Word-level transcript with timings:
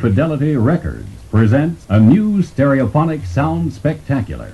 Fidelity 0.00 0.56
Records 0.56 1.06
presents 1.30 1.84
a 1.90 2.00
new 2.00 2.38
stereophonic 2.38 3.26
sound 3.26 3.70
spectacular. 3.70 4.50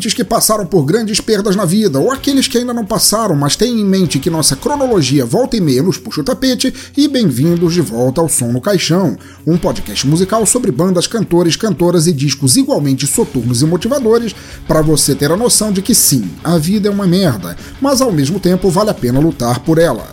Ouvintes 0.00 0.14
que 0.14 0.24
passaram 0.24 0.64
por 0.64 0.82
grandes 0.82 1.20
perdas 1.20 1.54
na 1.54 1.66
vida, 1.66 1.98
ou 1.98 2.10
aqueles 2.10 2.48
que 2.48 2.56
ainda 2.56 2.72
não 2.72 2.86
passaram, 2.86 3.36
mas 3.36 3.54
têm 3.54 3.80
em 3.80 3.84
mente 3.84 4.18
que 4.18 4.30
nossa 4.30 4.56
cronologia 4.56 5.26
volta 5.26 5.58
e 5.58 5.60
meia 5.60 5.82
nos 5.82 5.98
puxa 5.98 6.22
o 6.22 6.24
tapete, 6.24 6.72
e 6.96 7.06
bem-vindos 7.06 7.74
de 7.74 7.82
volta 7.82 8.18
ao 8.18 8.28
Som 8.28 8.50
no 8.50 8.62
Caixão, 8.62 9.18
um 9.46 9.58
podcast 9.58 10.06
musical 10.06 10.46
sobre 10.46 10.72
bandas, 10.72 11.06
cantores, 11.06 11.54
cantoras 11.54 12.06
e 12.06 12.14
discos 12.14 12.56
igualmente 12.56 13.06
soturnos 13.06 13.60
e 13.60 13.66
motivadores, 13.66 14.34
para 14.66 14.80
você 14.80 15.14
ter 15.14 15.30
a 15.30 15.36
noção 15.36 15.70
de 15.70 15.82
que 15.82 15.94
sim, 15.94 16.30
a 16.42 16.56
vida 16.56 16.88
é 16.88 16.90
uma 16.90 17.06
merda, 17.06 17.54
mas 17.78 18.00
ao 18.00 18.10
mesmo 18.10 18.40
tempo 18.40 18.70
vale 18.70 18.88
a 18.88 18.94
pena 18.94 19.20
lutar 19.20 19.60
por 19.60 19.76
ela. 19.76 20.08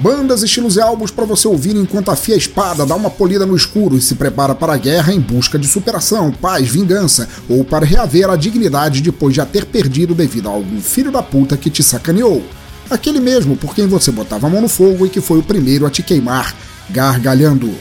Bandas, 0.00 0.42
estilos 0.42 0.76
e 0.76 0.80
álbuns 0.80 1.10
para 1.10 1.26
você 1.26 1.46
ouvir 1.46 1.76
enquanto 1.76 2.10
afia 2.10 2.34
a 2.34 2.38
espada, 2.38 2.86
dá 2.86 2.94
uma 2.94 3.10
polida 3.10 3.44
no 3.44 3.54
escuro 3.54 3.98
e 3.98 4.00
se 4.00 4.14
prepara 4.14 4.54
para 4.54 4.72
a 4.72 4.78
guerra 4.78 5.12
em 5.12 5.20
busca 5.20 5.58
de 5.58 5.68
superação, 5.68 6.32
paz, 6.32 6.66
vingança 6.70 7.28
ou 7.46 7.62
para 7.62 7.84
reaver 7.84 8.30
a 8.30 8.34
dignidade 8.34 9.02
depois 9.02 9.34
de 9.34 9.42
a 9.42 9.46
ter 9.46 9.66
perdido 9.66 10.14
devido 10.14 10.48
a 10.48 10.52
algum 10.52 10.80
filho 10.80 11.12
da 11.12 11.22
puta 11.22 11.54
que 11.54 11.68
te 11.68 11.82
sacaneou. 11.82 12.42
Aquele 12.88 13.20
mesmo 13.20 13.58
por 13.58 13.74
quem 13.74 13.86
você 13.86 14.10
botava 14.10 14.46
a 14.46 14.50
mão 14.50 14.62
no 14.62 14.70
fogo 14.70 15.04
e 15.04 15.10
que 15.10 15.20
foi 15.20 15.38
o 15.38 15.42
primeiro 15.42 15.84
a 15.84 15.90
te 15.90 16.02
queimar, 16.02 16.56
gargalhando. 16.88 17.70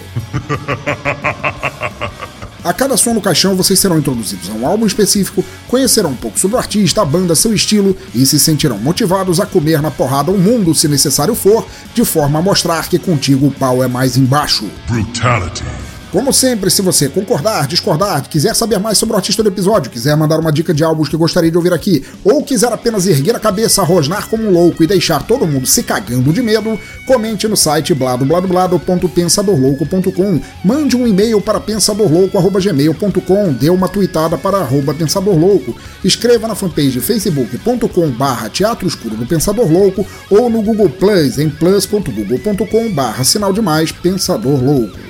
A 2.63 2.73
cada 2.73 2.97
som 2.97 3.13
no 3.13 3.21
caixão 3.21 3.55
vocês 3.55 3.79
serão 3.79 3.97
introduzidos 3.97 4.49
a 4.49 4.53
um 4.53 4.65
álbum 4.65 4.85
específico, 4.85 5.43
conhecerão 5.67 6.11
um 6.11 6.15
pouco 6.15 6.39
sobre 6.39 6.57
o 6.57 6.59
artista, 6.59 7.01
a 7.01 7.05
banda, 7.05 7.35
seu 7.35 7.53
estilo 7.53 7.95
e 8.13 8.25
se 8.25 8.39
sentirão 8.39 8.77
motivados 8.77 9.39
a 9.39 9.45
comer 9.45 9.81
na 9.81 9.91
porrada 9.91 10.31
o 10.31 10.37
mundo 10.37 10.75
se 10.75 10.87
necessário 10.87 11.35
for, 11.35 11.65
de 11.93 12.03
forma 12.03 12.39
a 12.39 12.41
mostrar 12.41 12.89
que 12.89 12.99
contigo 12.99 13.47
o 13.47 13.51
pau 13.51 13.83
é 13.83 13.87
mais 13.87 14.17
embaixo. 14.17 14.69
Brutality. 14.87 15.88
Como 16.11 16.33
sempre, 16.33 16.71
se 16.71 16.81
você 16.81 17.07
concordar, 17.07 17.67
discordar, 17.67 18.27
quiser 18.27 18.55
saber 18.55 18.79
mais 18.79 18.97
sobre 18.97 19.13
o 19.13 19.17
artista 19.17 19.43
do 19.43 19.49
episódio, 19.49 19.91
quiser 19.91 20.17
mandar 20.17 20.39
uma 20.39 20.51
dica 20.51 20.73
de 20.73 20.83
álbuns 20.83 21.07
que 21.07 21.15
gostaria 21.15 21.51
de 21.51 21.57
ouvir 21.57 21.71
aqui, 21.71 22.03
ou 22.23 22.43
quiser 22.43 22.73
apenas 22.73 23.05
erguer 23.05 23.35
a 23.35 23.39
cabeça, 23.39 23.83
rosnar 23.83 24.27
como 24.27 24.47
um 24.47 24.51
louco 24.51 24.83
e 24.83 24.87
deixar 24.87 25.21
todo 25.27 25.45
mundo 25.45 25.67
se 25.67 25.83
cagando 25.83 26.33
de 26.33 26.41
medo, 26.41 26.79
comente 27.05 27.47
no 27.47 27.55
site 27.55 27.93
bladobladoblado.pensadorlouco.com, 27.93 30.41
mande 30.65 30.97
um 30.97 31.05
e-mail 31.05 31.39
para 31.39 31.59
pensadorlouco.gmail.com, 31.59 33.53
dê 33.53 33.69
uma 33.69 33.87
tweetada 33.87 34.35
para 34.35 34.57
arroba 34.57 34.95
pensadorlouco, 34.95 35.75
escreva 36.03 36.47
na 36.47 36.55
fanpage 36.55 36.99
facebook.com 36.99 38.09
barra 38.09 38.49
teatro 38.49 38.87
escuro 38.87 39.15
do 39.15 39.27
Pensador 39.27 39.71
Louco 39.71 40.03
ou 40.27 40.49
no 40.49 40.63
Google 40.63 40.89
Plus 40.89 41.37
em 41.37 41.51
plus.google.com 41.51 42.91
barra 42.93 43.23
sinal 43.23 43.53
de 43.53 43.61
mais 43.61 43.91
Pensador 43.91 44.59
Louco. 44.63 45.08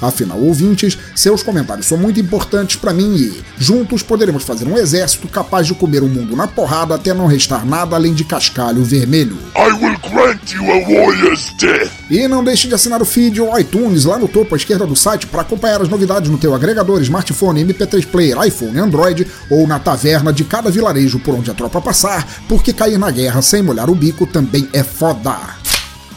Afinal, 0.00 0.38
ouvintes, 0.38 0.98
seus 1.14 1.42
comentários 1.42 1.86
são 1.86 1.96
muito 1.96 2.20
importantes 2.20 2.76
para 2.76 2.92
mim 2.92 3.14
e, 3.16 3.42
juntos, 3.58 4.02
poderemos 4.02 4.42
fazer 4.42 4.66
um 4.66 4.76
exército 4.76 5.28
capaz 5.28 5.66
de 5.66 5.74
comer 5.74 6.02
o 6.02 6.08
mundo 6.08 6.36
na 6.36 6.46
porrada 6.46 6.94
até 6.94 7.14
não 7.14 7.26
restar 7.26 7.64
nada 7.64 7.96
além 7.96 8.12
de 8.12 8.24
cascalho 8.24 8.84
vermelho. 8.84 9.38
I 9.56 9.72
will 9.72 9.96
grant 10.10 10.52
you 10.52 10.64
a 10.64 10.80
warrior's 10.80 11.52
death. 11.58 11.90
E 12.10 12.28
não 12.28 12.44
deixe 12.44 12.68
de 12.68 12.74
assinar 12.74 13.00
o 13.00 13.04
feed 13.04 13.40
ou 13.40 13.58
iTunes 13.58 14.04
lá 14.04 14.18
no 14.18 14.28
topo 14.28 14.54
à 14.54 14.58
esquerda 14.58 14.86
do 14.86 14.96
site 14.96 15.26
para 15.26 15.42
acompanhar 15.42 15.80
as 15.80 15.88
novidades 15.88 16.30
no 16.30 16.38
teu 16.38 16.54
agregador, 16.54 17.00
smartphone, 17.02 17.64
MP3 17.64 18.06
player, 18.06 18.36
iPhone, 18.46 18.78
Android 18.78 19.26
ou 19.48 19.66
na 19.66 19.78
taverna 19.78 20.32
de 20.32 20.44
cada 20.44 20.70
vilarejo 20.70 21.18
por 21.18 21.34
onde 21.34 21.50
a 21.50 21.54
tropa 21.54 21.80
passar, 21.80 22.26
porque 22.48 22.72
cair 22.72 22.98
na 22.98 23.10
guerra 23.10 23.40
sem 23.40 23.62
molhar 23.62 23.88
o 23.88 23.94
bico 23.94 24.26
também 24.26 24.68
é 24.72 24.82
foda. 24.82 25.63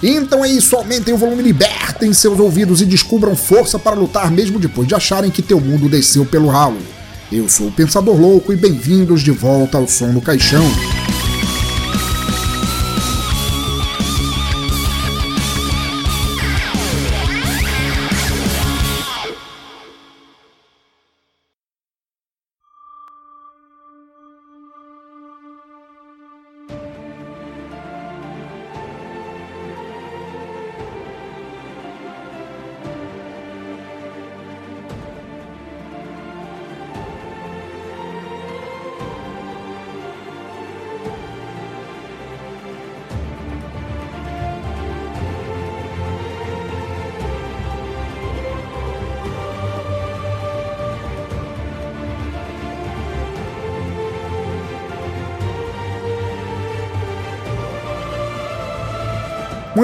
Então 0.02 0.46
é 0.46 0.50
isso, 0.50 0.76
aumentem 0.76 1.14
o 1.14 1.18
volume, 1.18 1.42
libertem 1.42 2.14
seus 2.14 2.40
ouvidos 2.40 2.82
e 2.82 2.86
descubram 2.86 3.36
força 3.36 3.80
para 3.80 3.96
lutar 3.96 4.30
mesmo 4.30 4.60
depois 4.60 4.88
de 4.88 4.94
acharem 4.94 5.32
que 5.32 5.42
teu 5.42 5.60
mundo 5.60 5.90
desceu 5.90 6.26
pelo 6.26 6.48
ralo. 6.48 6.78
Eu 7.32 7.50
sou 7.50 7.68
o 7.68 7.72
Pensador 7.72 8.16
Louco 8.16 8.54
e 8.54 8.56
bem-vindos 8.56 9.22
de 9.22 9.32
volta 9.32 9.78
ao 9.78 9.88
Som 9.88 10.08
no 10.08 10.22
Caixão. 10.22 10.64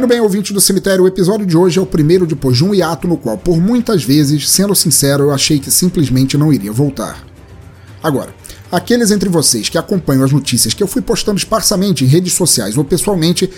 Muito 0.03 0.12
bem, 0.12 0.19
ouvinte 0.19 0.52
do 0.52 0.59
cemitério, 0.59 1.06
o 1.06 1.08
episódio 1.08 1.46
de 1.46 1.56
hoje 1.56 1.80
é 1.80 1.81
o 1.81 1.86
primeiro 1.86 2.25
depois 2.25 2.58
de 2.58 2.66
um 2.66 2.75
hiato 2.75 3.08
no 3.08 3.16
qual, 3.16 3.38
por 3.38 3.62
muitas 3.62 4.03
vezes, 4.03 4.50
sendo 4.50 4.75
sincero, 4.75 5.24
eu 5.24 5.31
achei 5.31 5.59
que 5.59 5.72
simplesmente 5.72 6.38
não 6.38 6.52
iria 6.52 6.74
voltar. 6.74 7.25
Agora, 8.03 8.36
aqueles 8.69 9.12
entre 9.12 9.30
vocês 9.30 9.69
que 9.69 9.78
acompanham 9.78 10.25
as 10.25 10.34
notícias 10.34 10.74
que 10.74 10.84
eu 10.84 10.88
fui 10.88 11.02
postando 11.02 11.38
esparsamente 11.38 12.03
em 12.03 12.08
redes 12.08 12.34
sociais 12.34 12.78
ou 12.78 12.84
pessoalmente, 12.84 13.50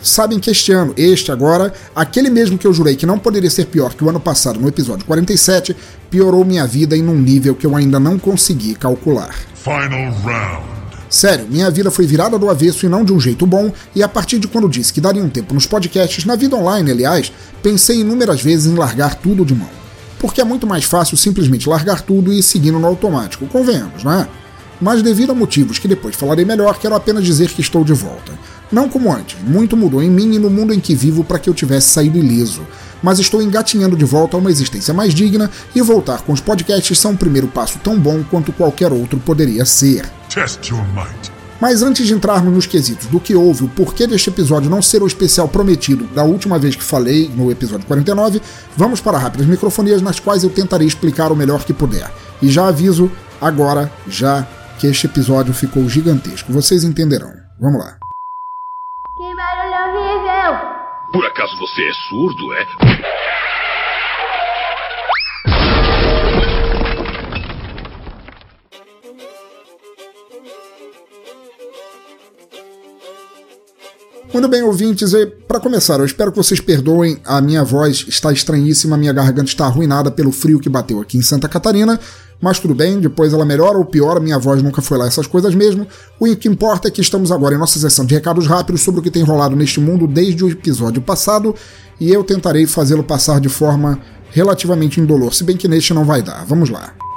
sabem 0.00 0.38
que 0.38 0.52
este 0.52 0.70
ano, 0.70 0.94
este 0.96 1.32
agora, 1.32 1.74
aquele 1.96 2.30
mesmo 2.30 2.56
que 2.56 2.68
eu 2.68 2.72
jurei 2.72 2.94
que 2.94 3.04
não 3.04 3.18
poderia 3.18 3.50
ser 3.50 3.66
pior 3.66 3.92
que 3.92 4.04
o 4.04 4.08
ano 4.08 4.20
passado 4.20 4.60
no 4.60 4.68
episódio 4.68 5.04
47, 5.04 5.76
piorou 6.08 6.44
minha 6.44 6.64
vida 6.64 6.96
em 6.96 7.08
um 7.08 7.18
nível 7.18 7.56
que 7.56 7.66
eu 7.66 7.74
ainda 7.74 7.98
não 7.98 8.20
consegui 8.20 8.76
calcular. 8.76 9.34
Final 9.56 10.12
round. 10.22 10.77
Sério, 11.08 11.46
minha 11.48 11.70
vida 11.70 11.90
foi 11.90 12.06
virada 12.06 12.38
do 12.38 12.50
avesso 12.50 12.84
e 12.84 12.88
não 12.88 13.02
de 13.02 13.12
um 13.12 13.20
jeito 13.20 13.46
bom, 13.46 13.72
e 13.94 14.02
a 14.02 14.08
partir 14.08 14.38
de 14.38 14.46
quando 14.46 14.68
disse 14.68 14.92
que 14.92 15.00
daria 15.00 15.24
um 15.24 15.30
tempo 15.30 15.54
nos 15.54 15.66
podcasts, 15.66 16.24
na 16.26 16.36
vida 16.36 16.54
online, 16.54 16.90
aliás, 16.90 17.32
pensei 17.62 18.00
inúmeras 18.00 18.42
vezes 18.42 18.66
em 18.66 18.74
largar 18.74 19.14
tudo 19.14 19.44
de 19.44 19.54
mão. 19.54 19.70
Porque 20.18 20.40
é 20.40 20.44
muito 20.44 20.66
mais 20.66 20.84
fácil 20.84 21.16
simplesmente 21.16 21.68
largar 21.68 22.02
tudo 22.02 22.32
e 22.32 22.40
ir 22.40 22.42
seguindo 22.42 22.78
no 22.78 22.86
automático, 22.86 23.46
convenhamos, 23.46 24.04
não 24.04 24.12
é? 24.12 24.28
Mas 24.80 25.02
devido 25.02 25.32
a 25.32 25.34
motivos 25.34 25.78
que 25.78 25.88
depois 25.88 26.14
falarei 26.14 26.44
melhor, 26.44 26.78
quero 26.78 26.94
apenas 26.94 27.24
dizer 27.24 27.48
que 27.50 27.60
estou 27.60 27.82
de 27.82 27.92
volta. 27.92 28.32
Não 28.70 28.88
como 28.88 29.12
antes, 29.12 29.36
muito 29.42 29.76
mudou 29.76 30.02
em 30.02 30.10
mim 30.10 30.34
e 30.34 30.38
no 30.38 30.50
mundo 30.50 30.74
em 30.74 30.78
que 30.78 30.94
vivo 30.94 31.24
para 31.24 31.38
que 31.38 31.48
eu 31.48 31.54
tivesse 31.54 31.88
saído 31.88 32.18
ileso. 32.18 32.62
Mas 33.02 33.18
estou 33.18 33.42
engatinhando 33.42 33.96
de 33.96 34.04
volta 34.04 34.36
a 34.36 34.40
uma 34.40 34.50
existência 34.50 34.92
mais 34.92 35.14
digna 35.14 35.50
e 35.74 35.80
voltar 35.80 36.22
com 36.22 36.32
os 36.32 36.40
podcasts 36.40 36.98
são 36.98 37.12
um 37.12 37.16
primeiro 37.16 37.48
passo 37.48 37.78
tão 37.78 37.98
bom 37.98 38.22
quanto 38.30 38.52
qualquer 38.52 38.92
outro 38.92 39.18
poderia 39.18 39.64
ser. 39.64 40.08
Test 40.32 40.68
your 40.68 40.84
might. 40.94 41.38
Mas 41.60 41.82
antes 41.82 42.06
de 42.06 42.14
entrarmos 42.14 42.54
nos 42.54 42.66
quesitos 42.66 43.06
do 43.06 43.18
que 43.18 43.34
houve, 43.34 43.64
o 43.64 43.68
porquê 43.68 44.06
deste 44.06 44.30
episódio 44.30 44.70
não 44.70 44.80
ser 44.80 45.02
o 45.02 45.06
especial 45.06 45.48
prometido 45.48 46.04
da 46.14 46.22
última 46.22 46.56
vez 46.58 46.76
que 46.76 46.84
falei, 46.84 47.28
no 47.34 47.50
episódio 47.50 47.84
49, 47.86 48.40
vamos 48.76 49.00
para 49.00 49.18
rápidas 49.18 49.46
microfonias 49.46 50.00
nas 50.00 50.20
quais 50.20 50.44
eu 50.44 50.50
tentarei 50.50 50.86
explicar 50.86 51.32
o 51.32 51.36
melhor 51.36 51.64
que 51.64 51.72
puder. 51.72 52.08
E 52.40 52.48
já 52.48 52.68
aviso, 52.68 53.10
agora 53.40 53.90
já 54.06 54.46
que 54.78 54.86
este 54.86 55.06
episódio 55.06 55.52
ficou 55.52 55.88
gigantesco. 55.88 56.52
Vocês 56.52 56.84
entenderão. 56.84 57.32
Vamos 57.60 57.80
lá. 57.80 57.98
Que 59.16 59.34
barulho 59.34 59.96
horrível! 59.96 60.78
Por 61.18 61.26
acaso 61.26 61.56
você 61.56 61.84
é 61.88 61.92
surdo, 61.94 62.54
é? 62.54 62.64
Muito 74.30 74.46
bem, 74.46 74.62
ouvintes, 74.62 75.12
para 75.48 75.58
começar, 75.58 75.98
eu 75.98 76.04
espero 76.04 76.30
que 76.30 76.36
vocês 76.36 76.60
perdoem, 76.60 77.18
a 77.24 77.40
minha 77.40 77.64
voz 77.64 78.04
está 78.06 78.30
estranhíssima, 78.30 78.94
minha 78.94 79.12
garganta 79.12 79.48
está 79.48 79.64
arruinada 79.64 80.10
pelo 80.10 80.30
frio 80.30 80.60
que 80.60 80.68
bateu 80.68 81.00
aqui 81.00 81.16
em 81.16 81.22
Santa 81.22 81.48
Catarina, 81.48 81.98
mas 82.38 82.60
tudo 82.60 82.74
bem, 82.74 83.00
depois 83.00 83.32
ela 83.32 83.46
melhora 83.46 83.78
ou 83.78 83.86
piora, 83.86 84.20
minha 84.20 84.38
voz 84.38 84.62
nunca 84.62 84.82
foi 84.82 84.98
lá 84.98 85.06
essas 85.06 85.26
coisas 85.26 85.54
mesmo. 85.54 85.86
O 86.20 86.36
que 86.36 86.46
importa 86.46 86.88
é 86.88 86.90
que 86.90 87.00
estamos 87.00 87.32
agora 87.32 87.54
em 87.54 87.58
nossa 87.58 87.78
sessão 87.78 88.04
de 88.04 88.14
recados 88.14 88.46
rápidos 88.46 88.82
sobre 88.82 89.00
o 89.00 89.02
que 89.02 89.10
tem 89.10 89.22
rolado 89.22 89.56
neste 89.56 89.80
mundo 89.80 90.06
desde 90.06 90.44
o 90.44 90.50
episódio 90.50 91.00
passado, 91.00 91.54
e 91.98 92.12
eu 92.12 92.22
tentarei 92.22 92.66
fazê-lo 92.66 93.02
passar 93.02 93.40
de 93.40 93.48
forma 93.48 93.98
relativamente 94.30 95.00
indolor, 95.00 95.34
se 95.34 95.42
bem 95.42 95.56
que 95.56 95.66
neste 95.66 95.94
não 95.94 96.04
vai 96.04 96.22
dar. 96.22 96.44
Vamos 96.44 96.68
lá. 96.68 97.07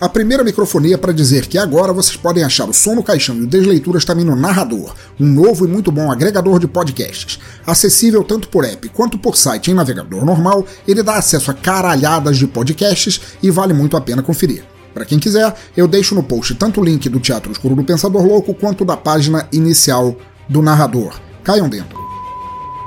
A 0.00 0.08
primeira 0.08 0.44
microfonia 0.44 0.96
para 0.96 1.12
dizer 1.12 1.46
que 1.46 1.58
agora 1.58 1.92
vocês 1.92 2.16
podem 2.16 2.44
achar 2.44 2.68
o 2.68 2.72
Som 2.72 2.94
no 2.94 3.02
Caixão 3.02 3.34
e 3.34 3.42
o 3.42 3.46
Desleituras 3.48 4.04
também 4.04 4.24
no 4.24 4.36
Narrador, 4.36 4.94
um 5.18 5.26
novo 5.26 5.64
e 5.64 5.68
muito 5.68 5.90
bom 5.90 6.12
agregador 6.12 6.60
de 6.60 6.68
podcasts. 6.68 7.40
Acessível 7.66 8.22
tanto 8.22 8.48
por 8.48 8.64
app 8.64 8.88
quanto 8.90 9.18
por 9.18 9.36
site 9.36 9.72
em 9.72 9.74
navegador 9.74 10.24
normal, 10.24 10.64
ele 10.86 11.02
dá 11.02 11.16
acesso 11.16 11.50
a 11.50 11.54
caralhadas 11.54 12.36
de 12.36 12.46
podcasts 12.46 13.20
e 13.42 13.50
vale 13.50 13.74
muito 13.74 13.96
a 13.96 14.00
pena 14.00 14.22
conferir. 14.22 14.62
Para 14.94 15.04
quem 15.04 15.18
quiser, 15.18 15.52
eu 15.76 15.88
deixo 15.88 16.14
no 16.14 16.22
post 16.22 16.54
tanto 16.54 16.80
o 16.80 16.84
link 16.84 17.08
do 17.08 17.18
Teatro 17.18 17.50
Escuro 17.50 17.74
do 17.74 17.82
Pensador 17.82 18.24
Louco 18.24 18.54
quanto 18.54 18.84
da 18.84 18.96
página 18.96 19.48
inicial 19.50 20.16
do 20.48 20.62
Narrador. 20.62 21.18
Caiam 21.42 21.68
dentro. 21.68 21.97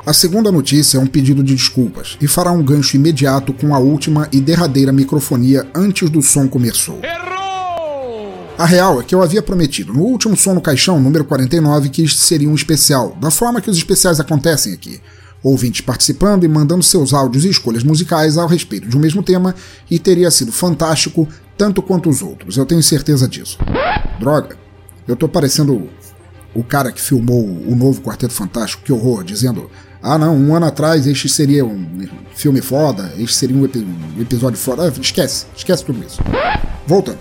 A 0.04 0.14
segunda 0.14 0.52
notícia 0.52 0.98
é 0.98 1.00
um 1.00 1.06
pedido 1.06 1.44
de 1.44 1.54
desculpas 1.54 2.18
e 2.20 2.28
fará 2.28 2.52
um 2.52 2.64
gancho 2.64 2.96
imediato 2.96 3.54
com 3.54 3.76
a 3.76 3.78
última 3.78 4.28
e 4.32 4.42
derradeira 4.42 4.92
microfonia 4.92 5.70
antes 5.76 6.10
do 6.10 6.24
som 6.24 6.48
começou. 6.48 7.00
A 8.58 8.66
real 8.66 9.00
é 9.00 9.04
que 9.04 9.14
eu 9.14 9.22
havia 9.22 9.44
prometido 9.44 9.94
no 9.94 10.02
último 10.02 10.36
som 10.36 10.56
no 10.56 10.62
caixão, 10.62 11.00
número 11.00 11.24
49, 11.24 11.90
que 11.90 12.02
este 12.02 12.20
seria 12.20 12.50
um 12.50 12.56
especial, 12.56 13.16
da 13.22 13.30
forma 13.30 13.62
que 13.62 13.70
os 13.70 13.78
especiais 13.78 14.20
acontecem 14.20 14.74
aqui. 14.74 15.00
Ouvintes 15.44 15.82
participando 15.82 16.46
e 16.46 16.48
mandando 16.48 16.84
seus 16.84 17.14
áudios 17.14 17.46
e 17.46 17.50
escolhas 17.50 17.84
musicais 17.84 18.40
ao 18.40 18.48
respeito 18.48 18.88
de 18.88 18.98
um 18.98 19.00
mesmo 19.00 19.22
tema, 19.22 19.54
e 19.90 20.00
teria 20.00 20.32
sido 20.32 20.52
fantástico 20.52 21.28
tanto 21.56 21.80
quanto 21.82 22.10
os 22.10 22.24
outros, 22.24 22.58
eu 22.58 22.66
tenho 22.66 22.82
certeza 22.82 23.28
disso. 23.28 23.60
Droga, 24.20 24.58
eu 25.08 25.16
tô 25.16 25.30
parecendo 25.30 25.90
o 26.54 26.64
cara 26.64 26.92
que 26.92 27.02
filmou 27.02 27.46
o 27.46 27.76
novo 27.76 28.02
Quarteto 28.02 28.34
Fantástico, 28.34 28.84
que 28.84 28.92
horror, 28.92 29.24
dizendo: 29.24 29.70
ah, 30.04 30.18
não, 30.18 30.36
um 30.36 30.56
ano 30.56 30.66
atrás 30.66 31.06
este 31.06 31.30
seria 31.30 31.64
um 31.64 31.86
filme 32.34 32.62
foda, 32.62 33.14
este 33.18 33.36
seria 33.36 33.56
um, 33.56 33.62
um 33.62 34.22
episódio 34.22 34.58
foda. 34.58 34.88
Ah, 34.88 35.02
esquece, 35.02 35.46
esquece 35.56 35.86
tudo 35.86 36.04
isso. 36.04 36.20
Voltando. 36.88 37.20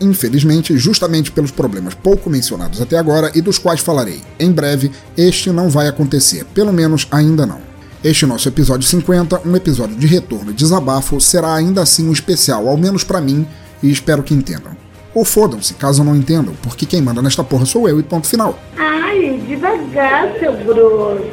Infelizmente, 0.00 0.76
justamente 0.76 1.30
pelos 1.30 1.50
problemas 1.50 1.94
pouco 1.94 2.30
mencionados 2.30 2.80
até 2.80 2.96
agora 2.98 3.30
e 3.34 3.40
dos 3.40 3.58
quais 3.58 3.80
falarei 3.80 4.20
em 4.38 4.50
breve, 4.50 4.90
este 5.16 5.50
não 5.50 5.68
vai 5.68 5.88
acontecer, 5.88 6.44
pelo 6.46 6.72
menos 6.72 7.06
ainda 7.10 7.46
não. 7.46 7.60
Este 8.02 8.26
nosso 8.26 8.48
episódio 8.48 8.86
50, 8.86 9.42
um 9.44 9.56
episódio 9.56 9.96
de 9.96 10.06
retorno 10.06 10.52
e 10.52 10.54
desabafo, 10.54 11.20
será 11.20 11.54
ainda 11.54 11.82
assim 11.82 12.08
um 12.08 12.12
especial, 12.12 12.68
ao 12.68 12.76
menos 12.76 13.02
para 13.02 13.20
mim, 13.20 13.46
e 13.82 13.90
espero 13.90 14.22
que 14.22 14.34
entendam. 14.34 14.87
Ou 15.14 15.24
fodam-se, 15.24 15.74
caso 15.74 16.04
não 16.04 16.14
entendam, 16.14 16.54
porque 16.62 16.86
quem 16.86 17.00
manda 17.00 17.22
nesta 17.22 17.42
porra 17.42 17.64
sou 17.64 17.88
eu 17.88 17.98
e 17.98 18.02
ponto 18.02 18.26
final. 18.26 18.58
Ai, 18.76 19.40
devagar, 19.46 20.32
seu 20.38 20.52
grosso. 20.64 21.24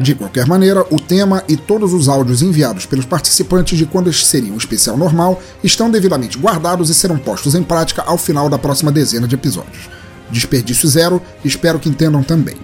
De 0.00 0.14
qualquer 0.14 0.46
maneira, 0.46 0.86
o 0.90 0.98
tema 0.98 1.44
e 1.46 1.56
todos 1.56 1.92
os 1.92 2.08
áudios 2.08 2.40
enviados 2.40 2.86
pelos 2.86 3.04
participantes 3.04 3.76
de 3.76 3.84
quando 3.84 4.08
este 4.08 4.24
seria 4.24 4.50
um 4.52 4.56
especial 4.56 4.96
normal 4.96 5.42
estão 5.62 5.90
devidamente 5.90 6.38
guardados 6.38 6.88
e 6.88 6.94
serão 6.94 7.18
postos 7.18 7.54
em 7.54 7.62
prática 7.62 8.02
ao 8.06 8.16
final 8.16 8.48
da 8.48 8.58
próxima 8.58 8.90
dezena 8.90 9.28
de 9.28 9.34
episódios. 9.34 9.90
Desperdício 10.30 10.88
zero, 10.88 11.20
espero 11.44 11.78
que 11.78 11.88
entendam 11.88 12.22
também. 12.22 12.56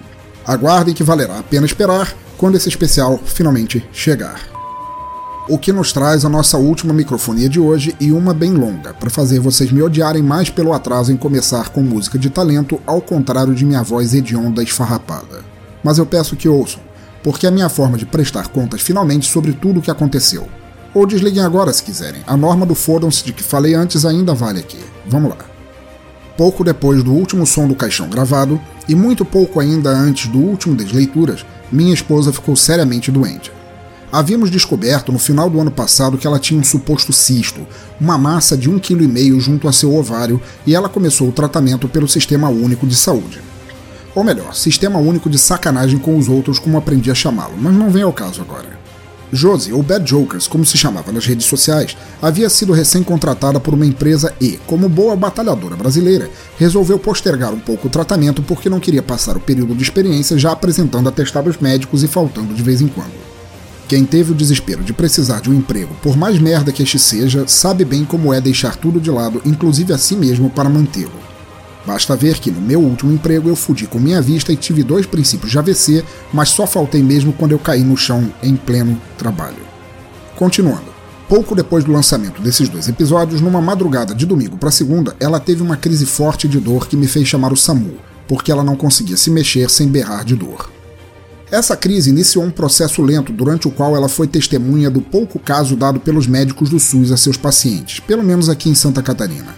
Aguardem 0.47 0.95
que 0.95 1.03
valerá 1.03 1.37
a 1.37 1.43
pena 1.43 1.67
esperar 1.67 2.11
quando 2.37 2.55
esse 2.55 2.69
especial 2.69 3.19
finalmente 3.23 3.87
chegar. 3.91 4.56
O 5.49 5.57
que 5.57 5.71
nos 5.71 5.93
traz 5.93 6.25
a 6.25 6.29
nossa 6.29 6.57
última 6.57 6.93
microfonia 6.93 7.47
de 7.47 7.57
hoje 7.57 7.95
e 8.01 8.11
uma 8.11 8.33
bem 8.33 8.51
longa, 8.51 8.93
para 8.93 9.09
fazer 9.09 9.39
vocês 9.39 9.71
me 9.71 9.81
odiarem 9.81 10.21
mais 10.21 10.49
pelo 10.49 10.73
atraso 10.73 11.09
em 11.09 11.15
começar 11.15 11.69
com 11.69 11.81
música 11.81 12.19
de 12.19 12.29
talento, 12.29 12.81
ao 12.85 12.99
contrário 12.99 13.55
de 13.55 13.63
minha 13.63 13.81
voz 13.81 14.13
hedionda 14.13 14.61
esfarrapada. 14.61 15.45
Mas 15.81 15.99
eu 15.99 16.05
peço 16.05 16.35
que 16.35 16.49
ouçam, 16.49 16.81
porque 17.23 17.45
é 17.45 17.49
a 17.49 17.51
minha 17.51 17.69
forma 17.69 17.97
de 17.97 18.05
prestar 18.05 18.49
contas 18.49 18.81
finalmente 18.81 19.25
sobre 19.31 19.53
tudo 19.53 19.79
o 19.79 19.81
que 19.81 19.89
aconteceu. 19.89 20.49
Ou 20.93 21.07
desliguem 21.07 21.41
agora 21.41 21.71
se 21.71 21.81
quiserem, 21.81 22.21
a 22.27 22.35
norma 22.35 22.65
do 22.65 22.75
fodam-se 22.75 23.23
de 23.23 23.31
que 23.31 23.41
falei 23.41 23.73
antes 23.73 24.05
ainda 24.05 24.33
vale 24.33 24.59
aqui. 24.59 24.83
Vamos 25.07 25.29
lá. 25.29 25.37
Pouco 26.35 26.61
depois 26.61 27.01
do 27.03 27.13
último 27.13 27.47
som 27.47 27.69
do 27.69 27.75
caixão 27.75 28.09
gravado, 28.09 28.59
e 28.85 28.93
muito 28.93 29.23
pouco 29.23 29.61
ainda 29.61 29.91
antes 29.91 30.27
do 30.27 30.39
último 30.39 30.75
Desleituras, 30.75 31.45
minha 31.71 31.93
esposa 31.93 32.33
ficou 32.33 32.53
seriamente 32.53 33.09
doente. 33.09 33.55
Havíamos 34.09 34.49
descoberto 34.49 35.11
no 35.11 35.19
final 35.19 35.49
do 35.49 35.59
ano 35.59 35.69
passado 35.69 36.17
que 36.17 36.25
ela 36.25 36.39
tinha 36.39 36.59
um 36.59 36.63
suposto 36.63 37.11
cisto, 37.11 37.67
uma 37.99 38.17
massa 38.17 38.55
de 38.55 38.69
1,5 38.69 38.79
kg 38.79 39.39
junto 39.39 39.67
a 39.67 39.73
seu 39.73 39.93
ovário, 39.93 40.41
e 40.65 40.73
ela 40.73 40.87
começou 40.87 41.27
o 41.27 41.33
tratamento 41.33 41.89
pelo 41.89 42.07
Sistema 42.07 42.47
Único 42.47 42.87
de 42.87 42.95
Saúde. 42.95 43.41
Ou 44.15 44.23
melhor, 44.23 44.55
Sistema 44.55 44.97
Único 44.97 45.29
de 45.29 45.37
Sacanagem 45.37 45.99
com 45.99 46.17
os 46.17 46.29
outros, 46.29 46.57
como 46.57 46.77
aprendi 46.77 47.11
a 47.11 47.15
chamá-lo, 47.15 47.55
mas 47.59 47.73
não 47.73 47.89
vem 47.89 48.03
ao 48.03 48.13
caso 48.13 48.41
agora. 48.41 48.79
Josie, 49.31 49.73
ou 49.73 49.83
Bad 49.83 50.09
Jokers, 50.09 50.47
como 50.47 50.65
se 50.65 50.77
chamava 50.77 51.11
nas 51.11 51.25
redes 51.25 51.45
sociais, 51.45 51.97
havia 52.21 52.49
sido 52.49 52.71
recém-contratada 52.71 53.59
por 53.59 53.73
uma 53.73 53.85
empresa 53.85 54.33
e, 54.39 54.57
como 54.65 54.87
boa 54.87 55.17
batalhadora 55.17 55.75
brasileira, 55.75 56.29
resolveu 56.57 56.97
postergar 56.97 57.53
um 57.53 57.59
pouco 57.59 57.87
o 57.87 57.91
tratamento 57.91 58.41
porque 58.41 58.69
não 58.69 58.79
queria 58.79 59.03
passar 59.03 59.35
o 59.35 59.41
período 59.41 59.75
de 59.75 59.83
experiência 59.83 60.37
já 60.37 60.53
apresentando 60.53 61.09
atestados 61.09 61.57
médicos 61.57 62.03
e 62.03 62.07
faltando 62.07 62.53
de 62.53 62.63
vez 62.63 62.79
em 62.79 62.87
quando. 62.87 63.26
Quem 63.87 64.03
teve 64.03 64.33
o 64.33 64.35
desespero 64.35 64.83
de 64.83 64.91
precisar 64.91 65.39
de 65.39 65.49
um 65.49 65.53
emprego, 65.53 65.95
por 66.01 66.17
mais 66.17 66.37
merda 66.39 66.73
que 66.73 66.83
este 66.83 66.99
seja, 66.99 67.47
sabe 67.47 67.85
bem 67.85 68.03
como 68.03 68.33
é 68.33 68.41
deixar 68.41 68.75
tudo 68.75 68.99
de 68.99 69.09
lado, 69.09 69.41
inclusive 69.45 69.93
a 69.93 69.97
si 69.97 70.13
mesmo, 70.13 70.49
para 70.49 70.69
mantê-lo. 70.69 71.27
Basta 71.85 72.13
ver 72.13 72.37
que 72.39 72.51
no 72.51 72.59
meu 72.59 72.81
último 72.81 73.13
emprego 73.13 73.47
eu 73.47 73.55
fudi 73.55 73.87
com 73.87 73.97
minha 73.97 74.21
vista 74.21 74.51
e 74.51 74.57
tive 74.57 74.83
dois 74.83 75.05
princípios 75.05 75.51
de 75.51 75.57
AVC, 75.57 76.03
mas 76.33 76.49
só 76.49 76.67
faltei 76.67 77.01
mesmo 77.01 77.31
quando 77.31 77.53
eu 77.53 77.59
caí 77.59 77.81
no 77.81 77.95
chão 77.95 78.29
em 78.43 78.57
pleno 78.57 78.99
trabalho. 79.17 79.65
Continuando. 80.35 80.97
Pouco 81.29 81.55
depois 81.55 81.85
do 81.85 81.91
lançamento 81.93 82.41
desses 82.41 82.67
dois 82.67 82.89
episódios, 82.89 83.39
numa 83.39 83.61
madrugada 83.61 84.13
de 84.13 84.25
domingo 84.25 84.57
para 84.57 84.69
segunda, 84.69 85.15
ela 85.17 85.39
teve 85.39 85.61
uma 85.61 85.77
crise 85.77 86.05
forte 86.05 86.45
de 86.45 86.59
dor 86.59 86.87
que 86.87 86.97
me 86.97 87.07
fez 87.07 87.25
chamar 87.25 87.53
o 87.53 87.57
SAMU, 87.57 87.95
porque 88.27 88.51
ela 88.51 88.63
não 88.63 88.75
conseguia 88.75 89.15
se 89.15 89.29
mexer 89.29 89.69
sem 89.69 89.87
berrar 89.87 90.25
de 90.25 90.35
dor. 90.35 90.76
Essa 91.49 91.77
crise 91.77 92.09
iniciou 92.09 92.43
um 92.43 92.51
processo 92.51 93.01
lento 93.01 93.31
durante 93.31 93.69
o 93.69 93.71
qual 93.71 93.95
ela 93.95 94.09
foi 94.09 94.27
testemunha 94.27 94.89
do 94.89 95.01
pouco 95.01 95.39
caso 95.39 95.77
dado 95.77 95.97
pelos 95.97 96.27
médicos 96.27 96.69
do 96.69 96.77
SUS 96.77 97.11
a 97.11 97.17
seus 97.17 97.37
pacientes, 97.37 98.01
pelo 98.01 98.21
menos 98.21 98.49
aqui 98.49 98.69
em 98.69 98.75
Santa 98.75 99.01
Catarina. 99.01 99.55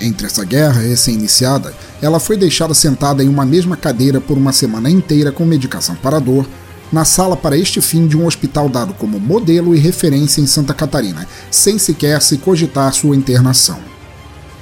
Entre 0.00 0.26
essa 0.26 0.44
guerra 0.44 0.80
recém-iniciada, 0.80 1.74
ela 2.00 2.18
foi 2.18 2.38
deixada 2.38 2.72
sentada 2.72 3.22
em 3.22 3.28
uma 3.28 3.44
mesma 3.44 3.76
cadeira 3.76 4.18
por 4.18 4.38
uma 4.38 4.52
semana 4.52 4.88
inteira 4.88 5.30
com 5.30 5.44
medicação 5.44 5.94
para 5.96 6.18
dor, 6.18 6.46
na 6.90 7.04
sala 7.04 7.36
para 7.36 7.56
este 7.56 7.82
fim 7.82 8.06
de 8.06 8.16
um 8.16 8.26
hospital 8.26 8.68
dado 8.68 8.94
como 8.94 9.20
modelo 9.20 9.74
e 9.74 9.78
referência 9.78 10.40
em 10.40 10.46
Santa 10.46 10.72
Catarina, 10.72 11.26
sem 11.50 11.78
sequer 11.78 12.22
se 12.22 12.38
cogitar 12.38 12.94
sua 12.94 13.16
internação. 13.16 13.78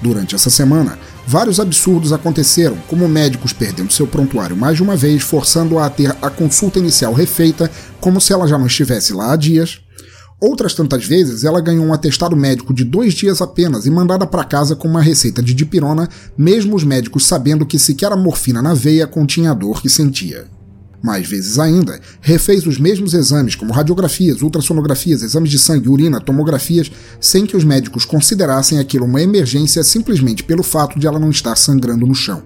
Durante 0.02 0.34
essa 0.34 0.50
semana, 0.50 0.98
Vários 1.26 1.58
absurdos 1.58 2.12
aconteceram, 2.12 2.76
como 2.88 3.08
médicos 3.08 3.52
perdendo 3.52 3.92
seu 3.92 4.06
prontuário 4.06 4.56
mais 4.56 4.76
de 4.76 4.82
uma 4.82 4.94
vez, 4.94 5.22
forçando-a 5.22 5.86
a 5.86 5.90
ter 5.90 6.14
a 6.20 6.28
consulta 6.28 6.78
inicial 6.78 7.14
refeita, 7.14 7.70
como 8.00 8.20
se 8.20 8.32
ela 8.32 8.46
já 8.46 8.58
não 8.58 8.66
estivesse 8.66 9.14
lá 9.14 9.32
há 9.32 9.36
dias. 9.36 9.80
Outras 10.38 10.74
tantas 10.74 11.06
vezes, 11.06 11.42
ela 11.42 11.60
ganhou 11.60 11.86
um 11.86 11.94
atestado 11.94 12.36
médico 12.36 12.74
de 12.74 12.84
dois 12.84 13.14
dias 13.14 13.40
apenas 13.40 13.86
e 13.86 13.90
mandada 13.90 14.26
para 14.26 14.44
casa 14.44 14.76
com 14.76 14.86
uma 14.86 15.00
receita 15.00 15.42
de 15.42 15.54
dipirona, 15.54 16.08
mesmo 16.36 16.76
os 16.76 16.84
médicos 16.84 17.26
sabendo 17.26 17.64
que 17.64 17.78
sequer 17.78 18.12
a 18.12 18.16
morfina 18.16 18.60
na 18.60 18.74
veia 18.74 19.06
continha 19.06 19.52
a 19.52 19.54
dor 19.54 19.80
que 19.80 19.88
sentia. 19.88 20.53
Mais 21.04 21.28
vezes 21.28 21.58
ainda, 21.58 22.00
refez 22.22 22.66
os 22.66 22.78
mesmos 22.78 23.12
exames, 23.12 23.54
como 23.54 23.74
radiografias, 23.74 24.40
ultrassonografias, 24.40 25.22
exames 25.22 25.50
de 25.50 25.58
sangue, 25.58 25.90
urina, 25.90 26.18
tomografias, 26.18 26.90
sem 27.20 27.44
que 27.44 27.54
os 27.54 27.62
médicos 27.62 28.06
considerassem 28.06 28.78
aquilo 28.78 29.04
uma 29.04 29.20
emergência 29.20 29.84
simplesmente 29.84 30.42
pelo 30.42 30.62
fato 30.62 30.98
de 30.98 31.06
ela 31.06 31.18
não 31.18 31.28
estar 31.28 31.56
sangrando 31.56 32.06
no 32.06 32.14
chão. 32.14 32.42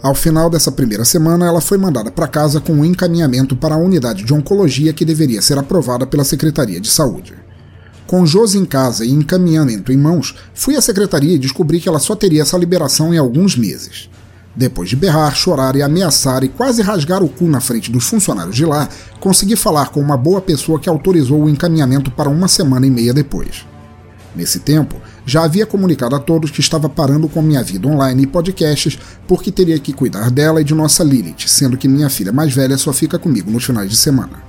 Ao 0.00 0.14
final 0.14 0.48
dessa 0.48 0.70
primeira 0.70 1.04
semana, 1.04 1.46
ela 1.46 1.60
foi 1.60 1.76
mandada 1.76 2.12
para 2.12 2.28
casa 2.28 2.60
com 2.60 2.74
um 2.74 2.84
encaminhamento 2.84 3.56
para 3.56 3.74
a 3.74 3.78
unidade 3.78 4.22
de 4.22 4.32
oncologia 4.32 4.92
que 4.92 5.04
deveria 5.04 5.42
ser 5.42 5.58
aprovada 5.58 6.06
pela 6.06 6.22
Secretaria 6.22 6.80
de 6.80 6.88
Saúde. 6.88 7.34
Com 8.06 8.24
Josi 8.24 8.56
em 8.56 8.64
casa 8.64 9.04
e 9.04 9.10
encaminhamento 9.10 9.90
em 9.90 9.96
mãos, 9.96 10.36
fui 10.54 10.76
à 10.76 10.80
secretaria 10.80 11.34
e 11.34 11.40
descobri 11.40 11.80
que 11.80 11.88
ela 11.88 11.98
só 11.98 12.14
teria 12.14 12.42
essa 12.42 12.56
liberação 12.56 13.12
em 13.12 13.18
alguns 13.18 13.56
meses. 13.56 14.08
Depois 14.56 14.88
de 14.88 14.94
berrar, 14.94 15.34
chorar 15.34 15.74
e 15.74 15.82
ameaçar 15.82 16.44
e 16.44 16.48
quase 16.48 16.80
rasgar 16.80 17.22
o 17.22 17.28
cu 17.28 17.46
na 17.46 17.60
frente 17.60 17.90
dos 17.90 18.06
funcionários 18.06 18.54
de 18.54 18.64
lá, 18.64 18.88
consegui 19.18 19.56
falar 19.56 19.88
com 19.88 20.00
uma 20.00 20.16
boa 20.16 20.40
pessoa 20.40 20.78
que 20.78 20.88
autorizou 20.88 21.42
o 21.42 21.48
encaminhamento 21.48 22.10
para 22.10 22.28
uma 22.28 22.46
semana 22.46 22.86
e 22.86 22.90
meia 22.90 23.12
depois. 23.12 23.66
Nesse 24.34 24.60
tempo, 24.60 24.96
já 25.26 25.44
havia 25.44 25.66
comunicado 25.66 26.14
a 26.14 26.18
todos 26.18 26.50
que 26.50 26.60
estava 26.60 26.88
parando 26.88 27.28
com 27.28 27.40
minha 27.40 27.62
vida 27.62 27.88
online 27.88 28.24
e 28.24 28.26
podcasts 28.26 28.98
porque 29.26 29.50
teria 29.50 29.78
que 29.78 29.92
cuidar 29.92 30.30
dela 30.30 30.60
e 30.60 30.64
de 30.64 30.74
nossa 30.74 31.04
Lilith, 31.04 31.46
sendo 31.46 31.76
que 31.76 31.88
minha 31.88 32.10
filha 32.10 32.32
mais 32.32 32.52
velha 32.52 32.76
só 32.76 32.92
fica 32.92 33.18
comigo 33.18 33.50
nos 33.50 33.64
finais 33.64 33.90
de 33.90 33.96
semana. 33.96 34.42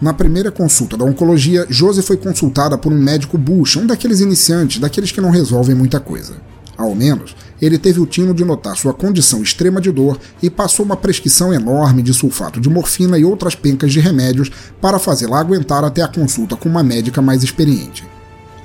Na 0.00 0.12
primeira 0.12 0.50
consulta 0.50 0.96
da 0.96 1.04
oncologia, 1.04 1.64
Josie 1.70 2.02
foi 2.02 2.16
consultada 2.16 2.76
por 2.76 2.92
um 2.92 2.98
médico 2.98 3.38
bucha, 3.38 3.78
um 3.78 3.86
daqueles 3.86 4.18
iniciantes, 4.18 4.80
daqueles 4.80 5.12
que 5.12 5.20
não 5.20 5.30
resolvem 5.30 5.76
muita 5.76 6.00
coisa. 6.00 6.34
Ao 6.76 6.92
menos, 6.92 7.36
ele 7.62 7.78
teve 7.78 8.00
o 8.00 8.06
tino 8.06 8.34
de 8.34 8.44
notar 8.44 8.76
sua 8.76 8.92
condição 8.92 9.40
extrema 9.40 9.80
de 9.80 9.92
dor 9.92 10.18
e 10.42 10.50
passou 10.50 10.84
uma 10.84 10.96
prescrição 10.96 11.54
enorme 11.54 12.02
de 12.02 12.12
sulfato 12.12 12.60
de 12.60 12.68
morfina 12.68 13.16
e 13.16 13.24
outras 13.24 13.54
pencas 13.54 13.92
de 13.92 14.00
remédios 14.00 14.50
para 14.80 14.98
fazê-la 14.98 15.38
aguentar 15.38 15.84
até 15.84 16.02
a 16.02 16.08
consulta 16.08 16.56
com 16.56 16.68
uma 16.68 16.82
médica 16.82 17.22
mais 17.22 17.44
experiente. 17.44 18.04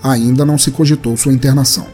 Ainda 0.01 0.43
não 0.43 0.57
se 0.57 0.71
cogitou 0.71 1.15
sua 1.15 1.31
internação. 1.31 1.85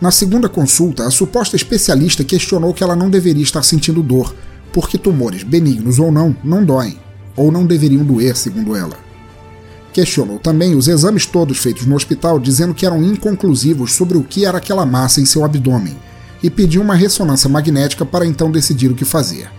Na 0.00 0.10
segunda 0.10 0.48
consulta, 0.48 1.06
a 1.06 1.12
suposta 1.12 1.54
especialista 1.54 2.24
questionou 2.24 2.74
que 2.74 2.82
ela 2.82 2.96
não 2.96 3.08
deveria 3.08 3.44
estar 3.44 3.62
sentindo 3.62 4.02
dor, 4.02 4.34
porque 4.72 4.98
tumores, 4.98 5.44
benignos 5.44 6.00
ou 6.00 6.10
não, 6.10 6.36
não 6.42 6.64
doem, 6.64 6.98
ou 7.36 7.52
não 7.52 7.64
deveriam 7.64 8.02
doer, 8.04 8.36
segundo 8.36 8.74
ela. 8.74 8.96
Questionou 9.92 10.40
também 10.40 10.74
os 10.74 10.88
exames 10.88 11.24
todos 11.24 11.58
feitos 11.58 11.86
no 11.86 11.94
hospital, 11.94 12.40
dizendo 12.40 12.74
que 12.74 12.84
eram 12.84 13.00
inconclusivos 13.00 13.92
sobre 13.92 14.18
o 14.18 14.24
que 14.24 14.44
era 14.44 14.58
aquela 14.58 14.84
massa 14.84 15.20
em 15.20 15.24
seu 15.24 15.44
abdômen, 15.44 15.96
e 16.42 16.50
pediu 16.50 16.82
uma 16.82 16.94
ressonância 16.94 17.48
magnética 17.48 18.04
para 18.04 18.26
então 18.26 18.50
decidir 18.50 18.90
o 18.90 18.94
que 18.94 19.04
fazer. 19.04 19.50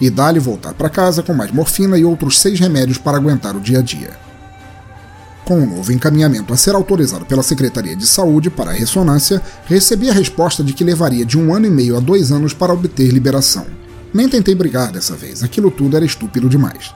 E 0.00 0.10
dá-lhe 0.10 0.40
voltar 0.40 0.74
para 0.74 0.88
casa 0.88 1.22
com 1.22 1.34
mais 1.34 1.52
morfina 1.52 1.98
e 1.98 2.04
outros 2.04 2.40
seis 2.40 2.58
remédios 2.58 2.98
para 2.98 3.16
aguentar 3.16 3.56
o 3.56 3.60
dia 3.60 3.78
a 3.78 3.82
dia. 3.82 4.10
Com 5.44 5.58
o 5.58 5.62
um 5.62 5.76
novo 5.76 5.92
encaminhamento 5.92 6.54
a 6.54 6.56
ser 6.56 6.74
autorizado 6.74 7.26
pela 7.26 7.42
Secretaria 7.42 7.94
de 7.94 8.06
Saúde 8.06 8.48
para 8.48 8.70
a 8.70 8.74
ressonância, 8.74 9.42
recebi 9.66 10.08
a 10.08 10.14
resposta 10.14 10.64
de 10.64 10.72
que 10.72 10.82
levaria 10.82 11.24
de 11.24 11.38
um 11.38 11.52
ano 11.52 11.66
e 11.66 11.70
meio 11.70 11.96
a 11.96 12.00
dois 12.00 12.32
anos 12.32 12.54
para 12.54 12.72
obter 12.72 13.10
liberação. 13.10 13.66
Nem 14.12 14.28
tentei 14.28 14.54
brigar 14.54 14.90
dessa 14.90 15.14
vez, 15.14 15.42
aquilo 15.42 15.70
tudo 15.70 15.96
era 15.96 16.04
estúpido 16.04 16.48
demais. 16.48 16.94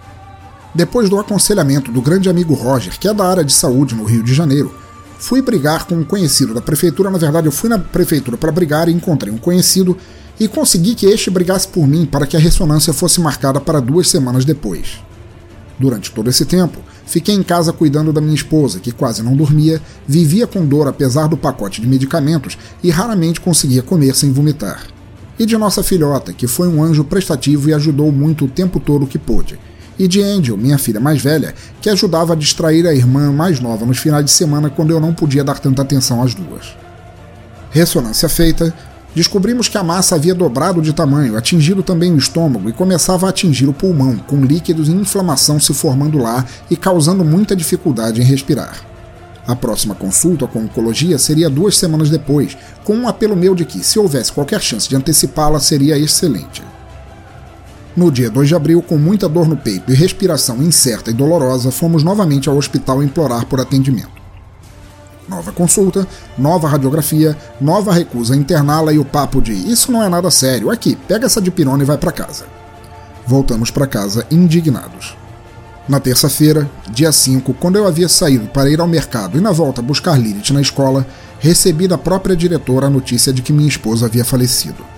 Depois 0.75 1.11
do 1.11 1.19
aconselhamento 1.19 1.93
do 1.93 2.01
grande 2.01 2.31
amigo 2.31 2.55
Roger, 2.55 2.99
que 2.99 3.09
é 3.09 3.13
da 3.13 3.27
área 3.27 3.45
de 3.45 3.53
saúde 3.53 3.95
no 3.95 4.05
Rio 4.05 4.23
de 4.23 4.33
Janeiro, 4.33 4.75
fui 5.19 5.43
brigar 5.43 5.87
com 5.87 5.97
um 5.97 6.05
conhecido 6.05 6.55
da 6.55 6.63
prefeitura. 6.63 7.11
Na 7.11 7.19
verdade, 7.19 7.49
eu 7.49 7.53
fui 7.53 7.69
na 7.69 7.79
prefeitura 7.79 8.37
para 8.37 8.53
brigar 8.53 8.89
e 8.89 8.93
encontrei 8.93 9.33
um 9.33 9.39
conhecido 9.39 9.97
e 10.41 10.47
consegui 10.47 10.95
que 10.95 11.07
este 11.07 11.31
brigasse 11.31 11.67
por 11.67 11.87
mim 11.87 12.07
para 12.07 12.27
que 12.27 12.37
a 12.37 12.41
ressonância 12.41 12.93
fosse 12.93 13.21
marcada 13.21 13.61
para 13.61 13.81
duas 13.81 14.09
semanas 14.09 14.45
depois. 14.45 15.03
Durante 15.79 16.11
todo 16.13 16.31
esse 16.31 16.45
tempo, 16.45 16.79
fiquei 17.05 17.35
em 17.35 17.43
casa 17.43 17.73
cuidando 17.73 18.13
da 18.13 18.21
minha 18.21 18.35
esposa, 18.35 18.81
que 18.81 18.93
quase 18.93 19.23
não 19.23 19.37
dormia, 19.37 19.83
vivia 20.07 20.47
com 20.47 20.65
dor 20.65 20.89
apesar 20.89 21.29
do 21.29 21.37
pacote 21.37 21.81
de 21.81 21.87
medicamentos 21.87 22.57
e 22.83 22.91
raramente 22.91 23.41
conseguia 23.41 23.83
comer 23.83 24.15
sem 24.15 24.33
vomitar. 24.33 24.87
E 25.39 25.47
de 25.47 25.57
nossa 25.57 25.85
filhota, 25.85 26.33
que 26.33 26.49
foi 26.49 26.67
um 26.67 26.83
anjo 26.83 27.05
prestativo 27.05 27.69
e 27.69 27.75
ajudou 27.75 28.11
muito 28.11 28.45
o 28.45 28.49
tempo 28.49 28.81
todo 28.81 29.07
que 29.07 29.19
pôde 29.19 29.59
e 29.99 30.07
de 30.07 30.23
Angel, 30.23 30.57
minha 30.57 30.79
filha 30.79 31.01
mais 31.01 31.21
velha, 31.21 31.55
que 31.81 31.91
ajudava 31.91 32.33
a 32.33 32.37
distrair 32.37 32.87
a 32.87 32.95
irmã 32.95 33.33
mais 33.33 33.61
nova 33.61 33.85
nos 33.85 33.99
finais 33.99 34.25
de 34.25 34.31
semana 34.31 34.71
quando 34.71 34.91
eu 34.91 35.01
não 35.01 35.13
podia 35.13 35.43
dar 35.43 35.59
tanta 35.59 35.83
atenção 35.83 36.23
às 36.23 36.35
duas. 36.35 36.77
Ressonância 37.71 38.29
feita, 38.29 38.73
descobrimos 39.15 39.69
que 39.69 39.77
a 39.77 39.83
massa 39.83 40.15
havia 40.15 40.35
dobrado 40.35 40.81
de 40.81 40.93
tamanho, 40.93 41.37
atingido 41.37 41.83
também 41.83 42.13
o 42.13 42.19
estômago 42.19 42.69
e 42.69 42.73
começava 42.73 43.27
a 43.27 43.31
atingir 43.31 43.67
o 43.67 43.73
pulmão, 43.73 44.17
com 44.17 44.41
líquidos 44.45 44.89
e 44.89 44.93
inflamação 44.93 45.59
se 45.59 45.75
formando 45.75 46.19
lá 46.19 46.45
e 46.71 46.77
causando 46.77 47.25
muita 47.25 47.57
dificuldade 47.57 48.21
em 48.21 48.25
respirar. 48.25 48.89
A 49.49 49.57
próxima 49.57 49.95
consulta 49.95 50.47
com 50.47 50.59
oncologia 50.61 51.19
seria 51.19 51.49
duas 51.49 51.75
semanas 51.79 52.11
depois, 52.11 52.55
com 52.85 52.95
um 52.95 53.09
apelo 53.09 53.35
meu 53.35 53.55
de 53.55 53.65
que, 53.65 53.83
se 53.83 53.99
houvesse 53.99 54.31
qualquer 54.31 54.61
chance 54.61 54.87
de 54.87 54.95
antecipá-la, 54.95 55.59
seria 55.59 55.99
excelente. 55.99 56.63
No 57.99 58.13
dia 58.13 58.31
2 58.31 58.47
de 58.47 58.55
abril, 58.55 58.81
com 58.81 58.97
muita 58.97 59.29
dor 59.29 59.49
no 59.49 59.57
peito 59.57 59.91
e 59.91 59.95
respiração 59.97 60.63
incerta 60.63 61.11
e 61.11 61.13
dolorosa, 61.13 61.73
fomos 61.73 62.05
novamente 62.05 62.49
ao 62.49 62.57
hospital 62.57 63.03
implorar 63.03 63.45
por 63.47 63.61
atendimento. 63.61 64.23
Nova 65.29 65.51
consulta, 65.51 66.07
nova 66.39 66.69
radiografia, 66.69 67.37
nova 67.61 67.93
recusa 67.93 68.37
interná-la 68.37 68.93
e 68.93 69.01
o 69.01 69.05
papo 69.05 69.43
de 69.43 69.53
isso 69.53 69.91
não 69.91 70.01
é 70.01 70.09
nada 70.09 70.31
sério, 70.31 70.71
aqui, 70.71 70.95
pega 71.09 71.27
essa 71.27 71.41
dipirona 71.41 71.83
e 71.83 71.87
vai 71.87 71.99
para 71.99 72.13
casa. 72.13 72.47
Voltamos 73.27 73.69
para 73.69 73.85
casa 73.85 74.25
indignados. 74.31 75.17
Na 75.89 75.99
terça-feira, 75.99 76.71
dia 76.89 77.11
5, 77.11 77.53
quando 77.55 77.79
eu 77.79 77.87
havia 77.89 78.09
saído 78.09 78.47
para 78.47 78.71
ir 78.71 78.79
ao 78.79 78.87
mercado 78.87 79.37
e 79.37 79.41
na 79.41 79.51
volta 79.51 79.83
buscar 79.83 80.17
Lilith 80.17 80.53
na 80.53 80.61
escola, 80.61 81.05
recebi 81.41 81.89
da 81.89 81.99
própria 81.99 82.37
diretora 82.37 82.87
a 82.87 82.91
notícia 82.91 83.33
de 83.33 83.43
que 83.43 83.53
minha 83.53 83.69
esposa 83.69 84.07
havia 84.07 84.25
falecido. 84.25 84.98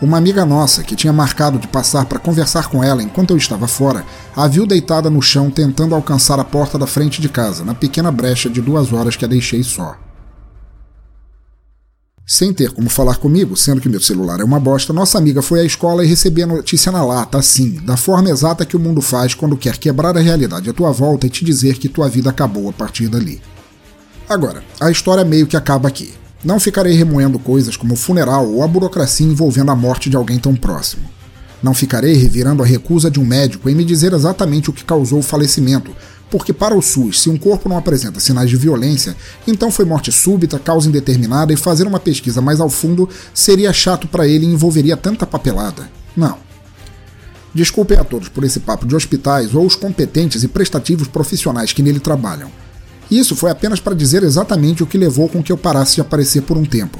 Uma 0.00 0.18
amiga 0.18 0.44
nossa, 0.44 0.82
que 0.82 0.94
tinha 0.94 1.12
marcado 1.12 1.58
de 1.58 1.66
passar 1.66 2.04
para 2.04 2.18
conversar 2.18 2.68
com 2.68 2.84
ela 2.84 3.02
enquanto 3.02 3.30
eu 3.30 3.36
estava 3.36 3.66
fora, 3.66 4.04
a 4.34 4.46
viu 4.46 4.66
deitada 4.66 5.08
no 5.08 5.22
chão 5.22 5.50
tentando 5.50 5.94
alcançar 5.94 6.38
a 6.38 6.44
porta 6.44 6.78
da 6.78 6.86
frente 6.86 7.20
de 7.20 7.30
casa, 7.30 7.64
na 7.64 7.74
pequena 7.74 8.12
brecha 8.12 8.50
de 8.50 8.60
duas 8.60 8.92
horas 8.92 9.16
que 9.16 9.24
a 9.24 9.28
deixei 9.28 9.62
só. 9.62 9.96
Sem 12.26 12.52
ter 12.52 12.72
como 12.72 12.90
falar 12.90 13.16
comigo, 13.16 13.56
sendo 13.56 13.80
que 13.80 13.88
meu 13.88 14.00
celular 14.00 14.40
é 14.40 14.44
uma 14.44 14.60
bosta, 14.60 14.92
nossa 14.92 15.16
amiga 15.16 15.40
foi 15.40 15.60
à 15.60 15.64
escola 15.64 16.04
e 16.04 16.08
recebeu 16.08 16.44
a 16.44 16.54
notícia 16.56 16.92
na 16.92 17.02
lata, 17.02 17.38
assim, 17.38 17.80
da 17.84 17.96
forma 17.96 18.28
exata 18.28 18.66
que 18.66 18.76
o 18.76 18.80
mundo 18.80 19.00
faz 19.00 19.32
quando 19.32 19.56
quer 19.56 19.78
quebrar 19.78 20.14
a 20.14 20.20
realidade 20.20 20.68
à 20.68 20.72
tua 20.74 20.92
volta 20.92 21.26
e 21.26 21.30
te 21.30 21.44
dizer 21.44 21.78
que 21.78 21.88
tua 21.88 22.08
vida 22.08 22.28
acabou 22.28 22.68
a 22.68 22.72
partir 22.72 23.08
dali. 23.08 23.40
Agora, 24.28 24.62
a 24.80 24.90
história 24.90 25.24
meio 25.24 25.46
que 25.46 25.56
acaba 25.56 25.88
aqui. 25.88 26.12
Não 26.44 26.60
ficarei 26.60 26.92
remoendo 26.94 27.38
coisas 27.38 27.76
como 27.76 27.94
o 27.94 27.96
funeral 27.96 28.48
ou 28.48 28.62
a 28.62 28.68
burocracia 28.68 29.26
envolvendo 29.26 29.70
a 29.70 29.76
morte 29.76 30.10
de 30.10 30.16
alguém 30.16 30.38
tão 30.38 30.54
próximo. 30.54 31.08
Não 31.62 31.74
ficarei 31.74 32.14
revirando 32.14 32.62
a 32.62 32.66
recusa 32.66 33.10
de 33.10 33.18
um 33.18 33.24
médico 33.24 33.68
em 33.68 33.74
me 33.74 33.84
dizer 33.84 34.12
exatamente 34.12 34.70
o 34.70 34.72
que 34.72 34.84
causou 34.84 35.18
o 35.18 35.22
falecimento, 35.22 35.92
porque 36.30 36.52
para 36.52 36.76
o 36.76 36.82
SUS, 36.82 37.22
se 37.22 37.30
um 37.30 37.38
corpo 37.38 37.68
não 37.68 37.78
apresenta 37.78 38.20
sinais 38.20 38.50
de 38.50 38.56
violência, 38.56 39.16
então 39.46 39.70
foi 39.70 39.84
morte 39.84 40.12
súbita, 40.12 40.58
causa 40.58 40.88
indeterminada 40.88 41.52
e 41.52 41.56
fazer 41.56 41.86
uma 41.86 42.00
pesquisa 42.00 42.40
mais 42.40 42.60
ao 42.60 42.68
fundo 42.68 43.08
seria 43.32 43.72
chato 43.72 44.06
para 44.06 44.26
ele 44.26 44.44
e 44.44 44.52
envolveria 44.52 44.96
tanta 44.96 45.26
papelada. 45.26 45.88
Não. 46.16 46.38
Desculpem 47.54 47.96
a 47.96 48.04
todos 48.04 48.28
por 48.28 48.44
esse 48.44 48.60
papo 48.60 48.86
de 48.86 48.94
hospitais 48.94 49.54
ou 49.54 49.64
os 49.64 49.74
competentes 49.74 50.42
e 50.42 50.48
prestativos 50.48 51.08
profissionais 51.08 51.72
que 51.72 51.82
nele 51.82 52.00
trabalham. 52.00 52.50
Isso 53.10 53.36
foi 53.36 53.50
apenas 53.50 53.80
para 53.80 53.94
dizer 53.94 54.22
exatamente 54.22 54.82
o 54.82 54.86
que 54.86 54.98
levou 54.98 55.28
com 55.28 55.42
que 55.42 55.52
eu 55.52 55.56
parasse 55.56 55.96
de 55.96 56.00
aparecer 56.00 56.42
por 56.42 56.56
um 56.56 56.64
tempo, 56.64 56.98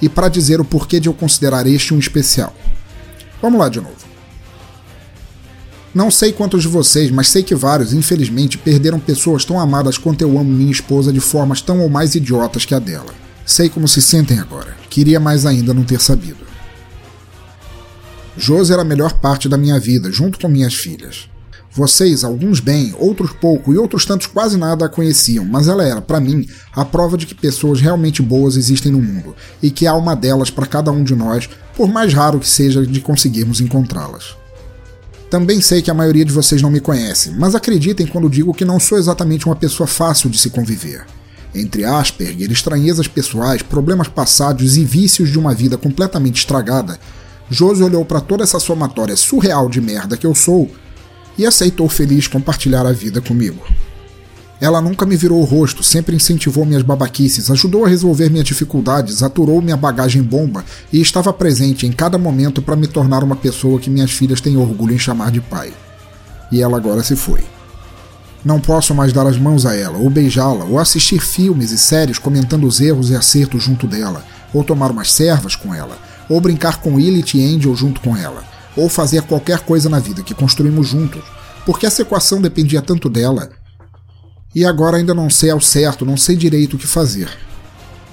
e 0.00 0.08
para 0.08 0.28
dizer 0.28 0.60
o 0.60 0.64
porquê 0.64 1.00
de 1.00 1.08
eu 1.08 1.14
considerar 1.14 1.66
este 1.66 1.92
um 1.92 1.98
especial. 1.98 2.54
Vamos 3.42 3.58
lá 3.58 3.68
de 3.68 3.80
novo. 3.80 4.08
Não 5.94 6.10
sei 6.10 6.32
quantos 6.32 6.62
de 6.62 6.68
vocês, 6.68 7.10
mas 7.10 7.28
sei 7.28 7.42
que 7.42 7.54
vários, 7.54 7.92
infelizmente, 7.92 8.58
perderam 8.58 9.00
pessoas 9.00 9.44
tão 9.44 9.58
amadas 9.58 9.98
quanto 9.98 10.22
eu 10.22 10.38
amo 10.38 10.44
minha 10.44 10.70
esposa 10.70 11.12
de 11.12 11.18
formas 11.18 11.60
tão 11.60 11.80
ou 11.80 11.88
mais 11.88 12.14
idiotas 12.14 12.64
que 12.64 12.74
a 12.74 12.78
dela. 12.78 13.12
Sei 13.44 13.68
como 13.68 13.88
se 13.88 14.02
sentem 14.02 14.38
agora. 14.38 14.76
Queria 14.90 15.18
mais 15.18 15.46
ainda 15.46 15.72
não 15.72 15.82
ter 15.82 16.00
sabido. 16.00 16.46
Josi 18.36 18.72
era 18.72 18.82
a 18.82 18.84
melhor 18.84 19.14
parte 19.14 19.48
da 19.48 19.56
minha 19.56 19.80
vida, 19.80 20.12
junto 20.12 20.38
com 20.38 20.46
minhas 20.46 20.74
filhas. 20.74 21.28
Vocês, 21.70 22.24
alguns 22.24 22.60
bem, 22.60 22.94
outros 22.98 23.32
pouco 23.32 23.72
e 23.72 23.78
outros 23.78 24.04
tantos 24.04 24.26
quase 24.26 24.56
nada 24.56 24.86
a 24.86 24.88
conheciam, 24.88 25.44
mas 25.44 25.68
ela 25.68 25.84
era, 25.84 26.00
para 26.00 26.18
mim, 26.18 26.46
a 26.74 26.84
prova 26.84 27.16
de 27.16 27.26
que 27.26 27.34
pessoas 27.34 27.80
realmente 27.80 28.22
boas 28.22 28.56
existem 28.56 28.90
no 28.90 29.00
mundo 29.00 29.36
e 29.62 29.70
que 29.70 29.86
há 29.86 29.94
uma 29.94 30.16
delas 30.16 30.50
para 30.50 30.66
cada 30.66 30.90
um 30.90 31.04
de 31.04 31.14
nós, 31.14 31.48
por 31.76 31.88
mais 31.88 32.12
raro 32.12 32.40
que 32.40 32.48
seja 32.48 32.84
de 32.84 33.00
conseguirmos 33.00 33.60
encontrá-las. 33.60 34.36
Também 35.30 35.60
sei 35.60 35.82
que 35.82 35.90
a 35.90 35.94
maioria 35.94 36.24
de 36.24 36.32
vocês 36.32 36.62
não 36.62 36.70
me 36.70 36.80
conhece, 36.80 37.30
mas 37.32 37.54
acreditem 37.54 38.06
quando 38.06 38.30
digo 38.30 38.54
que 38.54 38.64
não 38.64 38.80
sou 38.80 38.96
exatamente 38.96 39.44
uma 39.44 39.54
pessoa 39.54 39.86
fácil 39.86 40.30
de 40.30 40.38
se 40.38 40.48
conviver. 40.48 41.04
Entre 41.54 41.84
Asperger, 41.84 42.50
estranhezas 42.50 43.06
pessoais, 43.06 43.62
problemas 43.62 44.08
passados 44.08 44.76
e 44.76 44.84
vícios 44.84 45.30
de 45.30 45.38
uma 45.38 45.54
vida 45.54 45.76
completamente 45.76 46.38
estragada, 46.38 46.98
Josi 47.50 47.82
olhou 47.82 48.04
para 48.04 48.20
toda 48.20 48.42
essa 48.42 48.58
somatória 48.58 49.16
surreal 49.16 49.68
de 49.68 49.80
merda 49.80 50.16
que 50.16 50.26
eu 50.26 50.34
sou 50.34 50.70
e 51.38 51.46
aceitou 51.46 51.88
feliz 51.88 52.26
compartilhar 52.26 52.84
a 52.84 52.92
vida 52.92 53.20
comigo. 53.20 53.64
Ela 54.60 54.80
nunca 54.80 55.06
me 55.06 55.16
virou 55.16 55.40
o 55.40 55.44
rosto, 55.44 55.84
sempre 55.84 56.16
incentivou 56.16 56.64
minhas 56.66 56.82
babaquices, 56.82 57.48
ajudou 57.48 57.84
a 57.84 57.88
resolver 57.88 58.28
minhas 58.28 58.46
dificuldades, 58.46 59.22
aturou 59.22 59.62
minha 59.62 59.76
bagagem 59.76 60.20
bomba 60.20 60.64
e 60.92 61.00
estava 61.00 61.32
presente 61.32 61.86
em 61.86 61.92
cada 61.92 62.18
momento 62.18 62.60
para 62.60 62.74
me 62.74 62.88
tornar 62.88 63.22
uma 63.22 63.36
pessoa 63.36 63.78
que 63.78 63.88
minhas 63.88 64.10
filhas 64.10 64.40
têm 64.40 64.56
orgulho 64.56 64.94
em 64.94 64.98
chamar 64.98 65.30
de 65.30 65.40
pai. 65.40 65.72
E 66.50 66.60
ela 66.60 66.76
agora 66.76 67.04
se 67.04 67.14
foi. 67.14 67.40
Não 68.44 68.60
posso 68.60 68.94
mais 68.94 69.12
dar 69.12 69.26
as 69.26 69.38
mãos 69.38 69.64
a 69.64 69.76
ela, 69.76 69.98
ou 69.98 70.10
beijá-la, 70.10 70.64
ou 70.64 70.78
assistir 70.78 71.20
filmes 71.20 71.70
e 71.70 71.78
séries 71.78 72.18
comentando 72.18 72.66
os 72.66 72.80
erros 72.80 73.10
e 73.10 73.14
acertos 73.14 73.62
junto 73.62 73.86
dela, 73.86 74.24
ou 74.52 74.64
tomar 74.64 74.90
umas 74.90 75.12
servas 75.12 75.54
com 75.54 75.72
ela, 75.72 75.96
ou 76.28 76.40
brincar 76.40 76.80
com 76.80 76.98
Lilith 76.98 77.34
e 77.34 77.54
Angel 77.54 77.74
junto 77.76 78.00
com 78.00 78.16
ela, 78.16 78.42
ou 78.78 78.88
fazer 78.88 79.22
qualquer 79.22 79.60
coisa 79.60 79.88
na 79.88 79.98
vida 79.98 80.22
que 80.22 80.32
construímos 80.32 80.86
juntos, 80.86 81.22
porque 81.66 81.84
essa 81.84 82.02
equação 82.02 82.40
dependia 82.40 82.80
tanto 82.80 83.10
dela. 83.10 83.50
E 84.54 84.64
agora 84.64 84.96
ainda 84.96 85.12
não 85.12 85.28
sei 85.28 85.50
ao 85.50 85.60
certo, 85.60 86.06
não 86.06 86.16
sei 86.16 86.36
direito 86.36 86.76
o 86.76 86.78
que 86.78 86.86
fazer. 86.86 87.28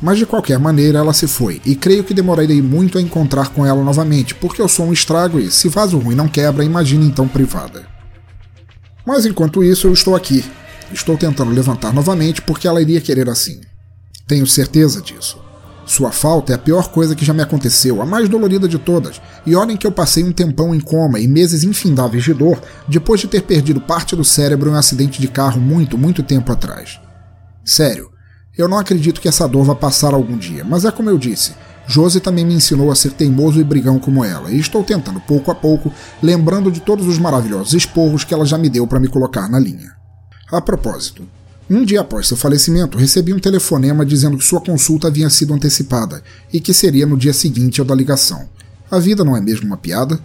Mas 0.01 0.17
de 0.17 0.25
qualquer 0.25 0.60
maneira 0.60 1.00
ela 1.00 1.13
se 1.13 1.27
foi, 1.27 1.62
e 1.63 1.75
creio 1.75 2.03
que 2.03 2.13
demorarei 2.13 2.62
muito 2.62 2.98
a 2.98 3.01
encontrar 3.01 3.50
com 3.50 3.65
ela 3.65 3.84
novamente, 3.84 4.34
porque 4.36 4.62
eu 4.62 4.67
sou 4.67 4.88
um 4.88 4.93
estrago 4.93 5.39
e, 5.39 5.51
se 5.51 5.69
vaso 5.69 6.00
ruim 6.00 6.15
não 6.15 6.27
quebra, 6.27 6.65
imagine 6.65 7.05
então 7.05 7.27
privada. 7.27 7.88
Mas 9.05 9.25
enquanto 9.25 9.63
isso, 9.63 9.88
eu 9.88 9.93
estou 9.93 10.15
aqui. 10.15 10.43
Estou 10.91 11.15
tentando 11.15 11.51
levantar 11.51 11.93
novamente 11.93 12.41
porque 12.41 12.67
ela 12.67 12.81
iria 12.81 13.00
querer 13.00 13.29
assim. 13.29 13.62
Tenho 14.27 14.48
certeza 14.48 15.01
disso. 15.01 15.44
Sua 15.85 16.11
falta 16.11 16.51
é 16.51 16.55
a 16.55 16.59
pior 16.59 16.89
coisa 16.89 17.15
que 17.15 17.23
já 17.23 17.31
me 17.31 17.43
aconteceu, 17.43 18.01
a 18.01 18.05
mais 18.05 18.27
dolorida 18.27 18.67
de 18.67 18.79
todas, 18.79 19.21
e 19.45 19.55
olhem 19.55 19.77
que 19.77 19.85
eu 19.85 19.91
passei 19.91 20.23
um 20.23 20.31
tempão 20.31 20.73
em 20.73 20.79
coma 20.79 21.19
e 21.19 21.27
meses 21.27 21.63
infindáveis 21.63 22.23
de 22.23 22.33
dor 22.33 22.59
depois 22.87 23.21
de 23.21 23.27
ter 23.27 23.43
perdido 23.43 23.79
parte 23.79 24.15
do 24.15 24.23
cérebro 24.23 24.69
em 24.69 24.73
um 24.73 24.77
acidente 24.77 25.21
de 25.21 25.27
carro 25.27 25.61
muito, 25.61 25.95
muito 25.95 26.23
tempo 26.23 26.51
atrás. 26.51 26.99
Sério, 27.63 28.09
eu 28.57 28.67
não 28.67 28.79
acredito 28.79 29.21
que 29.21 29.27
essa 29.27 29.47
dor 29.47 29.63
vá 29.63 29.75
passar 29.75 30.13
algum 30.13 30.37
dia, 30.37 30.63
mas 30.63 30.85
é 30.85 30.91
como 30.91 31.09
eu 31.09 31.19
disse, 31.19 31.53
Josie 31.87 32.19
também 32.19 32.43
me 32.43 32.55
ensinou 32.55 32.91
a 32.91 32.95
ser 32.95 33.11
teimoso 33.11 33.59
e 33.59 33.63
brigão 33.63 33.99
como 33.99 34.25
ela, 34.25 34.49
e 34.49 34.59
estou 34.59 34.83
tentando 34.83 35.19
pouco 35.21 35.51
a 35.51 35.55
pouco, 35.55 35.93
lembrando 36.21 36.71
de 36.71 36.79
todos 36.79 37.05
os 37.05 37.19
maravilhosos 37.19 37.73
esporros 37.73 38.23
que 38.23 38.33
ela 38.33 38.45
já 38.45 38.57
me 38.57 38.69
deu 38.69 38.87
para 38.87 38.99
me 38.99 39.07
colocar 39.07 39.47
na 39.47 39.59
linha. 39.59 39.93
A 40.51 40.59
propósito, 40.61 41.27
um 41.69 41.84
dia 41.84 42.01
após 42.01 42.27
seu 42.27 42.38
falecimento, 42.38 42.98
recebi 42.98 43.34
um 43.34 43.39
telefonema 43.39 44.05
dizendo 44.05 44.38
que 44.38 44.43
sua 44.43 44.62
consulta 44.62 45.07
havia 45.07 45.29
sido 45.29 45.53
antecipada 45.53 46.22
e 46.53 46.60
que 46.60 46.74
seria 46.74 47.07
no 47.07 47.17
dia 47.17 47.34
seguinte 47.34 47.79
ao 47.79 47.88
da 47.88 47.95
ligação. 47.95 48.48
A 48.89 49.00
vida 49.00 49.24
não 49.24 49.36
é 49.36 49.41
mesmo 49.41 49.65
uma 49.65 49.77
piada? 49.77 50.19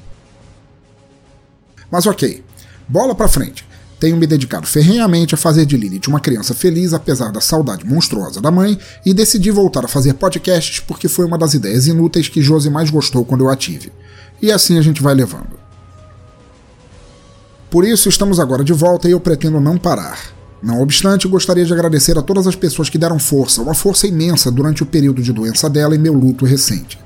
Mas 1.91 2.07
ok, 2.07 2.45
bola 2.87 3.15
pra 3.15 3.27
frente. 3.27 3.65
Tenho 3.99 4.17
me 4.17 4.27
dedicado 4.27 4.67
ferrenhamente 4.67 5.35
a 5.35 5.39
fazer 5.39 5.67
de 5.67 5.77
Lilith 5.77 6.09
uma 6.09 6.21
criança 6.21 6.55
feliz 6.55 6.93
apesar 6.95 7.33
da 7.33 7.41
saudade 7.41 7.87
monstruosa 7.87 8.41
da 8.41 8.51
mãe 8.51 8.79
e 9.05 9.13
decidi 9.13 9.51
voltar 9.51 9.85
a 9.85 9.89
fazer 9.89 10.15
podcasts 10.15 10.81
porque 10.81 11.09
foi 11.09 11.25
uma 11.27 11.37
das 11.37 11.55
ideias 11.55 11.87
inúteis 11.87 12.29
que 12.29 12.43
Josie 12.43 12.71
mais 12.71 12.91
gostou 12.91 13.25
quando 13.25 13.45
eu 13.45 13.51
a 13.51 13.57
tive. 13.57 13.93
E 14.41 14.53
assim 14.53 14.79
a 14.79 14.83
gente 14.83 15.03
vai 15.03 15.15
levando. 15.15 15.59
Por 17.71 17.85
isso 17.85 18.09
estamos 18.09 18.41
agora 18.41 18.65
de 18.65 18.73
volta 18.73 19.09
e 19.09 19.13
eu 19.13 19.21
pretendo 19.21 19.61
não 19.61 19.79
parar. 19.79 20.40
Não 20.63 20.83
obstante, 20.83 21.27
gostaria 21.27 21.65
de 21.65 21.73
agradecer 21.73 22.19
a 22.19 22.23
todas 22.23 22.47
as 22.47 22.55
pessoas 22.55 22.91
que 22.91 22.99
deram 22.99 23.19
força, 23.19 23.63
uma 23.63 23.75
força 23.75 24.07
imensa 24.07 24.51
durante 24.51 24.83
o 24.83 24.87
período 24.87 25.23
de 25.23 25.33
doença 25.33 25.71
dela 25.71 25.95
e 25.95 25.99
meu 25.99 26.13
luto 26.13 26.45
recente. 26.45 26.99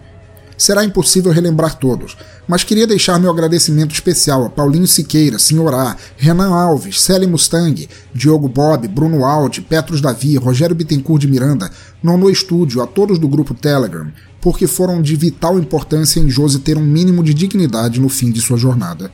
Será 0.57 0.85
impossível 0.85 1.33
relembrar 1.33 1.77
todos, 1.79 2.17
mas 2.47 2.63
queria 2.63 2.87
deixar 2.87 3.19
meu 3.19 3.31
agradecimento 3.31 3.93
especial 3.93 4.45
a 4.45 4.51
Paulinho 4.51 4.87
Siqueira, 4.87 5.39
Senhorá, 5.39 5.97
Renan 6.17 6.55
Alves, 6.55 7.01
Célia 7.01 7.29
Mustang, 7.29 7.89
Diogo 8.13 8.49
Bob, 8.49 8.87
Bruno 8.87 9.25
Aldi, 9.25 9.63
Petros 9.63 10.01
Davi, 10.01 10.37
Rogério 10.37 10.75
Bittencourt 10.75 11.21
de 11.21 11.29
Miranda, 11.29 11.71
Nono 12.03 12.31
Estúdio, 12.31 12.83
a 12.83 12.87
todos 12.87 13.19
do 13.19 13.29
grupo 13.29 13.53
Telegram, 13.53 14.13
porque 14.41 14.67
foram 14.67 15.03
de 15.03 15.17
vital 15.17 15.59
importância 15.59 16.21
em 16.21 16.29
Josi 16.29 16.61
ter 16.61 16.77
um 16.77 16.85
mínimo 16.85 17.23
de 17.23 17.35
dignidade 17.35 18.01
no 18.01 18.09
fim 18.09 18.31
de 18.31 18.41
sua 18.41 18.57
jornada. 18.57 19.11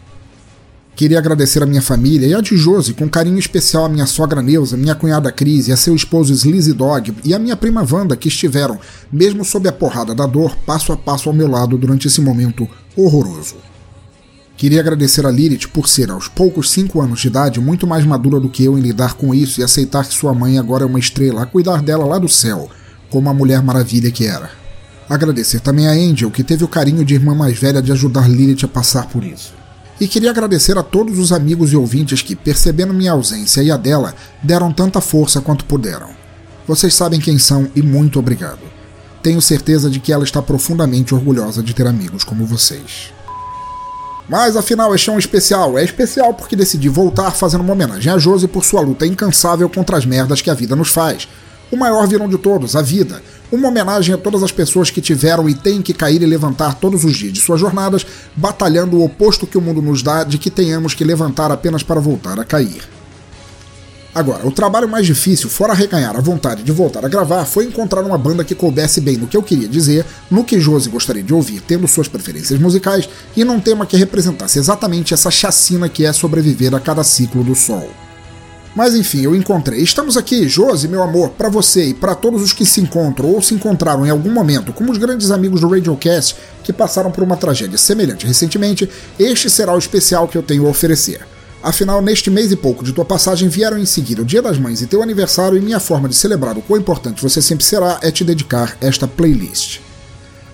Queria 1.00 1.18
agradecer 1.18 1.62
a 1.62 1.66
minha 1.66 1.80
família 1.80 2.26
e 2.26 2.34
a 2.34 2.42
de 2.42 2.58
Josi, 2.58 2.92
com 2.92 3.08
carinho 3.08 3.38
especial 3.38 3.86
a 3.86 3.88
minha 3.88 4.04
sogra 4.04 4.42
Neuza, 4.42 4.76
minha 4.76 4.94
cunhada 4.94 5.32
Cris 5.32 5.66
e 5.66 5.72
a 5.72 5.76
seu 5.78 5.96
esposo 5.96 6.30
Slizzy 6.34 6.74
Dog 6.74 7.16
e 7.24 7.32
a 7.32 7.38
minha 7.38 7.56
prima 7.56 7.82
Wanda, 7.90 8.14
que 8.14 8.28
estiveram, 8.28 8.78
mesmo 9.10 9.42
sob 9.42 9.66
a 9.66 9.72
porrada 9.72 10.14
da 10.14 10.26
dor, 10.26 10.54
passo 10.66 10.92
a 10.92 10.98
passo 10.98 11.30
ao 11.30 11.34
meu 11.34 11.48
lado 11.48 11.78
durante 11.78 12.06
esse 12.06 12.20
momento 12.20 12.68
horroroso. 12.94 13.56
Queria 14.58 14.80
agradecer 14.80 15.24
a 15.24 15.30
Lilith 15.30 15.68
por 15.72 15.88
ser, 15.88 16.10
aos 16.10 16.28
poucos 16.28 16.70
5 16.70 17.00
anos 17.00 17.20
de 17.20 17.28
idade, 17.28 17.60
muito 17.62 17.86
mais 17.86 18.04
madura 18.04 18.38
do 18.38 18.50
que 18.50 18.62
eu 18.62 18.76
em 18.76 18.82
lidar 18.82 19.14
com 19.14 19.34
isso 19.34 19.58
e 19.58 19.64
aceitar 19.64 20.04
que 20.06 20.12
sua 20.12 20.34
mãe 20.34 20.58
agora 20.58 20.84
é 20.84 20.86
uma 20.86 20.98
estrela 20.98 21.44
a 21.44 21.46
cuidar 21.46 21.80
dela 21.80 22.04
lá 22.04 22.18
do 22.18 22.28
céu, 22.28 22.68
como 23.08 23.30
a 23.30 23.32
Mulher 23.32 23.62
Maravilha 23.62 24.10
que 24.10 24.26
era. 24.26 24.50
Agradecer 25.08 25.60
também 25.60 25.88
a 25.88 25.92
Angel, 25.92 26.30
que 26.30 26.44
teve 26.44 26.62
o 26.62 26.68
carinho 26.68 27.06
de 27.06 27.14
irmã 27.14 27.34
mais 27.34 27.58
velha 27.58 27.80
de 27.80 27.90
ajudar 27.90 28.28
Lilith 28.28 28.66
a 28.66 28.68
passar 28.68 29.06
por 29.06 29.24
isso. 29.24 29.59
E 30.00 30.08
queria 30.08 30.30
agradecer 30.30 30.78
a 30.78 30.82
todos 30.82 31.18
os 31.18 31.30
amigos 31.30 31.72
e 31.72 31.76
ouvintes 31.76 32.22
que, 32.22 32.34
percebendo 32.34 32.94
minha 32.94 33.12
ausência 33.12 33.62
e 33.62 33.70
a 33.70 33.76
dela, 33.76 34.14
deram 34.42 34.72
tanta 34.72 34.98
força 34.98 35.42
quanto 35.42 35.66
puderam. 35.66 36.08
Vocês 36.66 36.94
sabem 36.94 37.20
quem 37.20 37.38
são 37.38 37.68
e 37.76 37.82
muito 37.82 38.18
obrigado. 38.18 38.60
Tenho 39.22 39.42
certeza 39.42 39.90
de 39.90 40.00
que 40.00 40.10
ela 40.10 40.24
está 40.24 40.40
profundamente 40.40 41.14
orgulhosa 41.14 41.62
de 41.62 41.74
ter 41.74 41.86
amigos 41.86 42.24
como 42.24 42.46
vocês. 42.46 43.12
Mas 44.26 44.56
afinal, 44.56 44.94
este 44.94 45.10
é 45.10 45.12
um 45.12 45.18
especial. 45.18 45.78
É 45.78 45.84
especial 45.84 46.32
porque 46.32 46.56
decidi 46.56 46.88
voltar 46.88 47.32
fazendo 47.32 47.60
uma 47.60 47.74
homenagem 47.74 48.10
a 48.10 48.16
Josie 48.16 48.48
por 48.48 48.64
sua 48.64 48.80
luta 48.80 49.06
incansável 49.06 49.68
contra 49.68 49.98
as 49.98 50.06
merdas 50.06 50.40
que 50.40 50.48
a 50.48 50.54
vida 50.54 50.74
nos 50.74 50.88
faz. 50.88 51.28
O 51.70 51.76
maior 51.76 52.06
vilão 52.06 52.28
de 52.28 52.38
todos, 52.38 52.74
a 52.74 52.80
vida, 52.80 53.22
uma 53.50 53.68
homenagem 53.68 54.14
a 54.14 54.18
todas 54.18 54.42
as 54.42 54.52
pessoas 54.52 54.90
que 54.90 55.00
tiveram 55.00 55.48
e 55.48 55.54
têm 55.54 55.82
que 55.82 55.92
cair 55.92 56.22
e 56.22 56.26
levantar 56.26 56.74
todos 56.74 57.04
os 57.04 57.16
dias 57.16 57.32
de 57.32 57.40
suas 57.40 57.60
jornadas, 57.60 58.06
batalhando 58.36 58.96
o 58.96 59.04
oposto 59.04 59.46
que 59.46 59.58
o 59.58 59.60
mundo 59.60 59.82
nos 59.82 60.02
dá 60.02 60.24
de 60.24 60.38
que 60.38 60.50
tenhamos 60.50 60.94
que 60.94 61.04
levantar 61.04 61.50
apenas 61.50 61.82
para 61.82 62.00
voltar 62.00 62.38
a 62.38 62.44
cair. 62.44 62.82
Agora, 64.12 64.44
o 64.44 64.50
trabalho 64.50 64.88
mais 64.88 65.06
difícil, 65.06 65.48
fora 65.48 65.72
reganhar 65.72 66.16
a 66.16 66.20
vontade 66.20 66.64
de 66.64 66.72
voltar 66.72 67.04
a 67.04 67.08
gravar, 67.08 67.44
foi 67.44 67.64
encontrar 67.64 68.02
uma 68.02 68.18
banda 68.18 68.44
que 68.44 68.56
coubesse 68.56 69.00
bem 69.00 69.16
no 69.16 69.28
que 69.28 69.36
eu 69.36 69.42
queria 69.42 69.68
dizer, 69.68 70.04
no 70.28 70.42
que 70.42 70.58
Josi 70.58 70.90
gostaria 70.90 71.22
de 71.22 71.32
ouvir, 71.32 71.60
tendo 71.60 71.86
suas 71.86 72.08
preferências 72.08 72.58
musicais, 72.58 73.08
e 73.36 73.44
num 73.44 73.60
tema 73.60 73.86
que 73.86 73.96
representasse 73.96 74.58
exatamente 74.58 75.14
essa 75.14 75.30
chacina 75.30 75.88
que 75.88 76.04
é 76.04 76.12
sobreviver 76.12 76.74
a 76.74 76.80
cada 76.80 77.04
ciclo 77.04 77.44
do 77.44 77.54
sol. 77.54 77.88
Mas 78.74 78.94
enfim, 78.94 79.22
eu 79.22 79.34
encontrei. 79.34 79.80
Estamos 79.80 80.16
aqui, 80.16 80.48
Josi, 80.48 80.86
meu 80.86 81.02
amor, 81.02 81.30
para 81.30 81.48
você 81.48 81.86
e 81.86 81.94
para 81.94 82.14
todos 82.14 82.40
os 82.40 82.52
que 82.52 82.64
se 82.64 82.80
encontram 82.80 83.28
ou 83.28 83.42
se 83.42 83.52
encontraram 83.52 84.06
em 84.06 84.10
algum 84.10 84.30
momento, 84.30 84.72
como 84.72 84.92
os 84.92 84.98
grandes 84.98 85.30
amigos 85.30 85.60
do 85.60 85.68
Radiocast 85.68 86.36
que 86.62 86.72
passaram 86.72 87.10
por 87.10 87.24
uma 87.24 87.36
tragédia 87.36 87.76
semelhante 87.76 88.26
recentemente, 88.26 88.88
este 89.18 89.50
será 89.50 89.74
o 89.74 89.78
especial 89.78 90.28
que 90.28 90.38
eu 90.38 90.42
tenho 90.42 90.66
a 90.66 90.70
oferecer. 90.70 91.20
Afinal, 91.62 92.00
neste 92.00 92.30
mês 92.30 92.50
e 92.52 92.56
pouco 92.56 92.82
de 92.84 92.92
tua 92.92 93.04
passagem 93.04 93.48
vieram 93.48 93.76
em 93.76 93.84
seguida 93.84 94.22
o 94.22 94.24
Dia 94.24 94.40
das 94.40 94.58
Mães 94.58 94.80
e 94.80 94.86
teu 94.86 95.02
aniversário, 95.02 95.58
e 95.58 95.60
minha 95.60 95.80
forma 95.80 96.08
de 96.08 96.14
celebrar 96.14 96.56
o 96.56 96.62
quão 96.62 96.80
importante 96.80 97.22
você 97.22 97.42
sempre 97.42 97.64
será 97.64 97.98
é 98.02 98.10
te 98.10 98.24
dedicar 98.24 98.78
esta 98.80 99.06
playlist. 99.06 99.80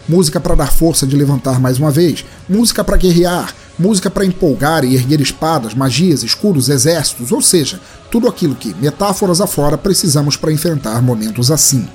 Música 0.09 0.41
para 0.41 0.55
dar 0.55 0.73
força 0.73 1.07
de 1.07 1.15
levantar 1.15 1.61
mais 1.61 1.79
uma 1.79 1.91
vez, 1.91 2.25
música 2.49 2.83
para 2.83 2.97
guerrear, 2.97 3.55
música 3.79 4.11
para 4.11 4.25
empolgar 4.25 4.85
e 4.85 4.95
erguer 4.95 5.21
espadas, 5.21 5.75
magias, 5.75 6.23
escudos, 6.23 6.69
exércitos, 6.69 7.33
ou 7.33 7.43
seja, 7.43 7.81
tudo 8.11 8.29
aquilo 8.29 8.55
que, 8.55 8.75
metáforas 8.75 9.41
afora, 9.41 9.77
precisamos 9.77 10.37
para 10.37 10.53
enfrentar 10.53 11.03
momentos 11.03 11.51
assim. 11.51 11.89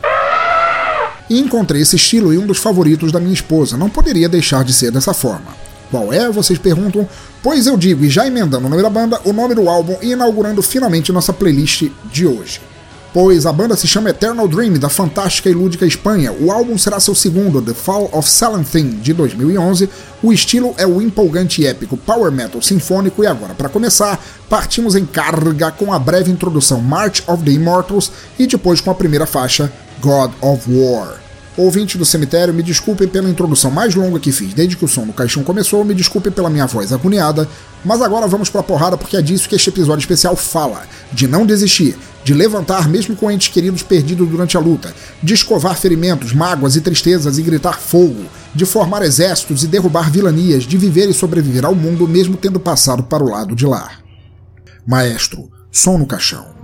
E 1.30 1.40
encontrei 1.40 1.82
esse 1.82 1.96
estilo 1.96 2.34
em 2.34 2.38
um 2.38 2.46
dos 2.46 2.58
favoritos 2.58 3.12
da 3.12 3.20
minha 3.20 3.34
esposa, 3.34 3.78
não 3.78 3.90
poderia 3.90 4.28
deixar 4.28 4.64
de 4.64 4.74
ser 4.74 4.92
dessa 4.92 5.14
forma. 5.14 5.62
Qual 5.90 6.12
é? 6.14 6.30
Vocês 6.30 6.58
perguntam? 6.58 7.08
Pois 7.44 7.68
eu 7.68 7.76
digo, 7.76 8.06
e 8.06 8.10
já 8.10 8.26
emendando 8.26 8.68
o 8.68 8.70
nome 8.70 8.82
da 8.82 8.90
banda, 8.90 9.20
o 9.26 9.34
nome 9.34 9.56
do 9.56 9.68
álbum 9.68 9.98
e 10.02 10.12
inaugurando 10.12 10.62
finalmente 10.62 11.12
nossa 11.12 11.34
playlist 11.34 11.90
de 12.12 12.26
hoje 12.26 12.62
pois 13.14 13.46
a 13.46 13.52
banda 13.52 13.76
se 13.76 13.88
chama 13.88 14.10
Eternal 14.10 14.48
Dream, 14.48 14.74
da 14.74 14.90
fantástica 14.90 15.50
e 15.50 15.54
lúdica 15.54 15.86
Espanha. 15.86 16.32
O 16.32 16.52
álbum 16.52 16.78
será 16.78 17.00
seu 17.00 17.14
segundo, 17.14 17.62
The 17.62 17.74
Fall 17.74 18.10
of 18.12 18.30
Silent 18.30 18.68
Thing, 18.68 18.90
de 19.02 19.14
2011. 19.14 19.90
O 20.24 20.32
estilo 20.32 20.74
é 20.78 20.86
o 20.86 21.02
empolgante 21.02 21.62
e 21.62 21.68
épico 21.68 21.98
power 21.98 22.32
metal 22.32 22.62
sinfônico, 22.62 23.24
e 23.24 23.28
agora, 23.28 23.54
para 23.54 23.70
começar, 23.70 24.24
partimos 24.50 24.96
em 24.96 25.06
carga 25.06 25.72
com 25.72 25.94
a 25.94 26.00
breve 26.00 26.32
introdução 26.32 26.80
March 26.80 27.24
of 27.28 27.44
the 27.44 27.52
Immortals 27.52 28.12
e 28.40 28.48
depois 28.48 28.80
com 28.80 28.92
a 28.92 28.96
primeira 28.96 29.26
faixa, 29.26 29.72
God 30.02 30.32
of 30.42 30.64
War. 30.72 31.31
Ouvinte 31.62 31.96
do 31.96 32.04
cemitério, 32.04 32.52
me 32.52 32.64
desculpem 32.64 33.08
pela 33.08 33.30
introdução 33.30 33.70
mais 33.70 33.94
longa 33.94 34.20
que 34.20 34.32
fiz 34.32 34.52
desde 34.52 34.76
que 34.76 34.84
o 34.84 34.88
som 34.88 35.06
do 35.06 35.14
caixão 35.14 35.44
começou, 35.44 35.86
me 35.86 35.94
desculpem 35.94 36.32
pela 36.32 36.50
minha 36.50 36.66
voz 36.66 36.92
agoniada, 36.92 37.48
mas 37.86 38.02
agora 38.02 38.26
vamos 38.26 38.50
pra 38.50 38.64
porrada 38.64 38.98
porque 38.98 39.16
é 39.16 39.22
disso 39.22 39.48
que 39.48 39.54
este 39.54 39.70
episódio 39.70 40.02
especial 40.02 40.36
fala: 40.36 40.82
de 41.14 41.28
não 41.28 41.46
desistir, 41.46 41.96
de 42.24 42.34
levantar 42.34 42.90
mesmo 42.90 43.16
com 43.16 43.30
entes 43.30 43.50
queridos 43.50 43.84
perdidos 43.84 44.28
durante 44.28 44.58
a 44.58 44.60
luta, 44.60 44.92
de 45.22 45.36
escovar 45.36 45.78
ferimentos, 45.78 46.34
mágoas 46.34 46.76
e 46.76 46.82
tristezas 46.82 47.38
e 47.38 47.44
gritar 47.44 47.80
fogo, 47.80 48.26
de 48.56 48.66
formar 48.66 49.04
exércitos 49.04 49.64
e 49.64 49.68
derrubar 49.68 50.10
vilanias, 50.10 50.64
de 50.64 50.80
viver 50.80 51.12
e 51.12 51.14
sobreviver 51.14 51.64
ao 51.64 51.76
mundo 51.76 52.08
mesmo 52.08 52.38
tendo 52.38 52.60
passado 52.60 53.04
para 53.04 53.24
o 53.24 53.30
lado 53.30 53.56
de 53.56 53.68
lá. 53.68 53.92
Maestro, 54.84 55.48
som 55.72 56.00
no 56.00 56.08
caixão. 56.08 56.61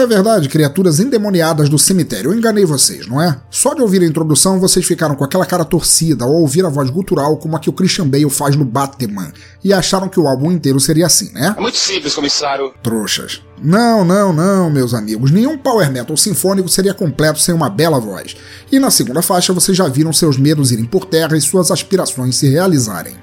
Fala 0.00 0.14
a 0.14 0.16
verdade, 0.16 0.48
criaturas 0.48 0.98
endemoniadas 0.98 1.68
do 1.68 1.78
cemitério, 1.78 2.30
eu 2.30 2.34
enganei 2.34 2.64
vocês, 2.64 3.06
não 3.06 3.20
é? 3.20 3.36
Só 3.50 3.74
de 3.74 3.82
ouvir 3.82 4.00
a 4.00 4.06
introdução 4.06 4.58
vocês 4.58 4.86
ficaram 4.86 5.14
com 5.14 5.22
aquela 5.22 5.44
cara 5.44 5.62
torcida 5.62 6.24
ao 6.24 6.32
ouvir 6.32 6.64
a 6.64 6.70
voz 6.70 6.88
gutural 6.88 7.36
como 7.36 7.54
a 7.54 7.60
que 7.60 7.68
o 7.68 7.72
Christian 7.74 8.08
Bale 8.08 8.30
faz 8.30 8.56
no 8.56 8.64
Batman 8.64 9.30
e 9.62 9.74
acharam 9.74 10.08
que 10.08 10.18
o 10.18 10.26
álbum 10.26 10.50
inteiro 10.50 10.80
seria 10.80 11.04
assim, 11.04 11.30
né? 11.34 11.54
É 11.54 11.60
muito 11.60 11.76
simples, 11.76 12.14
comissário. 12.14 12.72
Trouxas. 12.82 13.42
Não, 13.62 14.02
não, 14.02 14.32
não, 14.32 14.70
meus 14.70 14.94
amigos. 14.94 15.30
Nenhum 15.30 15.58
power 15.58 15.92
metal 15.92 16.16
sinfônico 16.16 16.70
seria 16.70 16.94
completo 16.94 17.38
sem 17.38 17.54
uma 17.54 17.68
bela 17.68 18.00
voz. 18.00 18.34
E 18.72 18.78
na 18.78 18.90
segunda 18.90 19.20
faixa 19.20 19.52
vocês 19.52 19.76
já 19.76 19.86
viram 19.86 20.14
seus 20.14 20.38
medos 20.38 20.72
irem 20.72 20.86
por 20.86 21.04
terra 21.04 21.36
e 21.36 21.42
suas 21.42 21.70
aspirações 21.70 22.36
se 22.36 22.48
realizarem. 22.48 23.16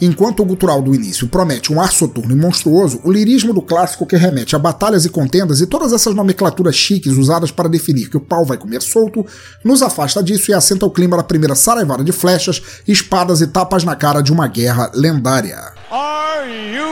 Enquanto 0.00 0.40
o 0.40 0.46
gutural 0.46 0.80
do 0.80 0.94
início 0.94 1.28
promete 1.28 1.70
um 1.70 1.80
ar 1.80 1.92
soturno 1.92 2.32
e 2.32 2.36
monstruoso, 2.36 3.00
o 3.04 3.12
lirismo 3.12 3.52
do 3.52 3.60
clássico 3.60 4.06
que 4.06 4.16
remete 4.16 4.56
a 4.56 4.58
batalhas 4.58 5.04
e 5.04 5.10
contendas 5.10 5.60
e 5.60 5.66
todas 5.66 5.92
essas 5.92 6.14
nomenclaturas 6.14 6.74
chiques 6.74 7.12
usadas 7.12 7.50
para 7.50 7.68
definir 7.68 8.08
que 8.08 8.16
o 8.16 8.20
pau 8.20 8.44
vai 8.44 8.56
comer 8.56 8.80
solto, 8.80 9.26
nos 9.62 9.82
afasta 9.82 10.22
disso 10.22 10.50
e 10.50 10.54
assenta 10.54 10.86
o 10.86 10.90
clima 10.90 11.18
da 11.18 11.22
primeira 11.22 11.54
saraivada 11.54 12.02
de 12.02 12.12
flechas, 12.12 12.62
espadas 12.88 13.42
e 13.42 13.46
tapas 13.46 13.84
na 13.84 13.94
cara 13.94 14.22
de 14.22 14.32
uma 14.32 14.46
guerra 14.46 14.90
lendária. 14.94 15.58
Are 15.90 16.48
you? 16.74 16.90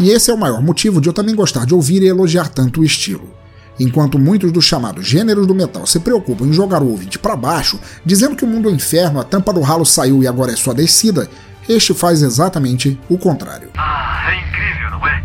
E 0.00 0.08
esse 0.08 0.30
é 0.30 0.34
o 0.34 0.38
maior 0.38 0.62
motivo 0.62 0.98
de 0.98 1.10
eu 1.10 1.12
também 1.12 1.34
gostar 1.34 1.66
de 1.66 1.74
ouvir 1.74 2.02
e 2.02 2.08
elogiar 2.08 2.48
tanto 2.48 2.80
o 2.80 2.84
estilo. 2.84 3.39
Enquanto 3.80 4.18
muitos 4.18 4.52
dos 4.52 4.66
chamados 4.66 5.06
gêneros 5.06 5.46
do 5.46 5.54
metal 5.54 5.86
se 5.86 5.98
preocupam 6.00 6.44
em 6.44 6.52
jogar 6.52 6.82
o 6.82 6.90
ouvinte 6.90 7.18
para 7.18 7.34
baixo, 7.34 7.80
dizendo 8.04 8.36
que 8.36 8.44
o 8.44 8.46
mundo 8.46 8.68
é 8.68 8.72
inferno, 8.72 9.18
a 9.18 9.24
tampa 9.24 9.54
do 9.54 9.62
ralo 9.62 9.86
saiu 9.86 10.22
e 10.22 10.28
agora 10.28 10.52
é 10.52 10.56
só 10.56 10.74
descida, 10.74 11.26
este 11.66 11.94
faz 11.94 12.20
exatamente 12.20 13.00
o 13.08 13.16
contrário. 13.16 13.70
Ah, 13.78 14.32
é 14.32 14.36
incrível, 14.36 14.90
não 14.90 15.08
é? 15.08 15.24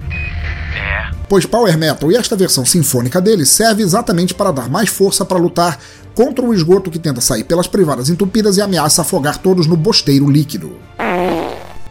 É. 0.74 1.12
Pois 1.28 1.46
Power 1.46 1.78
Metal 1.78 2.10
e 2.10 2.16
esta 2.16 2.38
versão 2.38 2.64
sinfônica 2.64 3.20
dele 3.20 3.46
serve 3.46 3.84
exatamente 3.84 4.34
para 4.34 4.52
dar 4.52 4.70
mais 4.70 4.88
força 4.88 5.26
para 5.26 5.38
lutar 5.38 5.78
contra 6.14 6.46
o 6.46 6.54
esgoto 6.54 6.90
que 6.90 6.98
tenta 6.98 7.20
sair 7.20 7.44
pelas 7.44 7.68
privadas 7.68 8.10
entupidas 8.10 8.56
e 8.56 8.62
ameaça 8.62 9.02
afogar 9.02 9.38
todos 9.38 9.68
no 9.68 9.76
bosteiro 9.76 10.32
líquido. 10.32 10.80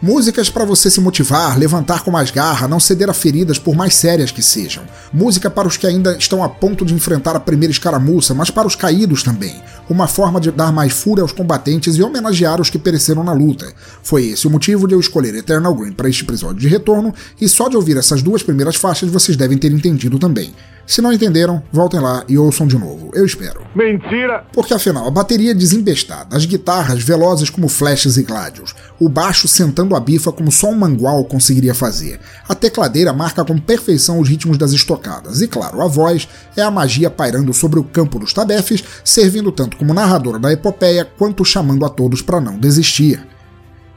Músicas 0.05 0.51
para 0.51 0.63
você 0.63 0.91
se 0.91 1.01
motivar, 1.01 1.57
levantar 1.57 2.03
com 2.03 2.11
mais 2.11 2.29
garra, 2.29 2.67
não 2.67 2.79
ceder 2.79 3.09
a 3.09 3.13
feridas 3.13 3.57
por 3.57 3.75
mais 3.75 3.95
sérias 3.95 4.29
que 4.29 4.43
sejam. 4.43 4.83
Música 5.11 5.49
para 5.49 5.67
os 5.67 5.77
que 5.77 5.87
ainda 5.87 6.15
estão 6.15 6.43
a 6.43 6.47
ponto 6.47 6.85
de 6.85 6.93
enfrentar 6.93 7.35
a 7.35 7.39
primeira 7.39 7.71
escaramuça, 7.71 8.31
mas 8.31 8.51
para 8.51 8.67
os 8.67 8.75
caídos 8.75 9.23
também. 9.23 9.55
Uma 9.89 10.07
forma 10.07 10.39
de 10.39 10.51
dar 10.51 10.71
mais 10.71 10.93
fúria 10.93 11.23
aos 11.23 11.31
combatentes 11.31 11.95
e 11.95 12.03
homenagear 12.03 12.61
os 12.61 12.69
que 12.69 12.77
pereceram 12.77 13.23
na 13.23 13.33
luta. 13.33 13.73
Foi 14.03 14.27
esse 14.27 14.45
o 14.45 14.51
motivo 14.51 14.87
de 14.87 14.93
eu 14.93 14.99
escolher 14.99 15.33
Eternal 15.33 15.73
Green 15.73 15.93
para 15.93 16.07
este 16.07 16.23
episódio 16.23 16.61
de 16.61 16.67
retorno, 16.67 17.11
e 17.41 17.49
só 17.49 17.67
de 17.67 17.75
ouvir 17.75 17.97
essas 17.97 18.21
duas 18.21 18.43
primeiras 18.43 18.75
faixas 18.75 19.09
vocês 19.09 19.35
devem 19.35 19.57
ter 19.57 19.71
entendido 19.71 20.19
também. 20.19 20.53
Se 20.87 21.01
não 21.01 21.11
entenderam, 21.11 21.63
voltem 21.71 21.99
lá 21.99 22.23
e 22.27 22.37
ouçam 22.37 22.67
de 22.67 22.77
novo. 22.77 23.09
Eu 23.13 23.25
espero. 23.25 23.65
Mentira! 23.75 24.45
Porque 24.53 24.73
afinal, 24.73 25.07
a 25.07 25.11
bateria 25.11 25.55
desembestada, 25.55 26.35
as 26.35 26.45
guitarras 26.45 27.01
velozes 27.01 27.49
como 27.49 27.67
flechas 27.67 28.17
e 28.17 28.23
gládios, 28.23 28.75
o 28.99 29.09
baixo 29.09 29.47
sentando 29.47 29.95
a 29.95 29.99
bifa 29.99 30.31
como 30.31 30.51
só 30.51 30.69
um 30.69 30.75
mangual 30.75 31.25
conseguiria 31.25 31.73
fazer, 31.73 32.19
a 32.47 32.53
tecladeira 32.53 33.11
marca 33.11 33.43
com 33.43 33.57
perfeição 33.57 34.19
os 34.19 34.29
ritmos 34.29 34.57
das 34.57 34.73
estocadas, 34.73 35.41
e 35.41 35.47
claro, 35.47 35.81
a 35.81 35.87
voz 35.87 36.27
é 36.55 36.61
a 36.61 36.69
magia 36.69 37.09
pairando 37.09 37.53
sobre 37.53 37.79
o 37.79 37.83
campo 37.83 38.19
dos 38.19 38.31
tabefes, 38.31 38.83
servindo 39.03 39.51
tanto 39.51 39.77
como 39.77 39.93
narradora 39.93 40.37
da 40.37 40.51
epopeia 40.51 41.03
quanto 41.03 41.43
chamando 41.43 41.83
a 41.83 41.89
todos 41.89 42.21
para 42.21 42.39
não 42.39 42.59
desistir. 42.59 43.25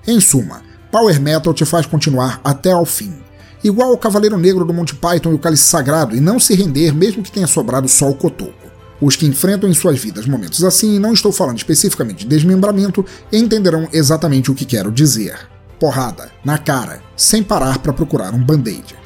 Em 0.06 0.20
suma, 0.20 0.62
Power 0.90 1.20
Metal 1.20 1.52
te 1.52 1.66
faz 1.66 1.84
continuar 1.84 2.40
até 2.42 2.72
ao 2.72 2.86
fim 2.86 3.27
igual 3.62 3.90
ao 3.90 3.98
Cavaleiro 3.98 4.38
Negro 4.38 4.64
do 4.64 4.74
Monte 4.74 4.94
Python 4.94 5.32
e 5.32 5.34
o 5.34 5.38
Cálice 5.38 5.64
Sagrado, 5.64 6.16
e 6.16 6.20
não 6.20 6.38
se 6.38 6.54
render 6.54 6.94
mesmo 6.94 7.22
que 7.22 7.32
tenha 7.32 7.46
sobrado 7.46 7.88
só 7.88 8.08
o 8.08 8.14
cotoco. 8.14 8.68
Os 9.00 9.14
que 9.14 9.26
enfrentam 9.26 9.68
em 9.68 9.74
suas 9.74 9.98
vidas 9.98 10.26
momentos 10.26 10.64
assim, 10.64 10.96
e 10.96 10.98
não 10.98 11.12
estou 11.12 11.32
falando 11.32 11.58
especificamente 11.58 12.20
de 12.20 12.26
desmembramento, 12.26 13.04
entenderão 13.32 13.88
exatamente 13.92 14.50
o 14.50 14.54
que 14.54 14.64
quero 14.64 14.90
dizer. 14.90 15.38
Porrada, 15.78 16.32
na 16.44 16.58
cara, 16.58 17.00
sem 17.16 17.40
parar 17.40 17.78
para 17.78 17.92
procurar 17.92 18.34
um 18.34 18.42
band-aid. 18.42 18.96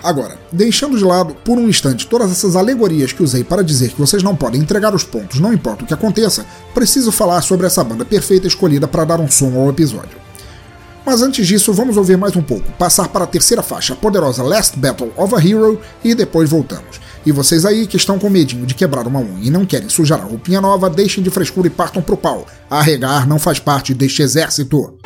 Agora, 0.00 0.38
deixando 0.52 0.96
de 0.96 1.04
lado 1.04 1.34
por 1.44 1.58
um 1.58 1.68
instante 1.68 2.06
todas 2.06 2.30
essas 2.30 2.54
alegorias 2.54 3.12
que 3.12 3.22
usei 3.22 3.42
para 3.42 3.64
dizer 3.64 3.90
que 3.90 3.98
vocês 3.98 4.22
não 4.22 4.36
podem 4.36 4.60
entregar 4.60 4.94
os 4.94 5.02
pontos, 5.02 5.40
não 5.40 5.52
importa 5.52 5.82
o 5.82 5.86
que 5.86 5.94
aconteça, 5.94 6.46
preciso 6.72 7.10
falar 7.10 7.42
sobre 7.42 7.66
essa 7.66 7.82
banda 7.82 8.04
perfeita 8.04 8.46
escolhida 8.46 8.86
para 8.86 9.04
dar 9.04 9.20
um 9.20 9.28
som 9.28 9.58
ao 9.58 9.68
episódio. 9.68 10.25
Mas 11.06 11.22
antes 11.22 11.46
disso, 11.46 11.72
vamos 11.72 11.96
ouvir 11.96 12.18
mais 12.18 12.34
um 12.34 12.42
pouco, 12.42 12.68
passar 12.72 13.06
para 13.06 13.22
a 13.22 13.26
terceira 13.28 13.62
faixa, 13.62 13.92
a 13.92 13.96
poderosa 13.96 14.42
Last 14.42 14.76
Battle 14.76 15.12
of 15.16 15.32
a 15.36 15.38
Hero, 15.38 15.80
e 16.02 16.16
depois 16.16 16.50
voltamos. 16.50 17.00
E 17.24 17.30
vocês 17.30 17.64
aí 17.64 17.86
que 17.86 17.96
estão 17.96 18.18
com 18.18 18.28
medinho 18.28 18.66
de 18.66 18.74
quebrar 18.74 19.06
uma 19.06 19.20
unha 19.20 19.44
e 19.44 19.48
não 19.48 19.64
querem 19.64 19.88
sujar 19.88 20.20
a 20.20 20.24
roupinha 20.24 20.60
nova, 20.60 20.90
deixem 20.90 21.22
de 21.22 21.30
frescura 21.30 21.68
e 21.68 21.70
partam 21.70 22.02
pro 22.02 22.16
pau. 22.16 22.44
Arregar 22.68 23.24
não 23.28 23.38
faz 23.38 23.60
parte 23.60 23.94
deste 23.94 24.20
exército. 24.20 24.98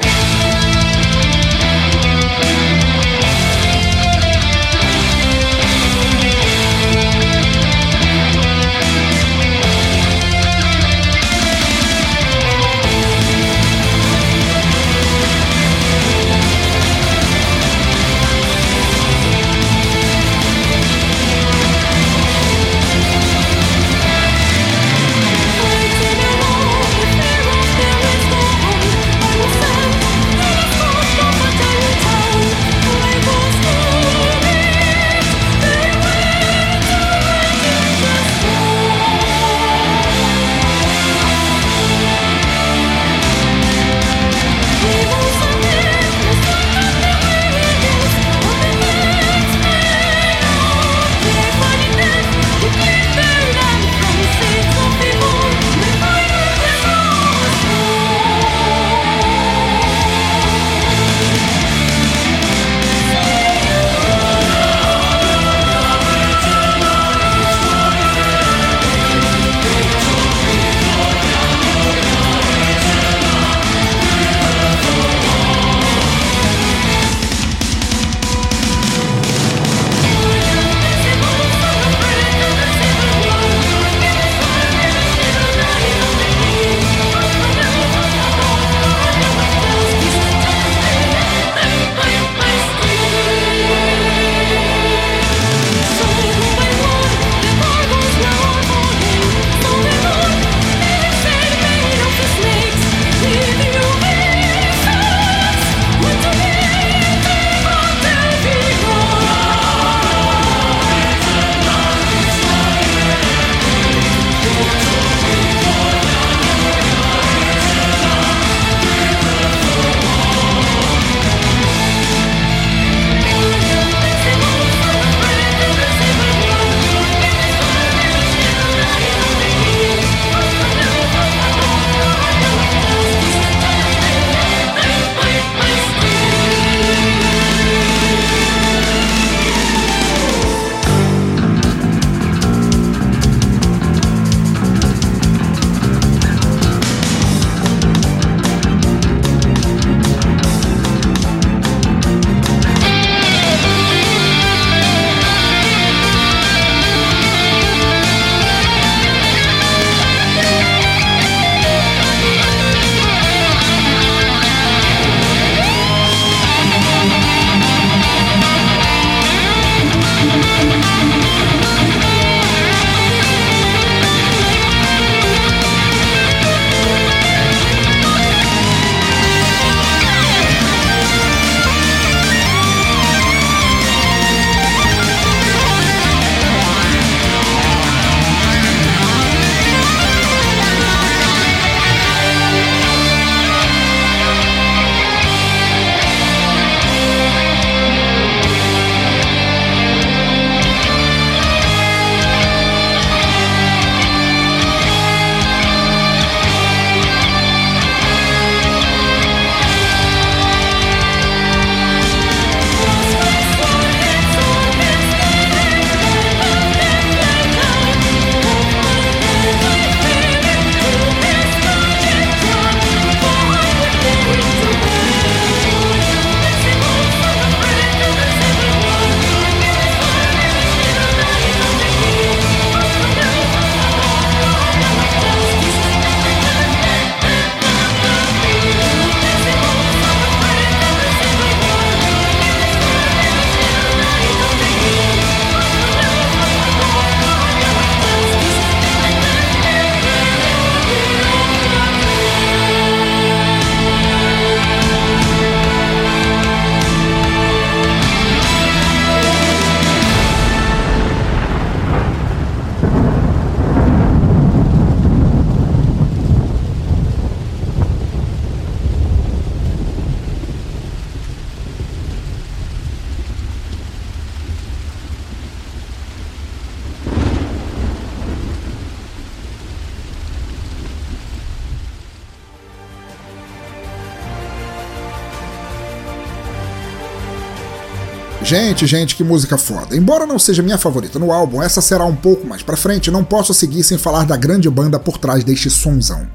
Gente, 288.42 288.86
gente, 288.86 289.14
que 289.14 289.22
música 289.22 289.58
foda. 289.58 289.94
Embora 289.94 290.26
não 290.26 290.38
seja 290.38 290.62
minha 290.62 290.78
favorita 290.78 291.18
no 291.18 291.30
álbum, 291.30 291.62
essa 291.62 291.80
será 291.80 292.04
um 292.04 292.16
pouco 292.16 292.46
mais 292.46 292.62
pra 292.62 292.76
frente, 292.76 293.10
não 293.10 293.22
posso 293.22 293.52
seguir 293.52 293.82
sem 293.82 293.98
falar 293.98 294.24
da 294.24 294.36
grande 294.36 294.68
banda 294.70 294.98
por 294.98 295.18
trás 295.18 295.44
deste 295.44 295.68
sonzão. 295.68 296.26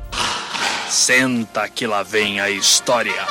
Senta 0.89 1.67
que 1.67 1.87
lá 1.87 2.03
vem 2.03 2.39
a 2.39 2.49
história. 2.49 3.25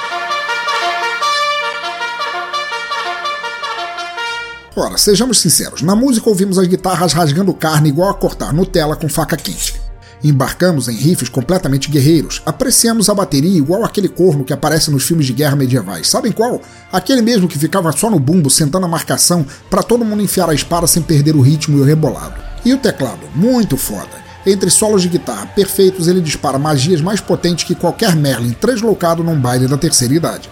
Ora, 4.76 4.98
sejamos 4.98 5.38
sinceros, 5.38 5.82
na 5.82 5.94
música 5.94 6.28
ouvimos 6.28 6.58
as 6.58 6.66
guitarras 6.66 7.12
rasgando 7.12 7.54
carne 7.54 7.88
igual 7.88 8.10
a 8.10 8.14
cortar 8.14 8.52
Nutella 8.52 8.96
com 8.96 9.08
faca 9.08 9.36
quente. 9.36 9.83
Embarcamos 10.24 10.88
em 10.88 10.94
riffs 10.94 11.28
completamente 11.28 11.90
guerreiros, 11.90 12.40
apreciamos 12.46 13.10
a 13.10 13.14
bateria 13.14 13.58
igual 13.58 13.84
aquele 13.84 14.08
corno 14.08 14.42
que 14.42 14.54
aparece 14.54 14.90
nos 14.90 15.04
filmes 15.04 15.26
de 15.26 15.34
guerra 15.34 15.54
medievais. 15.54 16.08
Sabem 16.08 16.32
qual? 16.32 16.62
Aquele 16.90 17.20
mesmo 17.20 17.46
que 17.46 17.58
ficava 17.58 17.92
só 17.92 18.08
no 18.08 18.18
bumbo 18.18 18.48
sentando 18.48 18.86
a 18.86 18.88
marcação 18.88 19.44
para 19.68 19.82
todo 19.82 20.02
mundo 20.02 20.22
enfiar 20.22 20.48
a 20.48 20.54
espada 20.54 20.86
sem 20.86 21.02
perder 21.02 21.36
o 21.36 21.42
ritmo 21.42 21.76
e 21.76 21.80
o 21.82 21.84
rebolado. 21.84 22.40
E 22.64 22.72
o 22.72 22.78
teclado, 22.78 23.20
muito 23.34 23.76
foda. 23.76 24.24
Entre 24.46 24.70
solos 24.70 25.02
de 25.02 25.10
guitarra 25.10 25.44
perfeitos, 25.44 26.08
ele 26.08 26.22
dispara 26.22 26.58
magias 26.58 27.02
mais 27.02 27.20
potentes 27.20 27.64
que 27.64 27.74
qualquer 27.74 28.16
Merlin 28.16 28.52
translocado 28.52 29.22
num 29.22 29.38
baile 29.38 29.68
da 29.68 29.76
terceira 29.76 30.14
idade. 30.14 30.48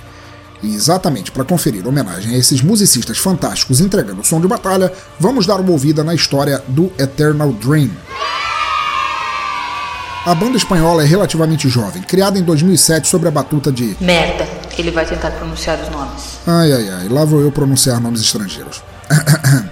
E 0.62 0.74
exatamente 0.74 1.32
para 1.32 1.44
conferir 1.44 1.88
homenagem 1.88 2.34
a 2.34 2.38
esses 2.38 2.60
musicistas 2.60 3.16
fantásticos 3.16 3.80
entregando 3.80 4.20
o 4.20 4.24
som 4.24 4.38
de 4.38 4.46
batalha, 4.46 4.92
vamos 5.18 5.46
dar 5.46 5.60
uma 5.60 5.72
ouvida 5.72 6.04
na 6.04 6.14
história 6.14 6.62
do 6.68 6.92
Eternal 6.98 7.52
Dream. 7.54 7.90
A 10.24 10.36
banda 10.36 10.56
espanhola 10.56 11.02
é 11.02 11.04
relativamente 11.04 11.68
jovem, 11.68 12.00
criada 12.00 12.38
em 12.38 12.44
2007 12.44 13.08
sob 13.08 13.26
a 13.26 13.30
batuta 13.30 13.72
de. 13.72 13.96
Merda, 14.00 14.46
ele 14.78 14.92
vai 14.92 15.04
tentar 15.04 15.32
pronunciar 15.32 15.80
os 15.80 15.88
nomes. 15.88 16.38
Ai 16.46 16.72
ai 16.72 16.90
ai, 16.90 17.08
lá 17.08 17.24
vou 17.24 17.40
eu 17.40 17.50
pronunciar 17.50 18.00
nomes 18.00 18.20
estrangeiros. 18.20 18.84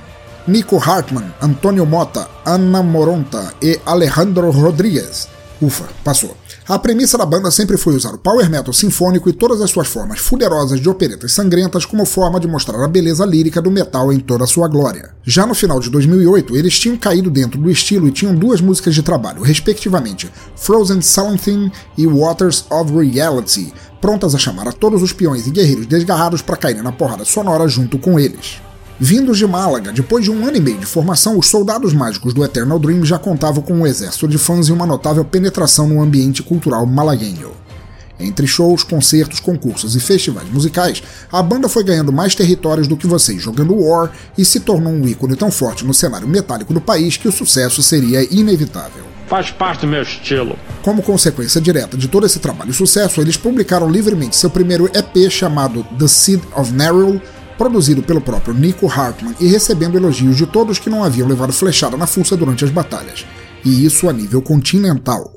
Nico 0.48 0.76
Hartmann, 0.76 1.32
Antônio 1.40 1.86
Mota, 1.86 2.28
Ana 2.44 2.82
Moronta 2.82 3.54
e 3.62 3.78
Alejandro 3.86 4.50
Rodrigues. 4.50 5.28
Ufa, 5.60 5.84
passou. 6.02 6.34
A 6.66 6.78
premissa 6.78 7.18
da 7.18 7.26
banda 7.26 7.50
sempre 7.50 7.76
foi 7.76 7.94
usar 7.94 8.14
o 8.14 8.18
power 8.18 8.48
metal 8.48 8.72
sinfônico 8.72 9.28
e 9.28 9.32
todas 9.32 9.60
as 9.60 9.70
suas 9.70 9.88
formas 9.88 10.18
fuderosas 10.18 10.80
de 10.80 10.88
operetas 10.88 11.32
sangrentas 11.32 11.84
como 11.84 12.06
forma 12.06 12.40
de 12.40 12.48
mostrar 12.48 12.82
a 12.82 12.88
beleza 12.88 13.26
lírica 13.26 13.60
do 13.60 13.70
metal 13.70 14.10
em 14.10 14.18
toda 14.18 14.44
a 14.44 14.46
sua 14.46 14.68
glória. 14.68 15.10
Já 15.22 15.46
no 15.46 15.54
final 15.54 15.78
de 15.78 15.90
2008, 15.90 16.56
eles 16.56 16.78
tinham 16.78 16.96
caído 16.96 17.30
dentro 17.30 17.60
do 17.60 17.70
estilo 17.70 18.08
e 18.08 18.12
tinham 18.12 18.34
duas 18.34 18.62
músicas 18.62 18.94
de 18.94 19.02
trabalho, 19.02 19.42
respectivamente 19.42 20.30
Frozen 20.56 21.02
Something 21.02 21.70
e 21.98 22.06
Waters 22.06 22.64
of 22.70 22.92
Reality, 22.94 23.70
prontas 24.00 24.34
a 24.34 24.38
chamar 24.38 24.66
a 24.66 24.72
todos 24.72 25.02
os 25.02 25.12
peões 25.12 25.46
e 25.46 25.50
guerreiros 25.50 25.86
desgarrados 25.86 26.40
para 26.40 26.56
caírem 26.56 26.82
na 26.82 26.92
porrada 26.92 27.24
sonora 27.26 27.68
junto 27.68 27.98
com 27.98 28.18
eles. 28.18 28.62
Vindos 29.02 29.38
de 29.38 29.46
Málaga, 29.46 29.92
depois 29.92 30.22
de 30.22 30.30
um 30.30 30.46
ano 30.46 30.58
e 30.58 30.60
meio 30.60 30.76
de 30.76 30.84
formação, 30.84 31.38
os 31.38 31.46
soldados 31.46 31.94
mágicos 31.94 32.34
do 32.34 32.44
Eternal 32.44 32.78
Dream 32.78 33.02
já 33.02 33.18
contavam 33.18 33.62
com 33.62 33.72
um 33.72 33.86
exército 33.86 34.28
de 34.28 34.36
fãs 34.36 34.68
e 34.68 34.72
uma 34.72 34.84
notável 34.84 35.24
penetração 35.24 35.88
no 35.88 36.02
ambiente 36.02 36.42
cultural 36.42 36.84
malaguenho. 36.84 37.52
Entre 38.18 38.46
shows, 38.46 38.84
concertos, 38.84 39.40
concursos 39.40 39.96
e 39.96 40.00
festivais 40.00 40.50
musicais, 40.50 41.02
a 41.32 41.42
banda 41.42 41.66
foi 41.66 41.82
ganhando 41.82 42.12
mais 42.12 42.34
territórios 42.34 42.86
do 42.86 42.94
que 42.94 43.06
vocês 43.06 43.40
jogando 43.40 43.74
War 43.74 44.12
e 44.36 44.44
se 44.44 44.60
tornou 44.60 44.92
um 44.92 45.08
ícone 45.08 45.34
tão 45.34 45.50
forte 45.50 45.82
no 45.82 45.94
cenário 45.94 46.28
metálico 46.28 46.74
do 46.74 46.80
país 46.80 47.16
que 47.16 47.26
o 47.26 47.32
sucesso 47.32 47.82
seria 47.82 48.22
inevitável. 48.30 49.04
Faz 49.28 49.50
parte 49.50 49.80
do 49.80 49.86
meu 49.86 50.02
estilo. 50.02 50.58
Como 50.82 51.02
consequência 51.02 51.58
direta 51.58 51.96
de 51.96 52.06
todo 52.06 52.26
esse 52.26 52.38
trabalho 52.38 52.70
e 52.70 52.74
sucesso, 52.74 53.22
eles 53.22 53.38
publicaram 53.38 53.88
livremente 53.88 54.36
seu 54.36 54.50
primeiro 54.50 54.90
EP 54.92 55.30
chamado 55.30 55.86
The 55.98 56.06
Seed 56.06 56.42
of 56.54 56.70
Nerul, 56.70 57.18
produzido 57.60 58.02
pelo 58.02 58.22
próprio 58.22 58.54
Nico 58.54 58.86
Hartman 58.86 59.34
e 59.38 59.46
recebendo 59.46 59.94
elogios 59.94 60.34
de 60.34 60.46
todos 60.46 60.78
que 60.78 60.88
não 60.88 61.04
haviam 61.04 61.28
levado 61.28 61.52
flechada 61.52 61.94
na 61.94 62.06
fuça 62.06 62.34
durante 62.34 62.64
as 62.64 62.70
batalhas, 62.70 63.26
e 63.62 63.84
isso 63.84 64.08
a 64.08 64.14
nível 64.14 64.40
continental. 64.40 65.30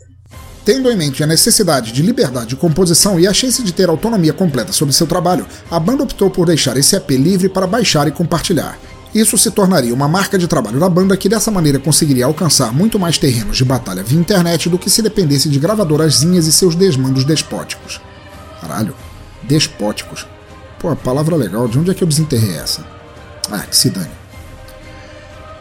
Tendo 0.64 0.90
em 0.90 0.96
mente 0.96 1.22
a 1.22 1.28
necessidade 1.28 1.92
de 1.92 2.02
liberdade 2.02 2.48
de 2.48 2.56
composição 2.56 3.20
e 3.20 3.28
a 3.28 3.34
chance 3.34 3.62
de 3.62 3.74
ter 3.74 3.90
autonomia 3.90 4.32
completa 4.32 4.72
sobre 4.72 4.94
seu 4.94 5.06
trabalho, 5.06 5.46
a 5.70 5.78
banda 5.78 6.04
optou 6.04 6.30
por 6.30 6.48
deixar 6.48 6.78
esse 6.78 6.96
EP 6.96 7.10
livre 7.10 7.50
para 7.50 7.68
baixar 7.68 8.08
e 8.08 8.12
compartilhar. 8.12 8.80
Isso 9.14 9.38
se 9.38 9.52
tornaria 9.52 9.94
uma 9.94 10.08
marca 10.08 10.38
de 10.38 10.48
trabalho 10.48 10.80
da 10.80 10.88
banda 10.88 11.18
que 11.18 11.28
dessa 11.28 11.52
maneira 11.52 11.78
conseguiria 11.78 12.24
alcançar 12.24 12.72
muito 12.72 12.98
mais 12.98 13.18
terrenos 13.18 13.58
de 13.58 13.66
batalha 13.66 14.02
via 14.02 14.18
internet 14.18 14.70
do 14.70 14.80
que 14.80 14.90
se 14.90 15.02
dependesse 15.02 15.50
de 15.50 15.60
gravadorazinhas 15.60 16.48
e 16.48 16.54
seus 16.54 16.74
desmandos 16.74 17.26
despóticos. 17.26 18.00
Caralho, 18.62 18.96
despóticos. 19.44 20.26
Pô, 20.84 20.94
palavra 20.98 21.38
legal, 21.38 21.66
de 21.66 21.80
onde 21.80 21.92
é 21.92 21.94
que 21.94 22.04
eu 22.04 22.08
desenterrei 22.08 22.58
essa? 22.58 22.86
Ah, 23.50 23.62
que 23.62 23.74
se 23.74 23.90
dane. 23.90 24.12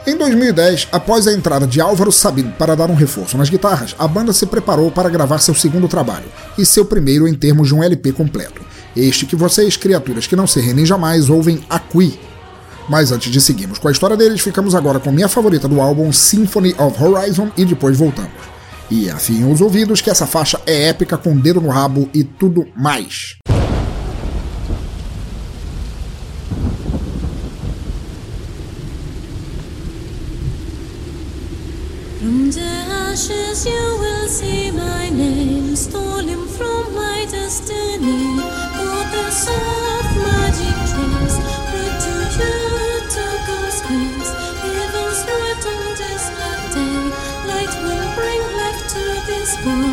Em 0.04 0.16
2010, 0.16 0.88
após 0.90 1.28
a 1.28 1.32
entrada 1.32 1.64
de 1.64 1.80
Álvaro 1.80 2.10
Sabino 2.10 2.50
para 2.58 2.74
dar 2.74 2.90
um 2.90 2.96
reforço 2.96 3.38
nas 3.38 3.48
guitarras, 3.48 3.94
a 4.00 4.08
banda 4.08 4.32
se 4.32 4.46
preparou 4.46 4.90
para 4.90 5.08
gravar 5.08 5.38
seu 5.38 5.54
segundo 5.54 5.86
trabalho, 5.86 6.26
e 6.58 6.66
seu 6.66 6.84
primeiro 6.84 7.28
em 7.28 7.34
termos 7.34 7.68
de 7.68 7.74
um 7.74 7.84
LP 7.84 8.10
completo. 8.10 8.62
Este 8.96 9.24
que 9.24 9.36
vocês, 9.36 9.76
criaturas 9.76 10.26
que 10.26 10.34
não 10.34 10.48
se 10.48 10.60
rendem 10.60 10.84
jamais, 10.84 11.30
ouvem 11.30 11.64
aqui. 11.70 12.18
Mas 12.88 13.12
antes 13.12 13.30
de 13.30 13.40
seguirmos 13.40 13.78
com 13.78 13.86
a 13.86 13.92
história 13.92 14.16
deles, 14.16 14.40
ficamos 14.40 14.74
agora 14.74 14.98
com 14.98 15.12
minha 15.12 15.28
favorita 15.28 15.68
do 15.68 15.80
álbum 15.80 16.12
Symphony 16.12 16.74
of 16.76 17.00
Horizon 17.00 17.48
e 17.56 17.64
depois 17.64 17.96
voltamos. 17.96 18.32
E 18.90 19.08
afiem 19.08 19.48
os 19.48 19.60
ouvidos 19.60 20.00
que 20.00 20.10
essa 20.10 20.26
faixa 20.26 20.60
é 20.66 20.88
épica 20.88 21.16
com 21.16 21.38
dedo 21.38 21.60
no 21.60 21.68
rabo 21.68 22.10
e 22.12 22.24
tudo 22.24 22.66
mais. 22.76 23.36
From 32.22 32.52
the 32.52 32.60
ashes 32.62 33.66
you 33.66 33.84
will 33.98 34.28
see 34.28 34.70
my 34.70 35.08
name 35.08 35.74
stolen 35.74 36.46
from 36.46 36.94
my 36.94 37.26
destiny. 37.28 38.38
Goddess 38.78 39.48
of 39.50 40.06
magic 40.22 40.78
dreams, 40.94 41.34
bring 41.66 41.94
to 42.06 42.14
you 42.38 42.54
to 43.10 43.26
God's 43.48 43.78
grace. 43.88 44.30
Evil's 44.70 45.20
threatened 45.26 45.98
is 46.14 46.24
that 46.38 46.62
day. 46.70 47.02
Light 47.50 47.74
will 47.82 48.08
bring 48.14 48.42
life 48.56 48.82
to 48.94 49.02
this 49.26 49.58
world. 49.66 49.91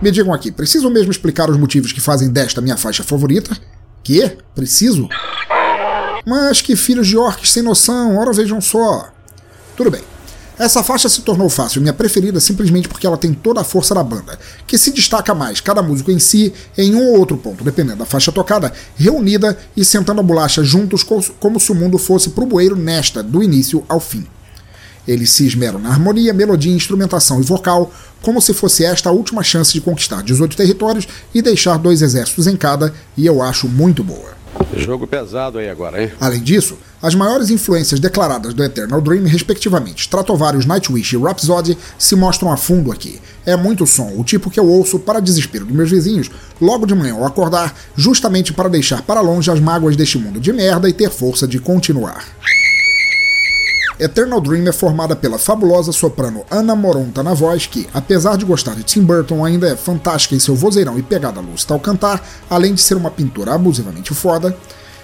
Me 0.00 0.12
digam 0.12 0.32
aqui, 0.32 0.52
preciso 0.52 0.88
mesmo 0.88 1.10
explicar 1.10 1.50
os 1.50 1.56
motivos 1.56 1.90
que 1.92 2.00
fazem 2.00 2.30
desta 2.30 2.60
minha 2.60 2.76
faixa 2.76 3.02
favorita? 3.02 3.56
Que? 4.02 4.38
Preciso? 4.54 5.08
Mas 6.24 6.60
que 6.60 6.76
filhos 6.76 7.08
de 7.08 7.16
orques 7.16 7.50
sem 7.50 7.64
noção, 7.64 8.16
ora 8.16 8.32
vejam 8.32 8.60
só. 8.60 9.08
Tudo 9.76 9.90
bem. 9.90 10.02
Essa 10.56 10.82
faixa 10.82 11.08
se 11.08 11.22
tornou 11.22 11.48
fácil, 11.48 11.80
minha 11.80 11.92
preferida 11.92 12.38
simplesmente 12.40 12.88
porque 12.88 13.06
ela 13.06 13.16
tem 13.16 13.32
toda 13.32 13.60
a 13.60 13.64
força 13.64 13.94
da 13.94 14.02
banda, 14.02 14.38
que 14.66 14.78
se 14.78 14.92
destaca 14.92 15.34
mais 15.34 15.60
cada 15.60 15.82
músico 15.82 16.10
em 16.10 16.18
si, 16.18 16.52
em 16.76 16.94
um 16.94 17.12
ou 17.12 17.18
outro 17.18 17.36
ponto, 17.36 17.62
dependendo 17.62 17.98
da 17.98 18.04
faixa 18.04 18.32
tocada, 18.32 18.72
reunida 18.96 19.56
e 19.76 19.84
sentando 19.84 20.20
a 20.20 20.24
bolacha 20.24 20.62
juntos 20.64 21.04
como 21.04 21.60
se 21.60 21.72
o 21.72 21.74
mundo 21.76 21.96
fosse 21.96 22.30
pro 22.30 22.46
bueiro 22.46 22.74
nesta, 22.76 23.22
do 23.22 23.42
início 23.42 23.84
ao 23.88 24.00
fim. 24.00 24.26
Eles 25.08 25.30
se 25.30 25.46
esmeram 25.46 25.78
na 25.78 25.88
harmonia, 25.88 26.34
melodia, 26.34 26.74
instrumentação 26.74 27.40
e 27.40 27.42
vocal, 27.42 27.90
como 28.20 28.42
se 28.42 28.52
fosse 28.52 28.84
esta 28.84 29.08
a 29.08 29.12
última 29.12 29.42
chance 29.42 29.72
de 29.72 29.80
conquistar 29.80 30.22
18 30.22 30.54
territórios 30.54 31.08
e 31.34 31.40
deixar 31.40 31.78
dois 31.78 32.02
exércitos 32.02 32.46
em 32.46 32.56
cada, 32.56 32.92
e 33.16 33.24
eu 33.24 33.40
acho 33.40 33.66
muito 33.66 34.04
boa. 34.04 34.36
Jogo 34.76 35.06
pesado 35.06 35.58
aí 35.58 35.70
agora, 35.70 36.02
hein? 36.02 36.12
Além 36.20 36.42
disso, 36.42 36.76
as 37.00 37.14
maiores 37.14 37.48
influências 37.48 38.00
declaradas 38.00 38.52
do 38.52 38.62
Eternal 38.62 39.00
Dream, 39.00 39.24
respectivamente 39.24 40.00
Stratovarius, 40.00 40.66
Nightwish 40.66 41.14
e 41.14 41.18
Rhapsody, 41.18 41.78
se 41.98 42.14
mostram 42.14 42.52
a 42.52 42.56
fundo 42.56 42.92
aqui. 42.92 43.20
É 43.46 43.56
muito 43.56 43.86
som, 43.86 44.12
o 44.16 44.24
tipo 44.24 44.50
que 44.50 44.60
eu 44.60 44.66
ouço 44.66 44.98
para 44.98 45.20
desespero 45.20 45.64
dos 45.64 45.74
meus 45.74 45.90
vizinhos, 45.90 46.30
logo 46.60 46.84
de 46.86 46.94
manhã 46.94 47.14
ao 47.14 47.24
acordar, 47.24 47.74
justamente 47.96 48.52
para 48.52 48.68
deixar 48.68 49.00
para 49.02 49.20
longe 49.20 49.50
as 49.50 49.60
mágoas 49.60 49.96
deste 49.96 50.18
mundo 50.18 50.38
de 50.38 50.52
merda 50.52 50.88
e 50.88 50.92
ter 50.92 51.08
força 51.08 51.48
de 51.48 51.58
continuar. 51.58 52.24
Eternal 53.98 54.40
Dream 54.40 54.68
é 54.68 54.72
formada 54.72 55.16
pela 55.16 55.38
fabulosa 55.38 55.90
soprano 55.90 56.44
Ana 56.48 56.76
Moronta 56.76 57.20
na 57.20 57.34
voz, 57.34 57.66
que, 57.66 57.88
apesar 57.92 58.36
de 58.36 58.44
gostar 58.44 58.76
de 58.76 58.84
Tim 58.84 59.02
Burton, 59.02 59.44
ainda 59.44 59.68
é 59.68 59.74
fantástica 59.74 60.36
em 60.36 60.38
seu 60.38 60.54
vozeirão 60.54 60.96
e 60.96 61.02
pegada 61.02 61.40
lúcida 61.40 61.74
ao 61.74 61.80
cantar, 61.80 62.24
além 62.48 62.74
de 62.74 62.80
ser 62.80 62.96
uma 62.96 63.10
pintora 63.10 63.54
abusivamente 63.54 64.14
foda. 64.14 64.56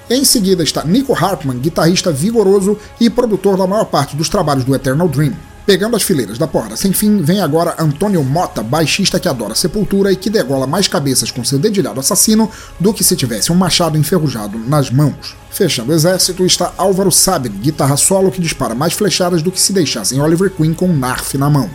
Em 0.08 0.24
seguida 0.24 0.62
está 0.62 0.84
Nico 0.84 1.12
Hartman, 1.12 1.58
guitarrista 1.58 2.12
vigoroso 2.12 2.78
e 3.00 3.10
produtor 3.10 3.56
da 3.56 3.66
maior 3.66 3.86
parte 3.86 4.14
dos 4.14 4.28
trabalhos 4.28 4.64
do 4.64 4.74
Eternal 4.76 5.08
Dream. 5.08 5.34
Pegando 5.66 5.96
as 5.96 6.02
fileiras 6.02 6.36
da 6.36 6.46
porra 6.46 6.76
sem 6.76 6.92
fim, 6.92 7.22
vem 7.22 7.40
agora 7.40 7.74
Antônio 7.78 8.22
Mota, 8.22 8.62
baixista 8.62 9.18
que 9.18 9.28
adora 9.28 9.54
Sepultura 9.54 10.12
e 10.12 10.16
que 10.16 10.28
degola 10.28 10.66
mais 10.66 10.88
cabeças 10.88 11.30
com 11.30 11.42
seu 11.42 11.58
dedilhado 11.58 11.98
assassino 11.98 12.50
do 12.78 12.92
que 12.92 13.02
se 13.02 13.16
tivesse 13.16 13.50
um 13.50 13.54
machado 13.54 13.96
enferrujado 13.96 14.58
nas 14.58 14.90
mãos. 14.90 15.34
Fechando 15.50 15.90
o 15.90 15.94
exército 15.94 16.44
está 16.44 16.72
Álvaro 16.76 17.10
Sabin, 17.10 17.48
guitarra 17.48 17.96
solo 17.96 18.30
que 18.30 18.42
dispara 18.42 18.74
mais 18.74 18.92
flechadas 18.92 19.40
do 19.40 19.50
que 19.50 19.60
se 19.60 19.72
deixassem 19.72 20.20
Oliver 20.20 20.50
Queen 20.50 20.74
com 20.74 20.86
um 20.86 20.96
Narf 20.96 21.38
na 21.38 21.48
mão. 21.48 21.70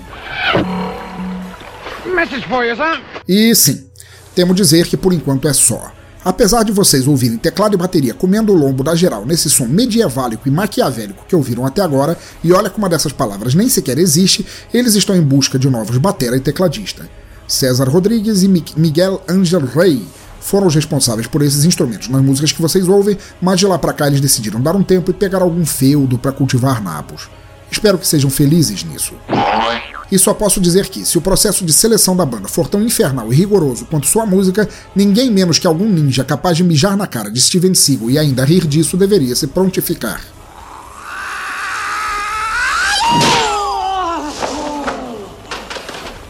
E 3.27 3.55
sim, 3.55 3.89
temo 4.35 4.53
dizer 4.53 4.85
que 4.85 4.97
por 4.97 5.13
enquanto 5.13 5.47
é 5.47 5.53
só. 5.53 5.98
Apesar 6.23 6.63
de 6.63 6.71
vocês 6.73 7.07
ouvirem 7.07 7.37
teclado 7.37 7.75
e 7.75 7.77
bateria 7.77 8.13
comendo 8.13 8.51
o 8.51 8.55
lombo 8.55 8.83
da 8.83 8.93
geral 8.93 9.25
nesse 9.25 9.49
som 9.49 9.65
medieválico 9.65 10.47
e 10.47 10.51
maquiavélico 10.51 11.25
que 11.25 11.35
ouviram 11.35 11.65
até 11.65 11.81
agora, 11.81 12.17
e 12.43 12.51
olha 12.51 12.69
como 12.69 12.83
uma 12.85 12.89
dessas 12.89 13.13
palavras 13.13 13.55
nem 13.55 13.69
sequer 13.69 13.97
existe, 13.97 14.45
eles 14.73 14.95
estão 14.95 15.15
em 15.15 15.21
busca 15.21 15.57
de 15.57 15.69
novos 15.69 15.97
batera 15.97 16.35
e 16.35 16.41
tecladista. 16.41 17.09
César 17.47 17.87
Rodrigues 17.87 18.43
e 18.43 18.47
Miguel 18.75 19.23
Angel 19.29 19.65
Rey 19.65 20.05
foram 20.41 20.67
os 20.67 20.75
responsáveis 20.75 21.25
por 21.25 21.41
esses 21.41 21.63
instrumentos 21.63 22.09
nas 22.09 22.21
músicas 22.21 22.51
que 22.51 22.61
vocês 22.61 22.87
ouvem, 22.87 23.17
mas 23.41 23.59
de 23.59 23.65
lá 23.65 23.79
para 23.79 23.93
cá 23.93 24.07
eles 24.07 24.21
decidiram 24.21 24.61
dar 24.61 24.75
um 24.75 24.83
tempo 24.83 25.11
e 25.11 25.13
pegar 25.13 25.41
algum 25.41 25.65
feudo 25.65 26.17
para 26.17 26.31
cultivar 26.31 26.83
napos. 26.83 27.29
Espero 27.71 27.97
que 27.97 28.07
sejam 28.07 28.29
felizes 28.29 28.83
nisso. 28.83 29.13
E 30.11 30.17
só 30.17 30.33
posso 30.33 30.59
dizer 30.59 30.87
que, 30.87 31.05
se 31.05 31.17
o 31.17 31.21
processo 31.21 31.63
de 31.63 31.71
seleção 31.71 32.15
da 32.15 32.25
banda 32.25 32.47
for 32.47 32.67
tão 32.67 32.81
infernal 32.81 33.31
e 33.31 33.35
rigoroso 33.35 33.85
quanto 33.85 34.07
sua 34.07 34.25
música, 34.25 34.67
ninguém 34.95 35.29
menos 35.29 35.59
que 35.59 35.67
algum 35.67 35.87
ninja 35.87 36.23
capaz 36.23 36.57
de 36.57 36.63
mijar 36.63 36.97
na 36.97 37.05
cara 37.05 37.29
de 37.29 37.39
Steven 37.39 37.75
Seagal 37.75 38.09
e 38.09 38.17
ainda 38.17 38.43
rir 38.43 38.65
disso 38.65 38.97
deveria 38.97 39.35
se 39.35 39.45
prontificar. 39.45 40.38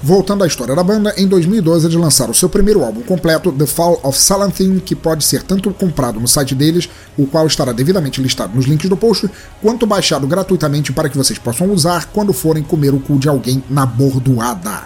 Voltando 0.01 0.45
à 0.45 0.47
história 0.47 0.73
da 0.73 0.81
banda, 0.81 1.13
em 1.17 1.27
2012 1.27 1.87
eles 1.87 1.97
lançaram 1.97 2.33
seu 2.33 2.47
primeiro 2.47 2.83
álbum 2.83 3.01
completo, 3.01 3.51
The 3.51 3.65
Fall 3.65 3.99
of 4.01 4.17
Salanthine, 4.17 4.79
que 4.79 4.95
pode 4.95 5.25
ser 5.25 5.43
tanto 5.43 5.73
comprado 5.73 6.21
no 6.21 6.27
site 6.27 6.55
deles, 6.55 6.89
o 7.17 7.27
qual 7.27 7.45
estará 7.45 7.73
devidamente 7.73 8.21
listado 8.21 8.55
nos 8.55 8.65
links 8.65 8.89
do 8.89 8.95
post, 8.95 9.29
quanto 9.61 9.85
baixado 9.85 10.25
gratuitamente 10.25 10.93
para 10.93 11.09
que 11.09 11.17
vocês 11.17 11.37
possam 11.37 11.69
usar 11.69 12.05
quando 12.13 12.31
forem 12.31 12.63
comer 12.63 12.93
o 12.93 12.99
cu 12.99 13.19
de 13.19 13.27
alguém 13.27 13.61
na 13.69 13.85
bordoada. 13.85 14.83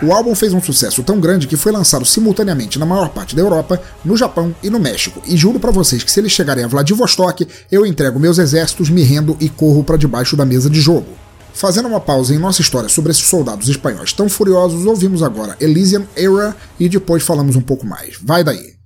O 0.00 0.10
álbum 0.12 0.34
fez 0.34 0.54
um 0.54 0.62
sucesso 0.62 1.02
tão 1.02 1.20
grande 1.20 1.46
que 1.46 1.56
foi 1.56 1.72
lançado 1.72 2.06
simultaneamente 2.06 2.78
na 2.78 2.86
maior 2.86 3.10
parte 3.10 3.36
da 3.36 3.42
Europa, 3.42 3.82
no 4.02 4.16
Japão 4.16 4.54
e 4.62 4.70
no 4.70 4.78
México. 4.78 5.20
E 5.26 5.36
juro 5.36 5.60
para 5.60 5.72
vocês 5.72 6.02
que 6.02 6.10
se 6.10 6.20
eles 6.20 6.32
chegarem 6.32 6.64
a 6.64 6.68
Vladivostok, 6.68 7.46
eu 7.70 7.84
entrego 7.84 8.18
meus 8.18 8.38
exércitos, 8.38 8.88
me 8.88 9.02
rendo 9.02 9.36
e 9.40 9.48
corro 9.48 9.84
para 9.84 9.98
debaixo 9.98 10.36
da 10.36 10.46
mesa 10.46 10.70
de 10.70 10.80
jogo. 10.80 11.27
Fazendo 11.52 11.88
uma 11.88 12.00
pausa 12.00 12.34
em 12.34 12.38
nossa 12.38 12.62
história 12.62 12.88
sobre 12.88 13.10
esses 13.10 13.26
soldados 13.26 13.68
espanhóis 13.68 14.12
tão 14.12 14.28
furiosos, 14.28 14.86
ouvimos 14.86 15.22
agora 15.22 15.56
Elysian 15.60 16.04
Era 16.16 16.56
e 16.78 16.88
depois 16.88 17.22
falamos 17.22 17.56
um 17.56 17.60
pouco 17.60 17.84
mais. 17.84 18.16
Vai 18.22 18.44
daí! 18.44 18.77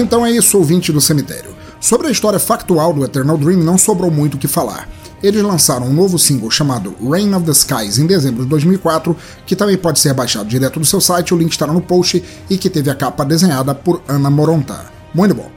Então 0.00 0.24
é 0.24 0.30
isso, 0.30 0.56
ouvinte 0.56 0.90
do 0.90 1.00
cemitério. 1.00 1.54
Sobre 1.78 2.08
a 2.08 2.10
história 2.10 2.38
factual 2.38 2.90
do 2.94 3.04
Eternal 3.04 3.36
Dream 3.36 3.58
não 3.58 3.76
sobrou 3.76 4.10
muito 4.10 4.36
o 4.36 4.38
que 4.38 4.48
falar. 4.48 4.88
Eles 5.22 5.42
lançaram 5.42 5.88
um 5.88 5.92
novo 5.92 6.18
single 6.18 6.50
chamado 6.50 6.96
Rain 7.06 7.34
of 7.34 7.44
the 7.44 7.52
Skies 7.52 7.98
em 7.98 8.06
dezembro 8.06 8.44
de 8.44 8.48
2004, 8.48 9.14
que 9.44 9.54
também 9.54 9.76
pode 9.76 10.00
ser 10.00 10.14
baixado 10.14 10.48
direto 10.48 10.80
do 10.80 10.86
seu 10.86 11.02
site, 11.02 11.34
o 11.34 11.36
link 11.36 11.52
estará 11.52 11.70
no 11.70 11.82
post, 11.82 12.24
e 12.48 12.56
que 12.56 12.70
teve 12.70 12.88
a 12.88 12.94
capa 12.94 13.26
desenhada 13.26 13.74
por 13.74 14.00
Ana 14.08 14.30
Moronta. 14.30 14.86
Muito 15.12 15.34
bom. 15.34 15.50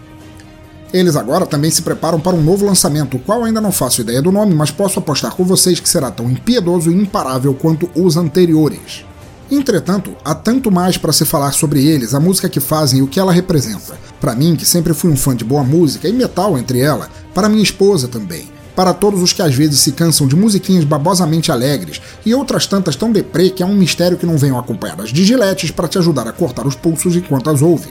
Eles 0.91 1.15
agora 1.15 1.45
também 1.45 1.71
se 1.71 1.81
preparam 1.81 2.19
para 2.19 2.35
um 2.35 2.43
novo 2.43 2.65
lançamento, 2.65 3.17
qual 3.19 3.45
ainda 3.45 3.61
não 3.61 3.71
faço 3.71 4.01
ideia 4.01 4.21
do 4.21 4.29
nome, 4.29 4.53
mas 4.53 4.71
posso 4.71 4.99
apostar 4.99 5.33
com 5.35 5.45
vocês 5.45 5.79
que 5.79 5.87
será 5.87 6.11
tão 6.11 6.29
impiedoso 6.29 6.91
e 6.91 6.95
imparável 6.95 7.53
quanto 7.53 7.89
os 7.95 8.17
anteriores. 8.17 9.05
Entretanto, 9.55 10.15
há 10.25 10.33
tanto 10.33 10.71
mais 10.71 10.97
para 10.97 11.13
se 11.13 11.25
falar 11.25 11.51
sobre 11.51 11.85
eles, 11.85 12.15
a 12.15 12.19
música 12.19 12.49
que 12.49 12.59
fazem 12.59 12.99
e 12.99 13.01
o 13.03 13.07
que 13.07 13.19
ela 13.19 13.31
representa. 13.31 13.95
Para 14.19 14.33
mim, 14.33 14.55
que 14.55 14.65
sempre 14.65 14.95
fui 14.95 15.11
um 15.11 15.15
fã 15.15 15.35
de 15.35 15.43
boa 15.43 15.63
música 15.63 16.09
e 16.09 16.11
metal 16.11 16.57
entre 16.57 16.79
ela, 16.79 17.07
para 17.35 17.47
minha 17.47 17.61
esposa 17.61 18.07
também. 18.07 18.47
Para 18.75 18.95
todos 18.95 19.21
os 19.21 19.31
que 19.31 19.43
às 19.43 19.53
vezes 19.53 19.79
se 19.79 19.91
cansam 19.91 20.25
de 20.25 20.35
musiquinhas 20.35 20.83
babosamente 20.83 21.51
alegres 21.51 22.01
e 22.25 22.33
outras 22.33 22.65
tantas 22.65 22.95
tão 22.95 23.11
deprê 23.11 23.51
que 23.51 23.61
é 23.61 23.65
um 23.65 23.75
mistério 23.75 24.17
que 24.17 24.25
não 24.25 24.39
venham 24.39 24.57
acompanhadas 24.57 25.13
de 25.13 25.23
giletes 25.23 25.69
para 25.69 25.87
te 25.87 25.99
ajudar 25.99 26.27
a 26.27 26.33
cortar 26.33 26.65
os 26.65 26.75
pulsos 26.75 27.15
enquanto 27.15 27.51
as 27.51 27.61
ouve. 27.61 27.89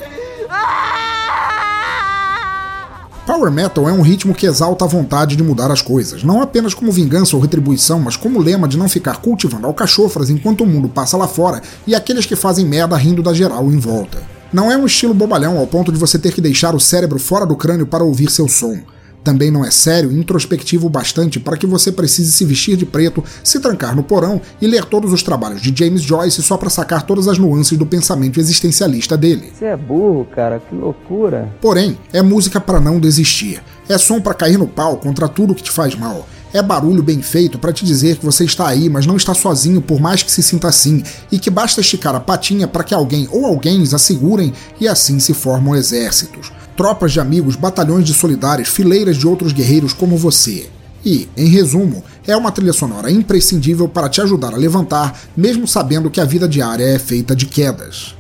Power 3.24 3.52
Metal 3.52 3.88
é 3.88 3.92
um 3.92 4.02
ritmo 4.02 4.34
que 4.34 4.46
exalta 4.46 4.84
a 4.84 4.88
vontade 4.88 5.36
de 5.36 5.44
mudar 5.44 5.70
as 5.70 5.80
coisas, 5.80 6.24
não 6.24 6.42
apenas 6.42 6.74
como 6.74 6.90
vingança 6.90 7.36
ou 7.36 7.42
retribuição, 7.42 8.00
mas 8.00 8.16
como 8.16 8.40
lema 8.40 8.66
de 8.66 8.76
não 8.76 8.88
ficar 8.88 9.18
cultivando 9.18 9.64
alcachofras 9.68 10.28
enquanto 10.28 10.64
o 10.64 10.66
mundo 10.66 10.88
passa 10.88 11.16
lá 11.16 11.28
fora 11.28 11.62
e 11.86 11.94
aqueles 11.94 12.26
que 12.26 12.34
fazem 12.34 12.66
merda 12.66 12.96
rindo 12.96 13.22
da 13.22 13.32
geral 13.32 13.70
em 13.70 13.78
volta. 13.78 14.18
Não 14.52 14.72
é 14.72 14.76
um 14.76 14.86
estilo 14.86 15.14
bobalhão 15.14 15.56
ao 15.56 15.68
ponto 15.68 15.92
de 15.92 15.98
você 15.98 16.18
ter 16.18 16.32
que 16.32 16.40
deixar 16.40 16.74
o 16.74 16.80
cérebro 16.80 17.20
fora 17.20 17.46
do 17.46 17.54
crânio 17.54 17.86
para 17.86 18.02
ouvir 18.02 18.28
seu 18.28 18.48
som. 18.48 18.76
Também 19.24 19.50
não 19.50 19.64
é 19.64 19.70
sério 19.70 20.10
e 20.10 20.18
introspectivo 20.18 20.88
bastante 20.88 21.38
para 21.38 21.56
que 21.56 21.66
você 21.66 21.92
precise 21.92 22.32
se 22.32 22.44
vestir 22.44 22.76
de 22.76 22.84
preto, 22.84 23.22
se 23.44 23.60
trancar 23.60 23.94
no 23.94 24.02
porão 24.02 24.40
e 24.60 24.66
ler 24.66 24.84
todos 24.84 25.12
os 25.12 25.22
trabalhos 25.22 25.62
de 25.62 25.72
James 25.76 26.02
Joyce 26.02 26.42
só 26.42 26.56
para 26.56 26.70
sacar 26.70 27.04
todas 27.04 27.28
as 27.28 27.38
nuances 27.38 27.78
do 27.78 27.86
pensamento 27.86 28.40
existencialista 28.40 29.16
dele. 29.16 29.52
Você 29.56 29.66
é 29.66 29.76
burro, 29.76 30.24
cara, 30.24 30.60
que 30.60 30.74
loucura. 30.74 31.48
Porém, 31.60 31.96
é 32.12 32.20
música 32.20 32.60
para 32.60 32.80
não 32.80 32.98
desistir. 32.98 33.62
É 33.88 33.96
som 33.96 34.20
para 34.20 34.34
cair 34.34 34.58
no 34.58 34.66
pau 34.66 34.96
contra 34.96 35.28
tudo 35.28 35.54
que 35.54 35.62
te 35.62 35.70
faz 35.70 35.94
mal. 35.94 36.26
É 36.52 36.60
barulho 36.60 37.02
bem 37.02 37.22
feito 37.22 37.58
para 37.58 37.72
te 37.72 37.84
dizer 37.84 38.18
que 38.18 38.26
você 38.26 38.44
está 38.44 38.68
aí, 38.68 38.88
mas 38.88 39.06
não 39.06 39.16
está 39.16 39.32
sozinho 39.32 39.80
por 39.80 40.00
mais 40.00 40.22
que 40.22 40.30
se 40.30 40.42
sinta 40.42 40.68
assim, 40.68 41.02
e 41.30 41.38
que 41.38 41.48
basta 41.48 41.80
esticar 41.80 42.14
a 42.14 42.20
patinha 42.20 42.68
para 42.68 42.84
que 42.84 42.94
alguém 42.94 43.26
ou 43.30 43.46
alguém 43.46 43.82
a 43.90 43.98
segurem 43.98 44.52
e 44.78 44.86
assim 44.86 45.18
se 45.18 45.32
formam 45.32 45.74
exércitos 45.74 46.52
tropas 46.76 47.12
de 47.12 47.20
amigos, 47.20 47.56
batalhões 47.56 48.04
de 48.04 48.14
solidários, 48.14 48.68
fileiras 48.68 49.16
de 49.16 49.26
outros 49.26 49.52
guerreiros 49.52 49.92
como 49.92 50.16
você. 50.16 50.68
E, 51.04 51.28
em 51.36 51.48
resumo, 51.48 52.04
é 52.26 52.36
uma 52.36 52.52
trilha 52.52 52.72
sonora 52.72 53.10
imprescindível 53.10 53.88
para 53.88 54.08
te 54.08 54.20
ajudar 54.20 54.54
a 54.54 54.56
levantar, 54.56 55.20
mesmo 55.36 55.66
sabendo 55.66 56.10
que 56.10 56.20
a 56.20 56.24
vida 56.24 56.48
diária 56.48 56.84
é 56.84 56.98
feita 56.98 57.34
de 57.34 57.46
quedas. 57.46 58.14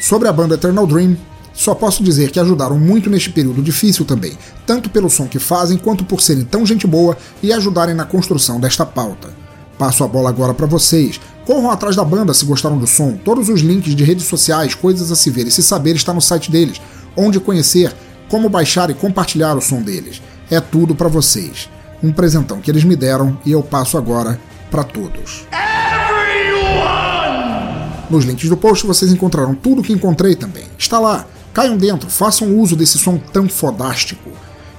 Sobre 0.00 0.28
a 0.28 0.32
banda 0.32 0.56
Eternal 0.56 0.86
Dream, 0.86 1.16
só 1.54 1.74
posso 1.74 2.02
dizer 2.02 2.30
que 2.30 2.40
ajudaram 2.40 2.78
muito 2.78 3.08
neste 3.08 3.30
período 3.30 3.62
difícil 3.62 4.04
também, 4.04 4.36
tanto 4.66 4.90
pelo 4.90 5.08
som 5.08 5.26
que 5.26 5.38
fazem 5.38 5.78
quanto 5.78 6.04
por 6.04 6.20
serem 6.20 6.44
tão 6.44 6.66
gente 6.66 6.86
boa 6.86 7.16
e 7.42 7.52
ajudarem 7.52 7.94
na 7.94 8.04
construção 8.04 8.58
desta 8.58 8.84
pauta. 8.84 9.30
Passo 9.78 10.02
a 10.04 10.08
bola 10.08 10.28
agora 10.28 10.52
para 10.52 10.66
vocês, 10.66 11.20
Corram 11.46 11.70
atrás 11.70 11.94
da 11.94 12.04
banda 12.04 12.32
se 12.32 12.44
gostaram 12.44 12.78
do 12.78 12.86
som. 12.86 13.18
Todos 13.22 13.48
os 13.50 13.60
links 13.60 13.94
de 13.94 14.02
redes 14.02 14.24
sociais, 14.24 14.74
coisas 14.74 15.10
a 15.10 15.16
se 15.16 15.30
ver 15.30 15.46
e 15.46 15.50
se 15.50 15.62
saber 15.62 15.94
está 15.94 16.12
no 16.14 16.20
site 16.20 16.50
deles, 16.50 16.80
onde 17.14 17.38
conhecer, 17.38 17.94
como 18.30 18.48
baixar 18.48 18.88
e 18.88 18.94
compartilhar 18.94 19.54
o 19.54 19.60
som 19.60 19.82
deles. 19.82 20.22
É 20.50 20.58
tudo 20.60 20.94
para 20.94 21.08
vocês. 21.08 21.68
Um 22.02 22.12
presentão 22.12 22.60
que 22.60 22.70
eles 22.70 22.84
me 22.84 22.96
deram 22.96 23.38
e 23.44 23.52
eu 23.52 23.62
passo 23.62 23.98
agora 23.98 24.40
para 24.70 24.84
todos. 24.84 25.46
Everyone! 25.52 26.84
Nos 28.08 28.24
links 28.24 28.48
do 28.48 28.56
post 28.56 28.86
vocês 28.86 29.12
encontrarão 29.12 29.54
tudo 29.54 29.82
que 29.82 29.92
encontrei 29.92 30.34
também. 30.34 30.64
Está 30.78 30.98
lá. 30.98 31.26
Caiam 31.52 31.76
dentro, 31.76 32.10
façam 32.10 32.58
uso 32.58 32.74
desse 32.74 32.98
som 32.98 33.16
tão 33.16 33.48
fodástico 33.48 34.30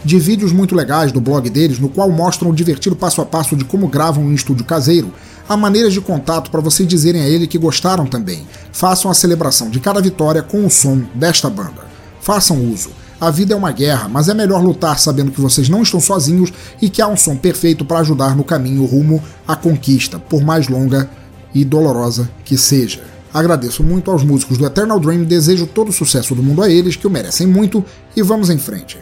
de 0.05 0.19
vídeos 0.19 0.53
muito 0.53 0.75
legais 0.75 1.11
do 1.11 1.19
blog 1.19 1.49
deles, 1.49 1.79
no 1.79 1.89
qual 1.89 2.11
mostram 2.11 2.51
o 2.51 2.55
divertido 2.55 2.95
passo 2.95 3.21
a 3.21 3.25
passo 3.25 3.55
de 3.55 3.65
como 3.65 3.87
gravam 3.87 4.25
em 4.25 4.35
estúdio 4.35 4.63
caseiro, 4.63 5.11
há 5.47 5.55
maneiras 5.55 5.93
de 5.93 6.01
contato 6.01 6.51
para 6.51 6.61
vocês 6.61 6.87
dizerem 6.87 7.21
a 7.21 7.27
ele 7.27 7.47
que 7.47 7.57
gostaram 7.57 8.05
também. 8.05 8.45
Façam 8.71 9.09
a 9.09 9.13
celebração 9.13 9.69
de 9.69 9.79
cada 9.79 10.01
vitória 10.01 10.41
com 10.41 10.65
o 10.65 10.69
som 10.69 11.03
desta 11.13 11.49
banda. 11.49 11.85
Façam 12.21 12.71
uso. 12.71 12.89
A 13.19 13.31
vida 13.31 13.53
é 13.53 13.57
uma 13.57 13.71
guerra, 13.71 14.09
mas 14.09 14.27
é 14.27 14.33
melhor 14.33 14.61
lutar 14.61 14.99
sabendo 14.99 15.31
que 15.31 15.39
vocês 15.39 15.69
não 15.69 15.83
estão 15.83 16.01
sozinhos 16.01 16.51
e 16.81 16.89
que 16.89 17.01
há 17.01 17.07
um 17.07 17.15
som 17.15 17.37
perfeito 17.37 17.85
para 17.85 17.99
ajudar 17.99 18.35
no 18.35 18.43
caminho 18.43 18.85
rumo 18.85 19.23
à 19.47 19.55
conquista, 19.55 20.19
por 20.19 20.43
mais 20.43 20.67
longa 20.67 21.09
e 21.53 21.63
dolorosa 21.63 22.29
que 22.43 22.57
seja. 22.57 23.01
Agradeço 23.33 23.83
muito 23.83 24.11
aos 24.11 24.23
músicos 24.23 24.57
do 24.57 24.65
Eternal 24.65 24.99
Dream, 24.99 25.23
desejo 25.23 25.65
todo 25.65 25.89
o 25.89 25.93
sucesso 25.93 26.35
do 26.35 26.43
mundo 26.43 26.61
a 26.61 26.69
eles, 26.69 26.95
que 26.95 27.07
o 27.07 27.09
merecem 27.09 27.47
muito, 27.47 27.83
e 28.15 28.21
vamos 28.21 28.49
em 28.49 28.57
frente. 28.57 28.97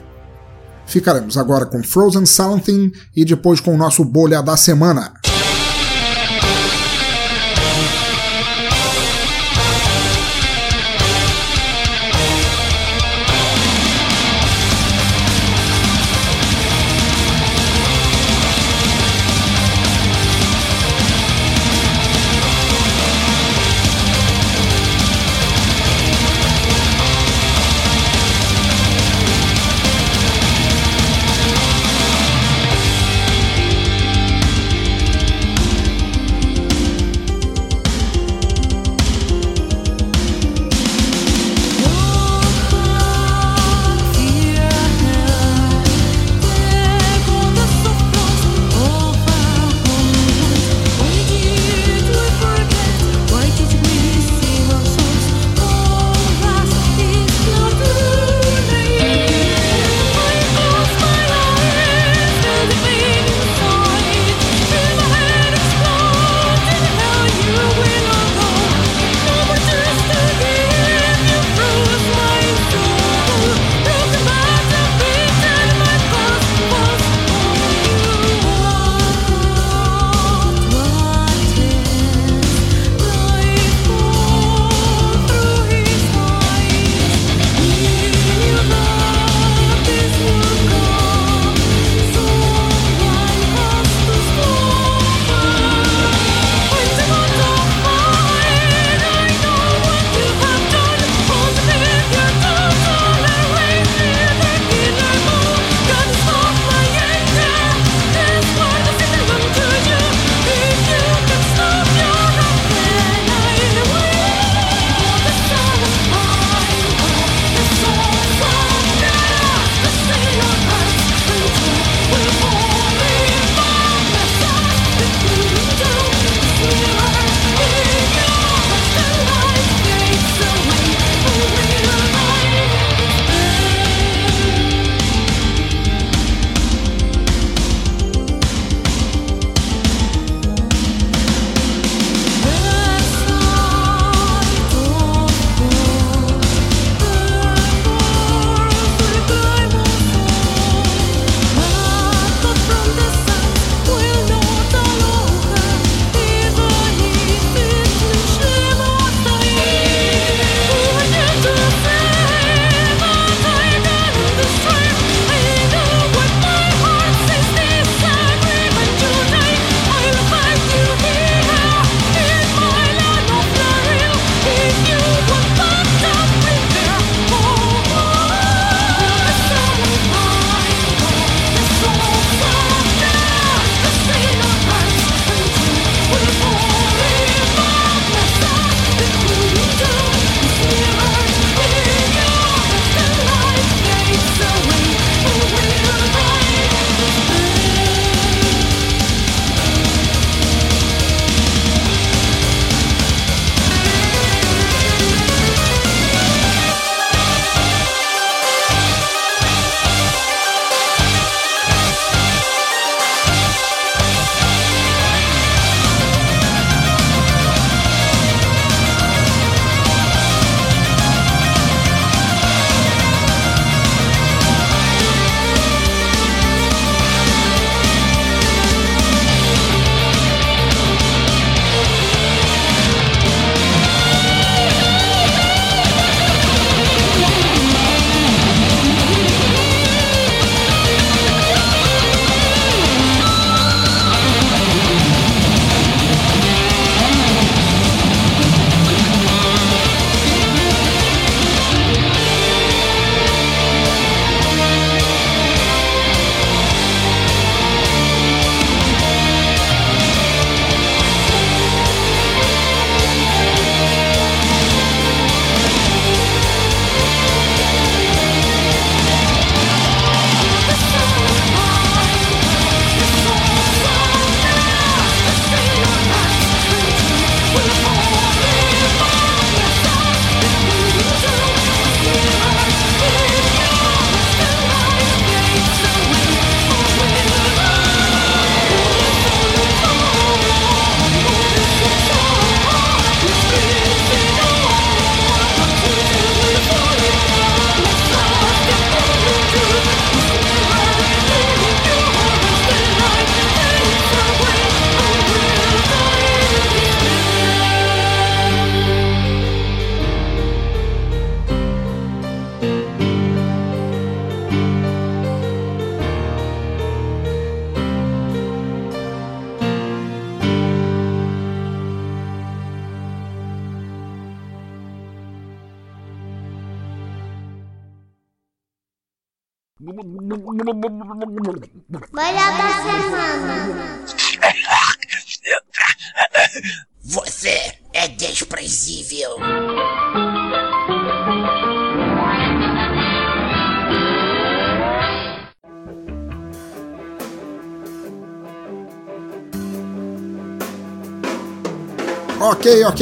Ficaremos 0.85 1.37
agora 1.37 1.65
com 1.65 1.83
Frozen 1.83 2.25
Something 2.25 2.91
e 3.15 3.25
depois 3.25 3.59
com 3.59 3.73
o 3.73 3.77
nosso 3.77 4.03
bolha 4.03 4.41
da 4.41 4.57
semana. 4.57 5.22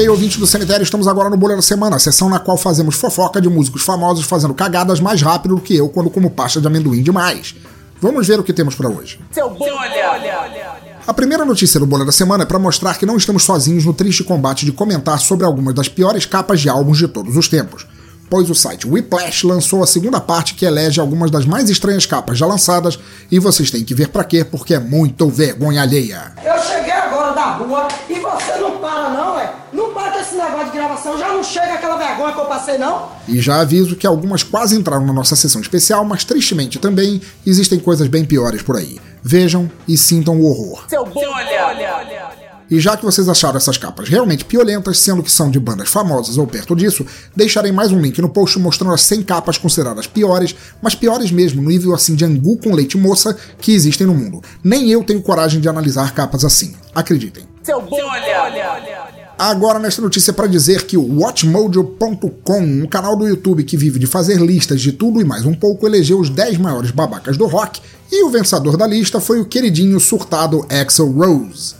Ok, 0.02 0.08
ok, 0.08 0.10
ouvinte 0.10 0.39
do 0.39 0.47
cemitério, 0.47 0.84
estamos 0.84 1.08
agora 1.08 1.30
no 1.30 1.38
Bolha 1.38 1.56
da 1.56 1.62
Semana, 1.62 1.95
a 1.95 1.99
sessão 1.99 2.28
na 2.28 2.39
qual 2.39 2.58
fazemos 2.58 2.95
fofoca 2.95 3.39
de 3.39 3.47
músicos 3.47 3.84
famosos 3.84 4.26
fazendo 4.26 4.52
cagadas 4.52 4.99
mais 4.99 5.22
rápido 5.22 5.56
do 5.56 5.62
que 5.62 5.76
eu 5.76 5.89
quando 5.89 6.10
como 6.10 6.32
pasta 6.32 6.60
de 6.60 6.66
amendoim 6.66 7.04
demais. 7.04 7.54
Vamos 8.02 8.28
ver 8.28 8.39
o 8.39 8.43
que 8.43 8.52
temos 8.52 8.74
para 8.74 8.89
hoje. 8.89 9.20
Seu 9.32 9.52
bolha! 9.52 10.89
A 11.06 11.14
primeira 11.14 11.45
notícia 11.45 11.80
do 11.80 11.86
Bolha 11.86 12.04
da 12.04 12.12
Semana 12.12 12.43
é 12.43 12.45
para 12.47 12.58
mostrar 12.58 12.97
que 12.97 13.06
não 13.06 13.16
estamos 13.16 13.43
sozinhos 13.43 13.86
no 13.86 13.93
triste 13.93 14.24
combate 14.24 14.66
de 14.66 14.72
comentar 14.72 15.20
sobre 15.20 15.45
algumas 15.45 15.76
das 15.76 15.88
piores 15.88 16.26
capas 16.26 16.62
de 16.62 16.68
álbuns 16.68 16.97
de 16.97 17.08
todos 17.08 17.38
os 17.38 17.47
tempos, 17.47 17.86
pois 18.28 18.49
o 18.49 18.56
site 18.56 18.88
Whiplash 18.88 19.43
lançou 19.43 19.84
a 19.84 19.88
segunda 19.88 20.20
parte 20.20 20.56
que 20.56 20.66
elege 20.66 20.99
algumas 20.99 21.30
das 21.30 21.45
mais 21.45 21.70
estranhas 21.70 22.08
capas 22.08 22.39
já 22.39 22.47
lançadas 22.47 22.97
e 23.30 23.38
vocês 23.38 23.70
têm 23.70 23.84
que 23.84 23.93
ver 23.93 24.08
para 24.08 24.24
quê, 24.24 24.43
porque 24.43 24.74
é 24.74 24.80
muito 24.80 25.30
vergonha 25.30 25.84
alheia. 25.84 26.34
Eu 26.43 26.60
cheguei 26.64 26.91
agora 26.91 27.34
da 27.34 27.52
rua 27.52 27.88
e 28.10 28.16
você 28.16 28.58
não 28.60 28.80
para 28.80 29.10
não, 29.10 29.39
é? 29.39 29.61
Não 29.74 29.91
com 29.93 30.19
esse 30.19 30.36
negócio 30.36 30.65
de 30.67 30.72
gravação, 30.72 31.17
já 31.17 31.30
não 31.30 31.43
chega 31.43 31.74
aquela 31.74 31.97
vergonha 31.97 32.34
que 32.34 32.39
eu 32.39 32.45
passei 32.45 32.78
não? 32.78 33.09
E 33.28 33.39
já 33.39 33.61
aviso 33.61 33.95
que 33.95 34.05
algumas 34.05 34.43
quase 34.43 34.76
entraram 34.78 35.05
na 35.05 35.13
nossa 35.13 35.36
sessão 35.36 35.61
especial, 35.61 36.03
mas 36.03 36.24
tristemente 36.24 36.80
também 36.80 37.22
existem 37.45 37.80
coisas 37.80 38.07
bem 38.07 38.26
piores 38.26 38.61
por 38.61 38.76
aí. 38.76 38.99
Vejam 39.24 39.69
e 39.88 39.97
sintam 39.97 40.39
o 40.39 40.45
horror. 40.45 40.86
Seu 40.89 41.05
bolha! 41.05 42.41
E 42.69 42.80
já 42.80 42.95
que 42.95 43.03
vocês 43.03 43.28
acharam 43.28 43.57
essas 43.57 43.78
capas 43.78 44.07
realmente 44.07 44.45
piolentas, 44.45 44.97
sendo 44.99 45.22
que 45.22 45.30
são 45.30 45.51
de 45.51 45.59
bandas 45.59 45.89
famosas 45.89 46.38
ou 46.38 46.47
perto 46.47 46.74
disso, 46.74 47.05
deixarei 47.36 47.69
mais 47.69 47.91
um 47.91 47.99
link 47.99 48.22
no 48.22 48.30
post 48.30 48.57
mostrando 48.59 48.93
as 48.93 49.01
100 49.01 49.24
capas 49.24 49.57
consideradas 49.57 50.07
piores, 50.07 50.55
mas 50.82 50.95
piores 50.95 51.32
mesmo, 51.32 51.61
no 51.61 51.67
nível 51.67 51.93
assim 51.93 52.15
de 52.15 52.24
angu 52.24 52.57
com 52.57 52.74
leite 52.74 52.97
moça 52.97 53.38
que 53.59 53.74
existem 53.74 54.07
no 54.07 54.13
mundo. 54.13 54.41
Nem 54.63 54.89
eu 54.89 55.03
tenho 55.03 55.22
coragem 55.22 55.59
de 55.59 55.67
analisar 55.67 56.13
capas 56.13 56.45
assim. 56.45 56.74
Acreditem. 56.95 57.43
Seu 57.61 57.82
bolha! 57.82 59.11
Agora 59.44 59.80
nesta 59.80 60.04
notícia 60.04 60.32
para 60.32 60.46
dizer 60.46 60.86
que 60.86 60.96
o 60.96 61.20
WatchMojo.com, 61.20 62.62
um 62.62 62.86
canal 62.86 63.16
do 63.16 63.28
YouTube 63.28 63.64
que 63.64 63.76
vive 63.76 63.98
de 63.98 64.06
fazer 64.06 64.39
listas 64.39 64.80
de 64.80 64.92
tudo 64.92 65.20
e 65.20 65.24
mais 65.24 65.48
um 65.48 65.54
pouco, 65.56 65.88
elegeu 65.88 66.20
os 66.20 66.30
10 66.30 66.60
maiores 66.60 66.92
babacas 66.92 67.38
do 67.38 67.48
rock 67.48 67.82
e 68.12 68.24
o 68.24 68.30
vencedor 68.30 68.78
da 68.78 68.86
lista 68.86 69.20
foi 69.20 69.42
o 69.42 69.46
queridinho 69.46 70.00
surtado 70.00 70.64
Axel 70.70 71.12
Rose. 71.12 71.74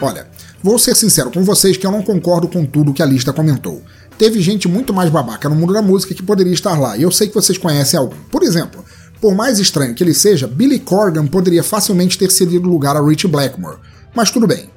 Olha, 0.00 0.28
vou 0.62 0.78
ser 0.78 0.96
sincero 0.96 1.30
com 1.30 1.44
vocês 1.44 1.76
que 1.76 1.86
eu 1.86 1.92
não 1.92 2.00
concordo 2.00 2.48
com 2.48 2.64
tudo 2.64 2.94
que 2.94 3.02
a 3.02 3.06
lista 3.06 3.34
comentou. 3.34 3.82
Teve 4.16 4.40
gente 4.40 4.66
muito 4.66 4.94
mais 4.94 5.10
babaca 5.10 5.46
no 5.46 5.56
mundo 5.56 5.74
da 5.74 5.82
música 5.82 6.14
que 6.14 6.22
poderia 6.22 6.54
estar 6.54 6.80
lá, 6.80 6.96
e 6.96 7.02
eu 7.02 7.10
sei 7.10 7.28
que 7.28 7.34
vocês 7.34 7.58
conhecem 7.58 8.00
algum. 8.00 8.16
Por 8.30 8.42
exemplo, 8.44 8.82
por 9.24 9.34
mais 9.34 9.58
estranho 9.58 9.94
que 9.94 10.04
ele 10.04 10.12
seja, 10.12 10.46
Billy 10.46 10.78
Corgan 10.78 11.26
poderia 11.26 11.62
facilmente 11.62 12.18
ter 12.18 12.30
cedido 12.30 12.68
lugar 12.68 12.94
a 12.94 13.00
Rich 13.00 13.26
Blackmore. 13.26 13.78
Mas 14.14 14.30
tudo 14.30 14.46
bem. 14.46 14.68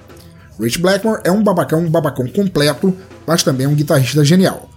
Rich 0.58 0.80
Blackmore 0.80 1.20
é 1.26 1.30
um 1.30 1.44
babacão, 1.44 1.82
um 1.82 1.90
babacão 1.90 2.26
completo, 2.30 2.96
mas 3.28 3.44
também 3.44 3.68
um 3.68 3.76
guitarrista 3.76 4.24
genial. 4.24 4.70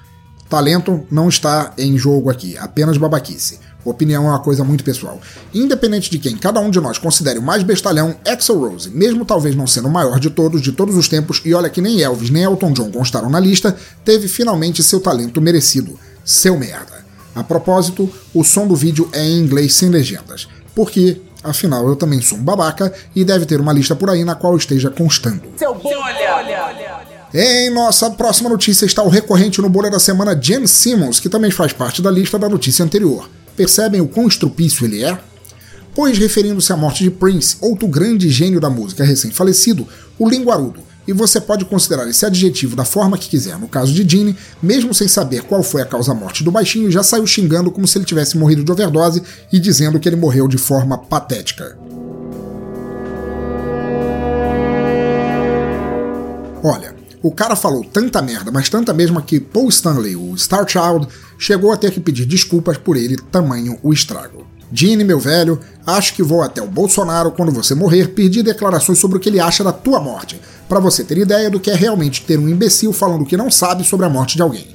Talento 0.48 1.06
não 1.08 1.28
está 1.28 1.72
em 1.78 1.96
jogo 1.96 2.30
aqui, 2.30 2.58
apenas 2.58 2.98
babaquice. 2.98 3.60
Opinião 3.84 4.26
é 4.26 4.30
uma 4.30 4.40
coisa 4.40 4.64
muito 4.64 4.82
pessoal. 4.82 5.20
Independente 5.54 6.10
de 6.10 6.18
quem 6.18 6.36
cada 6.36 6.58
um 6.58 6.68
de 6.68 6.80
nós 6.80 6.98
considere 6.98 7.38
o 7.38 7.42
mais 7.42 7.62
bestalhão, 7.62 8.16
Axel 8.26 8.58
Rose, 8.58 8.90
mesmo 8.90 9.24
talvez 9.24 9.54
não 9.54 9.68
sendo 9.68 9.86
o 9.86 9.92
maior 9.92 10.18
de 10.18 10.30
todos, 10.30 10.60
de 10.60 10.72
todos 10.72 10.96
os 10.96 11.06
tempos, 11.06 11.40
e 11.44 11.54
olha 11.54 11.70
que 11.70 11.80
nem 11.80 12.02
Elvis 12.02 12.28
nem 12.28 12.42
Elton 12.42 12.72
John 12.72 12.90
constaram 12.90 13.30
na 13.30 13.38
lista, 13.38 13.76
teve 14.04 14.26
finalmente 14.26 14.82
seu 14.82 14.98
talento 14.98 15.40
merecido. 15.40 15.96
Seu 16.24 16.58
merda. 16.58 17.08
A 17.34 17.44
propósito, 17.44 18.10
o 18.34 18.42
som 18.42 18.66
do 18.66 18.74
vídeo 18.74 19.08
é 19.12 19.24
em 19.24 19.38
inglês 19.38 19.74
sem 19.74 19.88
legendas. 19.88 20.48
Porque, 20.74 21.20
afinal, 21.42 21.86
eu 21.88 21.96
também 21.96 22.20
sou 22.20 22.38
um 22.38 22.42
babaca 22.42 22.92
e 23.14 23.24
deve 23.24 23.46
ter 23.46 23.60
uma 23.60 23.72
lista 23.72 23.94
por 23.94 24.10
aí 24.10 24.24
na 24.24 24.34
qual 24.34 24.56
esteja 24.56 24.90
constando. 24.90 25.42
Seu 25.56 25.74
bolha! 25.74 27.20
Em 27.32 27.70
nossa 27.70 28.10
próxima 28.10 28.50
notícia 28.50 28.84
está 28.84 29.04
o 29.04 29.08
recorrente 29.08 29.62
no 29.62 29.68
Bolha 29.68 29.88
da 29.88 30.00
Semana 30.00 30.34
Jen 30.34 30.66
Simmons, 30.66 31.20
que 31.20 31.28
também 31.28 31.50
faz 31.52 31.72
parte 31.72 32.02
da 32.02 32.10
lista 32.10 32.36
da 32.36 32.48
notícia 32.48 32.84
anterior. 32.84 33.30
Percebem 33.56 34.00
o 34.00 34.08
quão 34.08 34.26
estrupício 34.26 34.84
ele 34.84 35.04
é? 35.04 35.16
Pois, 35.94 36.18
referindo-se 36.18 36.72
à 36.72 36.76
morte 36.76 37.04
de 37.04 37.10
Prince, 37.10 37.56
outro 37.60 37.86
grande 37.86 38.28
gênio 38.30 38.60
da 38.60 38.68
música 38.68 39.04
recém-falecido, 39.04 39.86
o 40.18 40.28
linguarudo, 40.28 40.80
e 41.06 41.12
você 41.12 41.40
pode 41.40 41.64
considerar 41.64 42.08
esse 42.08 42.24
adjetivo 42.24 42.76
da 42.76 42.84
forma 42.84 43.18
que 43.18 43.28
quiser. 43.28 43.58
No 43.58 43.68
caso 43.68 43.92
de 43.92 44.08
Gene, 44.08 44.36
mesmo 44.62 44.94
sem 44.94 45.08
saber 45.08 45.42
qual 45.42 45.62
foi 45.62 45.82
a 45.82 45.86
causa 45.86 46.14
morte 46.14 46.44
do 46.44 46.50
baixinho, 46.50 46.90
já 46.90 47.02
saiu 47.02 47.26
xingando 47.26 47.70
como 47.70 47.86
se 47.86 47.98
ele 47.98 48.04
tivesse 48.04 48.36
morrido 48.38 48.64
de 48.64 48.70
overdose 48.72 49.22
e 49.52 49.58
dizendo 49.58 49.98
que 49.98 50.08
ele 50.08 50.16
morreu 50.16 50.46
de 50.46 50.58
forma 50.58 50.98
patética. 50.98 51.78
Olha, 56.62 56.94
o 57.22 57.32
cara 57.32 57.56
falou 57.56 57.84
tanta 57.84 58.20
merda, 58.20 58.50
mas 58.50 58.68
tanta 58.68 58.92
mesma 58.92 59.22
que 59.22 59.40
Paul 59.40 59.68
Stanley, 59.68 60.16
o 60.16 60.36
Star 60.36 60.66
Child, 60.68 61.08
chegou 61.38 61.72
a 61.72 61.76
ter 61.76 61.90
que 61.90 62.00
pedir 62.00 62.26
desculpas 62.26 62.76
por 62.76 62.96
ele, 62.96 63.16
tamanho 63.16 63.78
o 63.82 63.92
estrago. 63.92 64.49
Gene, 64.72 65.04
meu 65.04 65.18
velho, 65.18 65.60
acho 65.86 66.14
que 66.14 66.22
vou 66.22 66.42
até 66.42 66.62
o 66.62 66.66
Bolsonaro 66.66 67.32
quando 67.32 67.52
você 67.52 67.74
morrer 67.74 68.08
pedir 68.08 68.42
declarações 68.42 68.98
sobre 68.98 69.16
o 69.16 69.20
que 69.20 69.28
ele 69.28 69.40
acha 69.40 69.64
da 69.64 69.72
tua 69.72 70.00
morte, 70.00 70.40
para 70.68 70.78
você 70.78 71.02
ter 71.02 71.18
ideia 71.18 71.50
do 71.50 71.58
que 71.58 71.70
é 71.70 71.74
realmente 71.74 72.22
ter 72.22 72.38
um 72.38 72.48
imbecil 72.48 72.92
falando 72.92 73.26
que 73.26 73.36
não 73.36 73.50
sabe 73.50 73.84
sobre 73.84 74.06
a 74.06 74.08
morte 74.08 74.36
de 74.36 74.42
alguém. 74.42 74.66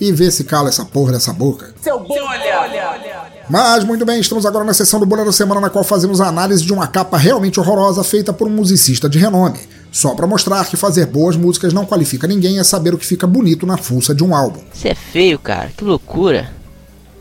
E 0.00 0.12
ver 0.12 0.30
se 0.30 0.44
cala 0.44 0.70
essa 0.70 0.84
porra 0.84 1.12
dessa 1.12 1.32
boca. 1.32 1.74
Seu 1.82 2.00
bolha! 2.00 3.30
Mas 3.50 3.84
muito 3.84 4.06
bem, 4.06 4.20
estamos 4.20 4.46
agora 4.46 4.64
na 4.64 4.72
sessão 4.72 5.00
do 5.00 5.04
Bolha 5.04 5.24
da 5.24 5.32
Semana 5.32 5.60
na 5.60 5.68
qual 5.68 5.82
fazemos 5.82 6.20
a 6.20 6.28
análise 6.28 6.64
de 6.64 6.72
uma 6.72 6.86
capa 6.86 7.18
realmente 7.18 7.58
horrorosa 7.58 8.04
feita 8.04 8.32
por 8.32 8.46
um 8.46 8.50
musicista 8.50 9.08
de 9.08 9.18
renome. 9.18 9.58
Só 9.90 10.14
para 10.14 10.26
mostrar 10.26 10.64
que 10.66 10.76
fazer 10.76 11.06
boas 11.06 11.36
músicas 11.36 11.72
não 11.72 11.84
qualifica 11.84 12.28
ninguém 12.28 12.60
é 12.60 12.64
saber 12.64 12.94
o 12.94 12.98
que 12.98 13.04
fica 13.04 13.26
bonito 13.26 13.66
na 13.66 13.76
fuça 13.76 14.14
de 14.14 14.22
um 14.22 14.34
álbum. 14.34 14.60
Você 14.72 14.90
é 14.90 14.94
feio, 14.94 15.38
cara, 15.38 15.70
que 15.76 15.84
loucura. 15.84 16.50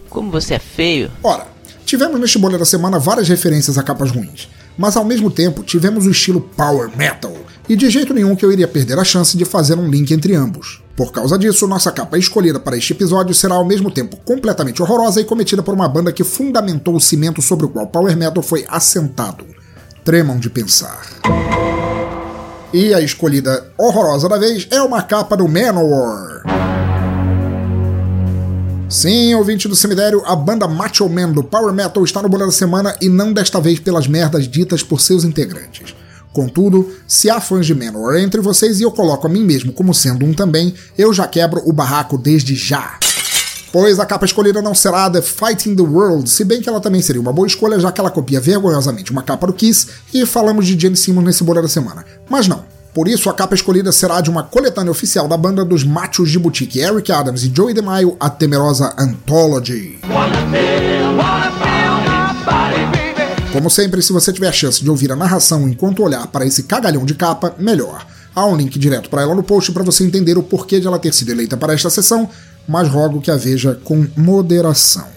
Como 0.07 0.29
você 0.29 0.53
é 0.53 0.59
feio. 0.59 1.09
Ora, 1.23 1.47
tivemos 1.89 2.19
neste 2.19 2.37
Bolha 2.37 2.57
da 2.57 2.65
Semana 2.65 2.99
várias 2.99 3.27
referências 3.27 3.75
a 3.75 3.81
capas 3.81 4.11
ruins, 4.11 4.47
mas 4.77 4.95
ao 4.95 5.03
mesmo 5.03 5.31
tempo 5.31 5.63
tivemos 5.63 6.05
o 6.05 6.11
estilo 6.11 6.39
Power 6.39 6.95
Metal, 6.95 7.35
e 7.67 7.75
de 7.75 7.89
jeito 7.89 8.13
nenhum 8.13 8.35
que 8.35 8.45
eu 8.45 8.51
iria 8.51 8.67
perder 8.67 8.99
a 8.99 9.03
chance 9.03 9.35
de 9.35 9.43
fazer 9.43 9.73
um 9.73 9.89
link 9.89 10.11
entre 10.11 10.35
ambos. 10.35 10.83
Por 10.95 11.11
causa 11.11 11.35
disso, 11.35 11.65
nossa 11.65 11.91
capa 11.91 12.15
escolhida 12.15 12.59
para 12.59 12.77
este 12.77 12.93
episódio 12.93 13.33
será 13.33 13.55
ao 13.55 13.65
mesmo 13.65 13.89
tempo 13.89 14.17
completamente 14.17 14.83
horrorosa 14.83 15.19
e 15.19 15.25
cometida 15.25 15.63
por 15.63 15.73
uma 15.73 15.89
banda 15.89 16.11
que 16.11 16.23
fundamentou 16.23 16.95
o 16.95 17.01
cimento 17.01 17.41
sobre 17.41 17.65
o 17.65 17.69
qual 17.69 17.87
Power 17.87 18.15
Metal 18.15 18.43
foi 18.43 18.65
assentado. 18.67 19.43
Tremam 20.05 20.37
de 20.37 20.49
pensar. 20.49 21.07
E 22.71 22.93
a 22.93 23.01
escolhida 23.01 23.65
horrorosa 23.79 24.29
da 24.29 24.37
vez 24.37 24.67
é 24.69 24.79
uma 24.79 25.01
capa 25.01 25.35
do 25.35 25.47
Manowar. 25.47 26.58
Sim, 28.89 29.35
ouvinte 29.35 29.67
do 29.67 29.75
cemitério, 29.75 30.23
a 30.25 30.35
banda 30.35 30.67
Macho 30.67 31.07
Man 31.07 31.29
do 31.29 31.43
Power 31.43 31.71
Metal 31.71 32.03
está 32.03 32.23
no 32.23 32.27
Bolha 32.27 32.47
da 32.47 32.51
Semana 32.51 32.97
e 32.99 33.07
não 33.07 33.31
desta 33.31 33.61
vez 33.61 33.79
pelas 33.79 34.07
merdas 34.07 34.47
ditas 34.47 34.81
por 34.81 34.99
seus 34.99 35.23
integrantes. 35.23 35.93
Contudo, 36.33 36.91
se 37.07 37.29
há 37.29 37.39
fãs 37.39 37.67
de 37.67 37.75
Manowar 37.75 38.17
entre 38.17 38.41
vocês 38.41 38.79
e 38.79 38.83
eu 38.83 38.91
coloco 38.91 39.27
a 39.27 39.29
mim 39.29 39.43
mesmo 39.43 39.71
como 39.71 39.93
sendo 39.93 40.25
um 40.25 40.33
também, 40.33 40.73
eu 40.97 41.13
já 41.13 41.27
quebro 41.27 41.61
o 41.65 41.71
barraco 41.71 42.17
desde 42.17 42.55
já. 42.55 42.97
Pois 43.71 43.99
a 43.99 44.07
capa 44.07 44.25
escolhida 44.25 44.59
não 44.59 44.73
será 44.73 45.07
The 45.07 45.21
Fighting 45.21 45.75
the 45.75 45.83
World, 45.83 46.27
se 46.27 46.43
bem 46.43 46.59
que 46.59 46.67
ela 46.67 46.81
também 46.81 47.03
seria 47.03 47.21
uma 47.21 47.31
boa 47.31 47.45
escolha, 47.45 47.79
já 47.79 47.91
que 47.91 48.01
ela 48.01 48.09
copia 48.09 48.41
vergonhosamente 48.41 49.11
uma 49.11 49.21
capa 49.21 49.45
do 49.45 49.53
Kiss, 49.53 49.85
e 50.11 50.25
falamos 50.25 50.65
de 50.65 50.79
Gene 50.79 50.97
Simmons 50.97 51.25
nesse 51.25 51.43
Bolha 51.43 51.61
da 51.61 51.67
Semana. 51.67 52.03
Mas 52.27 52.47
não. 52.47 52.65
Por 52.93 53.07
isso, 53.07 53.29
a 53.29 53.33
capa 53.33 53.55
escolhida 53.55 53.91
será 53.91 54.19
de 54.19 54.29
uma 54.29 54.43
coletânea 54.43 54.91
oficial 54.91 55.27
da 55.27 55.37
banda 55.37 55.63
dos 55.63 55.83
machos 55.83 56.31
de 56.31 56.39
boutique 56.39 56.79
Eric 56.79 57.11
Adams 57.11 57.43
e 57.43 57.51
Joey 57.55 57.73
DeMaio, 57.73 58.17
a 58.19 58.29
temerosa 58.29 58.93
Anthology. 58.97 59.99
Como 63.53 63.69
sempre, 63.69 64.01
se 64.01 64.11
você 64.11 64.33
tiver 64.33 64.47
a 64.47 64.51
chance 64.51 64.83
de 64.83 64.89
ouvir 64.89 65.11
a 65.11 65.15
narração 65.15 65.67
enquanto 65.67 66.03
olhar 66.03 66.27
para 66.27 66.45
esse 66.45 66.63
cagalhão 66.63 67.05
de 67.05 67.13
capa, 67.13 67.55
melhor. 67.57 68.05
Há 68.35 68.45
um 68.45 68.55
link 68.55 68.77
direto 68.77 69.09
para 69.09 69.21
ela 69.21 69.35
no 69.35 69.43
post 69.43 69.71
para 69.71 69.83
você 69.83 70.03
entender 70.03 70.37
o 70.37 70.43
porquê 70.43 70.79
de 70.79 70.87
ela 70.87 70.99
ter 70.99 71.13
sido 71.13 71.31
eleita 71.31 71.57
para 71.57 71.73
esta 71.73 71.89
sessão, 71.89 72.29
mas 72.67 72.87
rogo 72.87 73.21
que 73.21 73.31
a 73.31 73.35
veja 73.35 73.79
com 73.83 74.07
moderação. 74.15 75.07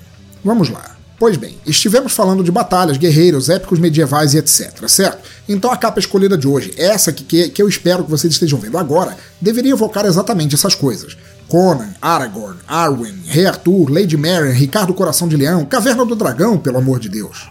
Vamos 0.45 0.71
lá. 0.71 0.92
Pois 1.23 1.37
bem, 1.37 1.57
estivemos 1.65 2.13
falando 2.15 2.43
de 2.43 2.51
batalhas, 2.51 2.97
guerreiros, 2.97 3.49
épicos 3.49 3.79
medievais 3.79 4.35
e 4.35 4.39
etc, 4.39 4.89
certo? 4.89 5.23
Então 5.49 5.71
a 5.71 5.77
capa 5.77 6.01
escolhida 6.01 6.37
de 6.37 6.49
hoje, 6.49 6.75
essa 6.77 7.13
que, 7.13 7.49
que, 7.49 7.63
eu 7.63 7.69
espero 7.69 8.03
que 8.03 8.11
vocês 8.11 8.33
estejam 8.33 8.59
vendo 8.59 8.77
agora, 8.77 9.17
deveria 9.41 9.71
evocar 9.71 10.05
exatamente 10.05 10.57
essas 10.57 10.75
coisas. 10.75 11.17
Conan, 11.47 11.91
Aragorn, 12.03 12.59
Arwen, 12.67 13.15
Rei 13.25 13.47
Arthur, 13.47 13.89
Lady 13.89 14.17
Mary, 14.17 14.51
Ricardo 14.51 14.93
Coração 14.93 15.29
de 15.29 15.37
Leão, 15.37 15.65
Caverna 15.65 16.05
do 16.05 16.17
Dragão, 16.17 16.59
pelo 16.59 16.79
amor 16.79 16.99
de 16.99 17.09
Deus. 17.09 17.49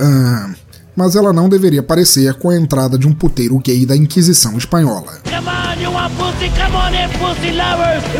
Ah, 0.00 0.54
mas 0.96 1.14
ela 1.14 1.30
não 1.30 1.50
deveria 1.50 1.82
parecer 1.82 2.32
com 2.38 2.48
a 2.48 2.56
entrada 2.56 2.96
de 2.96 3.06
um 3.06 3.12
puteiro 3.12 3.58
gay 3.58 3.84
da 3.84 3.94
Inquisição 3.94 4.56
Espanhola. 4.56 5.20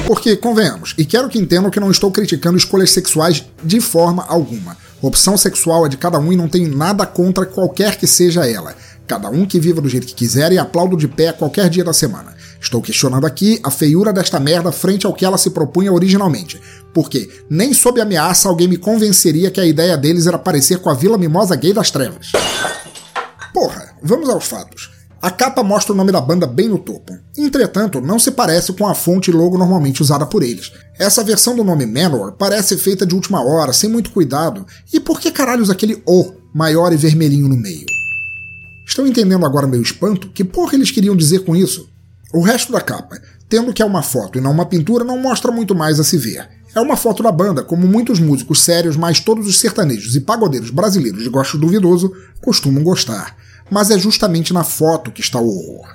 Porque, 0.07 0.37
convenhamos, 0.37 0.95
e 0.97 1.05
quero 1.05 1.29
que 1.29 1.39
entendam 1.39 1.71
que 1.71 1.81
não 1.81 1.91
estou 1.91 2.11
criticando 2.11 2.57
escolhas 2.57 2.91
sexuais 2.91 3.45
de 3.63 3.81
forma 3.81 4.25
alguma. 4.29 4.77
Opção 5.03 5.37
sexual 5.37 5.85
é 5.85 5.89
de 5.89 5.97
cada 5.97 6.19
um 6.19 6.33
e 6.33 6.37
não 6.37 6.49
tenho 6.49 6.75
nada 6.75 7.05
contra 7.05 7.45
qualquer 7.45 7.97
que 7.97 8.07
seja 8.07 8.49
ela. 8.49 8.75
Cada 9.07 9.29
um 9.29 9.45
que 9.45 9.61
viva 9.61 9.81
do 9.81 9.89
jeito 9.89 10.07
que 10.07 10.15
quiser 10.15 10.53
e 10.53 10.59
aplaudo 10.59 10.97
de 10.97 11.07
pé 11.07 11.33
qualquer 11.33 11.69
dia 11.69 11.85
da 11.85 11.93
semana. 11.93 12.35
Estou 12.61 12.81
questionando 12.81 13.27
aqui 13.27 13.61
a 13.63 13.71
feiura 13.71 14.13
desta 14.13 14.41
merda 14.41 14.73
frente 14.73 15.05
ao 15.05 15.13
que 15.13 15.25
ela 15.25 15.37
se 15.37 15.51
propunha 15.51 15.93
originalmente. 15.93 16.59
Porque 16.95 17.29
nem 17.51 17.75
sob 17.75 18.01
ameaça 18.01 18.49
alguém 18.49 18.69
me 18.69 18.79
convenceria 18.79 19.51
que 19.51 19.61
a 19.61 19.67
ideia 19.67 19.97
deles 19.99 20.27
era 20.27 20.39
parecer 20.39 20.79
com 20.79 20.89
a 20.89 20.95
Vila 20.95 21.19
Mimosa 21.19 21.55
Gay 21.57 21.75
das 21.75 21.91
Trevas. 21.91 22.33
Porra, 23.53 23.95
vamos 24.03 24.31
aos 24.31 24.47
fatos. 24.47 24.94
A 25.25 25.31
capa 25.31 25.63
mostra 25.63 25.95
o 25.95 25.97
nome 25.97 26.13
da 26.13 26.21
banda 26.21 26.47
bem 26.47 26.69
no 26.69 26.79
topo. 26.79 27.17
Entretanto, 27.35 27.99
não 27.99 28.19
se 28.19 28.31
parece 28.31 28.75
com 28.75 28.87
a 28.87 28.95
fonte 28.95 29.31
e 29.31 29.33
logo 29.33 29.57
normalmente 29.57 30.03
usada 30.03 30.27
por 30.27 30.43
eles. 30.43 30.71
Essa 30.99 31.25
versão 31.25 31.57
do 31.57 31.65
nome 31.65 31.87
Manor 31.87 32.33
parece 32.33 32.77
feita 32.77 33.07
de 33.07 33.15
última 33.15 33.43
hora, 33.43 33.73
sem 33.73 33.89
muito 33.89 34.11
cuidado. 34.11 34.67
E 34.93 35.01
por 35.01 35.19
que 35.19 35.31
caralhos 35.31 35.71
aquele 35.71 36.03
O 36.05 36.31
maior 36.53 36.93
e 36.93 36.99
vermelhinho 36.99 37.49
no 37.49 37.57
meio? 37.57 37.87
Estão 38.87 39.07
entendendo 39.07 39.47
agora 39.47 39.67
meu 39.67 39.81
espanto? 39.81 40.29
Que 40.29 40.45
porra 40.45 40.75
eles 40.75 40.91
queriam 40.91 41.17
dizer 41.17 41.39
com 41.39 41.57
isso? 41.57 41.89
O 42.35 42.43
resto 42.43 42.71
da 42.71 42.83
capa, 42.83 43.19
tendo 43.49 43.73
que 43.73 43.81
é 43.81 43.87
uma 43.87 44.03
foto 44.03 44.37
e 44.37 44.43
não 44.43 44.51
uma 44.53 44.67
pintura, 44.67 45.05
não 45.05 45.17
mostra 45.17 45.51
muito 45.51 45.75
mais 45.75 45.99
a 45.99 46.05
se 46.05 46.19
ver. 46.19 46.47
É 46.75 46.81
uma 46.81 46.99
foto 46.99 47.23
da 47.23 47.33
banda, 47.33 47.63
como 47.63 47.87
muitos 47.87 48.21
músicos 48.21 48.61
sérios, 48.61 48.95
mas 48.95 49.21
todos 49.21 49.47
os 49.47 49.59
sertanejos 49.59 50.15
e 50.17 50.21
pagodeiros 50.21 50.69
brasileiros 50.69 51.23
de 51.23 51.31
gosto 51.31 51.57
duvidoso 51.57 52.13
costumam 52.43 52.85
gostar. 52.85 53.35
Mas 53.71 53.91
é 53.91 53.99
justamente 53.99 54.53
na 54.53 54.65
foto 54.65 55.11
que 55.11 55.21
está 55.21 55.39
o 55.39 55.49
horror. 55.49 55.89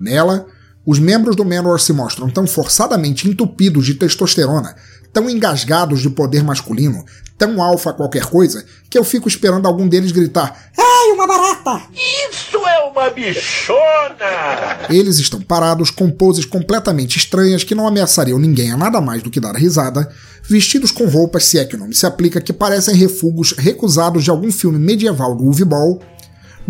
Nela, 0.00 0.46
os 0.84 0.98
membros 0.98 1.36
do 1.36 1.44
Manowar 1.44 1.78
se 1.78 1.92
mostram 1.92 2.30
tão 2.30 2.46
forçadamente 2.46 3.28
entupidos 3.28 3.84
de 3.84 3.94
testosterona, 3.94 4.74
tão 5.12 5.28
engasgados 5.28 6.00
de 6.00 6.08
poder 6.08 6.42
masculino, 6.42 7.04
tão 7.36 7.62
alfa 7.62 7.92
qualquer 7.92 8.26
coisa, 8.26 8.64
que 8.88 8.98
eu 8.98 9.04
fico 9.04 9.28
esperando 9.28 9.66
algum 9.66 9.88
deles 9.88 10.12
gritar: 10.12 10.70
Ai, 10.76 11.12
uma 11.12 11.26
barata! 11.26 11.82
Isso 11.94 12.56
é 12.56 12.84
uma 12.84 13.10
bichona! 13.10 14.86
Eles 14.90 15.18
estão 15.18 15.40
parados 15.40 15.90
com 15.90 16.10
poses 16.10 16.44
completamente 16.44 17.16
estranhas 17.16 17.64
que 17.64 17.74
não 17.74 17.86
ameaçariam 17.86 18.38
ninguém 18.38 18.72
a 18.72 18.76
nada 18.76 19.00
mais 19.00 19.22
do 19.22 19.30
que 19.30 19.40
dar 19.40 19.54
risada, 19.54 20.10
vestidos 20.42 20.90
com 20.90 21.06
roupas, 21.06 21.44
se 21.44 21.58
é 21.58 21.64
que 21.64 21.76
o 21.76 21.78
nome 21.78 21.94
se 21.94 22.04
aplica, 22.04 22.40
que 22.40 22.52
parecem 22.52 22.94
refugos 22.94 23.52
recusados 23.56 24.24
de 24.24 24.30
algum 24.30 24.50
filme 24.50 24.78
medieval 24.78 25.34
do 25.34 25.50
Ball. 25.64 26.00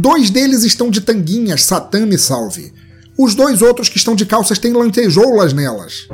Dois 0.02 0.30
deles 0.30 0.64
estão 0.64 0.88
de 0.88 1.02
tanguinhas, 1.02 1.62
Satã 1.62 2.06
me 2.06 2.16
salve. 2.16 2.72
Os 3.18 3.34
dois 3.34 3.60
outros 3.60 3.90
que 3.90 3.98
estão 3.98 4.14
de 4.14 4.24
calças 4.24 4.58
têm 4.58 4.72
lantejoulas 4.72 5.52
nelas. 5.52 6.08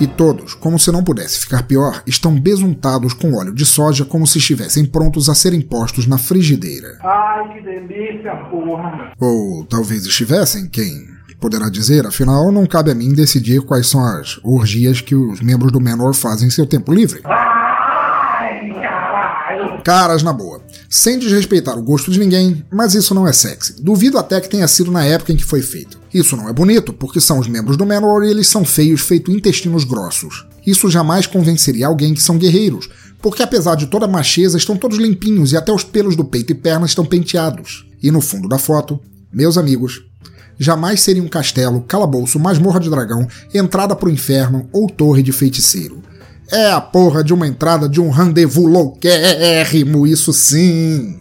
E 0.00 0.06
todos, 0.08 0.54
como 0.54 0.80
se 0.80 0.90
não 0.90 1.04
pudesse 1.04 1.38
ficar 1.38 1.62
pior, 1.62 2.02
estão 2.04 2.34
besuntados 2.34 3.12
com 3.12 3.32
óleo 3.34 3.54
de 3.54 3.64
soja 3.64 4.04
como 4.04 4.26
se 4.26 4.38
estivessem 4.38 4.84
prontos 4.84 5.28
a 5.28 5.34
serem 5.36 5.60
postos 5.60 6.08
na 6.08 6.18
frigideira. 6.18 6.98
Ai, 7.04 7.54
que 7.54 7.60
delícia, 7.62 8.34
porra! 8.50 9.12
Ou 9.20 9.64
talvez 9.64 10.04
estivessem, 10.04 10.68
quem 10.68 11.06
poderá 11.40 11.68
dizer, 11.68 12.04
afinal 12.04 12.50
não 12.50 12.66
cabe 12.66 12.90
a 12.90 12.94
mim 12.96 13.14
decidir 13.14 13.60
quais 13.62 13.86
são 13.86 14.04
as 14.04 14.40
orgias 14.42 15.00
que 15.00 15.14
os 15.14 15.40
membros 15.40 15.70
do 15.70 15.80
Menor 15.80 16.14
fazem 16.14 16.48
em 16.48 16.50
seu 16.50 16.66
tempo 16.66 16.92
livre. 16.92 17.22
Caralho! 17.22 17.55
Caras 19.86 20.20
na 20.20 20.32
boa. 20.32 20.60
Sem 20.90 21.16
desrespeitar 21.16 21.78
o 21.78 21.82
gosto 21.82 22.10
de 22.10 22.18
ninguém, 22.18 22.64
mas 22.72 22.96
isso 22.96 23.14
não 23.14 23.24
é 23.24 23.32
sexy. 23.32 23.80
Duvido 23.80 24.18
até 24.18 24.40
que 24.40 24.48
tenha 24.48 24.66
sido 24.66 24.90
na 24.90 25.04
época 25.04 25.32
em 25.32 25.36
que 25.36 25.44
foi 25.44 25.62
feito. 25.62 25.96
Isso 26.12 26.36
não 26.36 26.48
é 26.48 26.52
bonito, 26.52 26.92
porque 26.92 27.20
são 27.20 27.38
os 27.38 27.46
membros 27.46 27.76
do 27.76 27.86
Manowar 27.86 28.26
e 28.26 28.30
eles 28.32 28.48
são 28.48 28.64
feios 28.64 29.02
feito 29.02 29.30
intestinos 29.30 29.84
grossos. 29.84 30.44
Isso 30.66 30.90
jamais 30.90 31.28
convenceria 31.28 31.86
alguém 31.86 32.14
que 32.14 32.20
são 32.20 32.36
guerreiros, 32.36 32.90
porque 33.22 33.44
apesar 33.44 33.76
de 33.76 33.86
toda 33.86 34.06
a 34.06 34.08
macheza, 34.08 34.58
estão 34.58 34.76
todos 34.76 34.98
limpinhos 34.98 35.52
e 35.52 35.56
até 35.56 35.70
os 35.70 35.84
pelos 35.84 36.16
do 36.16 36.24
peito 36.24 36.50
e 36.50 36.56
pernas 36.56 36.90
estão 36.90 37.06
penteados. 37.06 37.86
E 38.02 38.10
no 38.10 38.20
fundo 38.20 38.48
da 38.48 38.58
foto, 38.58 38.98
meus 39.32 39.56
amigos, 39.56 40.02
jamais 40.58 41.00
seria 41.00 41.22
um 41.22 41.28
castelo, 41.28 41.82
calabouço, 41.82 42.40
masmorra 42.40 42.80
de 42.80 42.90
dragão, 42.90 43.28
entrada 43.54 43.94
pro 43.94 44.10
inferno 44.10 44.68
ou 44.72 44.90
torre 44.90 45.22
de 45.22 45.30
feiticeiro. 45.30 46.02
É 46.50 46.70
a 46.70 46.80
porra 46.80 47.24
de 47.24 47.34
uma 47.34 47.46
entrada 47.46 47.88
de 47.88 48.00
um 48.00 48.10
rendezvous 48.10 48.70
louquérrimo, 48.70 50.06
isso 50.06 50.32
sim. 50.32 51.18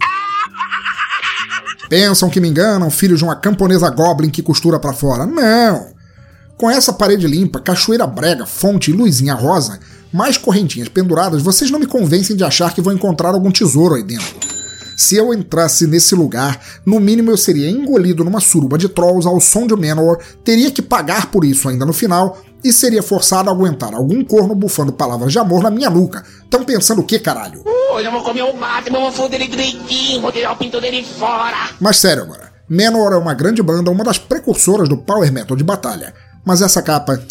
Pensam 1.90 2.30
que 2.30 2.40
me 2.40 2.48
enganam, 2.48 2.90
filho 2.90 3.18
de 3.18 3.24
uma 3.24 3.36
camponesa 3.36 3.90
goblin 3.90 4.30
que 4.30 4.44
costura 4.44 4.80
para 4.80 4.94
fora. 4.94 5.26
Não! 5.26 5.94
Com 6.58 6.70
essa 6.70 6.94
parede 6.94 7.28
limpa, 7.28 7.60
cachoeira 7.60 8.08
brega, 8.08 8.46
fonte 8.46 8.92
e 8.92 8.94
luzinha 8.94 9.34
rosa, 9.34 9.80
mais 10.14 10.38
correntinhas 10.38 10.88
penduradas, 10.88 11.42
vocês 11.42 11.70
não 11.70 11.80
me 11.80 11.86
convencem 11.86 12.36
de 12.36 12.44
achar 12.44 12.74
que 12.74 12.82
vou 12.82 12.94
encontrar 12.94 13.30
algum 13.30 13.52
tesouro 13.52 13.96
aí 13.96 14.04
dentro. 14.04 14.36
Se 14.96 15.18
eu 15.18 15.34
entrasse 15.34 15.86
nesse 15.86 16.16
lugar, 16.16 16.60
no 16.86 17.00
mínimo 17.02 17.30
eu 17.30 17.36
seria 17.36 17.70
engolido 17.70 18.24
numa 18.24 18.40
suruba 18.40 18.78
de 18.78 18.88
trolls 18.88 19.28
ao 19.28 19.42
som 19.42 19.68
de 19.68 19.76
Manowar, 19.76 20.18
teria 20.44 20.72
que 20.72 20.82
pagar 20.82 21.30
por 21.30 21.44
isso 21.44 21.68
ainda 21.68 21.86
no 21.86 21.92
final, 21.92 22.42
e 22.66 22.74
seria 22.74 23.04
forçado 23.04 23.48
a 23.48 23.54
aguentar 23.54 23.94
algum 23.94 24.26
corno 24.26 24.56
bufando 24.56 24.92
palavras 24.92 25.32
de 25.32 25.38
amor 25.38 25.62
na 25.62 25.70
minha 25.70 25.88
nuca. 25.88 26.26
Tão 26.50 26.64
pensando 26.66 27.02
o 27.02 27.04
que, 27.04 27.20
caralho? 27.20 27.62
Hoje 27.94 28.08
eu 28.08 28.12
vou 28.12 28.24
comer 28.24 28.42
um 28.42 28.58
Batman, 28.58 29.02
vou 29.02 29.12
foder 29.12 29.40
ele 29.40 29.52
direitinho, 29.52 30.20
vou 30.20 30.32
tirar 30.32 30.54
o 30.54 30.56
pinto 30.56 30.82
dele 30.82 31.04
fora. 31.04 31.70
Mas 31.80 31.98
sério 31.98 32.24
agora, 32.24 32.52
Manowar 32.68 33.14
é 33.14 33.18
uma 33.18 33.36
grande 33.36 33.62
banda, 33.62 33.92
uma 33.92 34.04
das 34.04 34.18
precursoras 34.18 34.90
do 34.90 34.98
power 34.98 35.32
metal 35.32 35.56
de 35.56 35.64
batalha. 35.64 36.12
Mas 36.44 36.64
essa 36.64 36.82
capa 36.82 37.22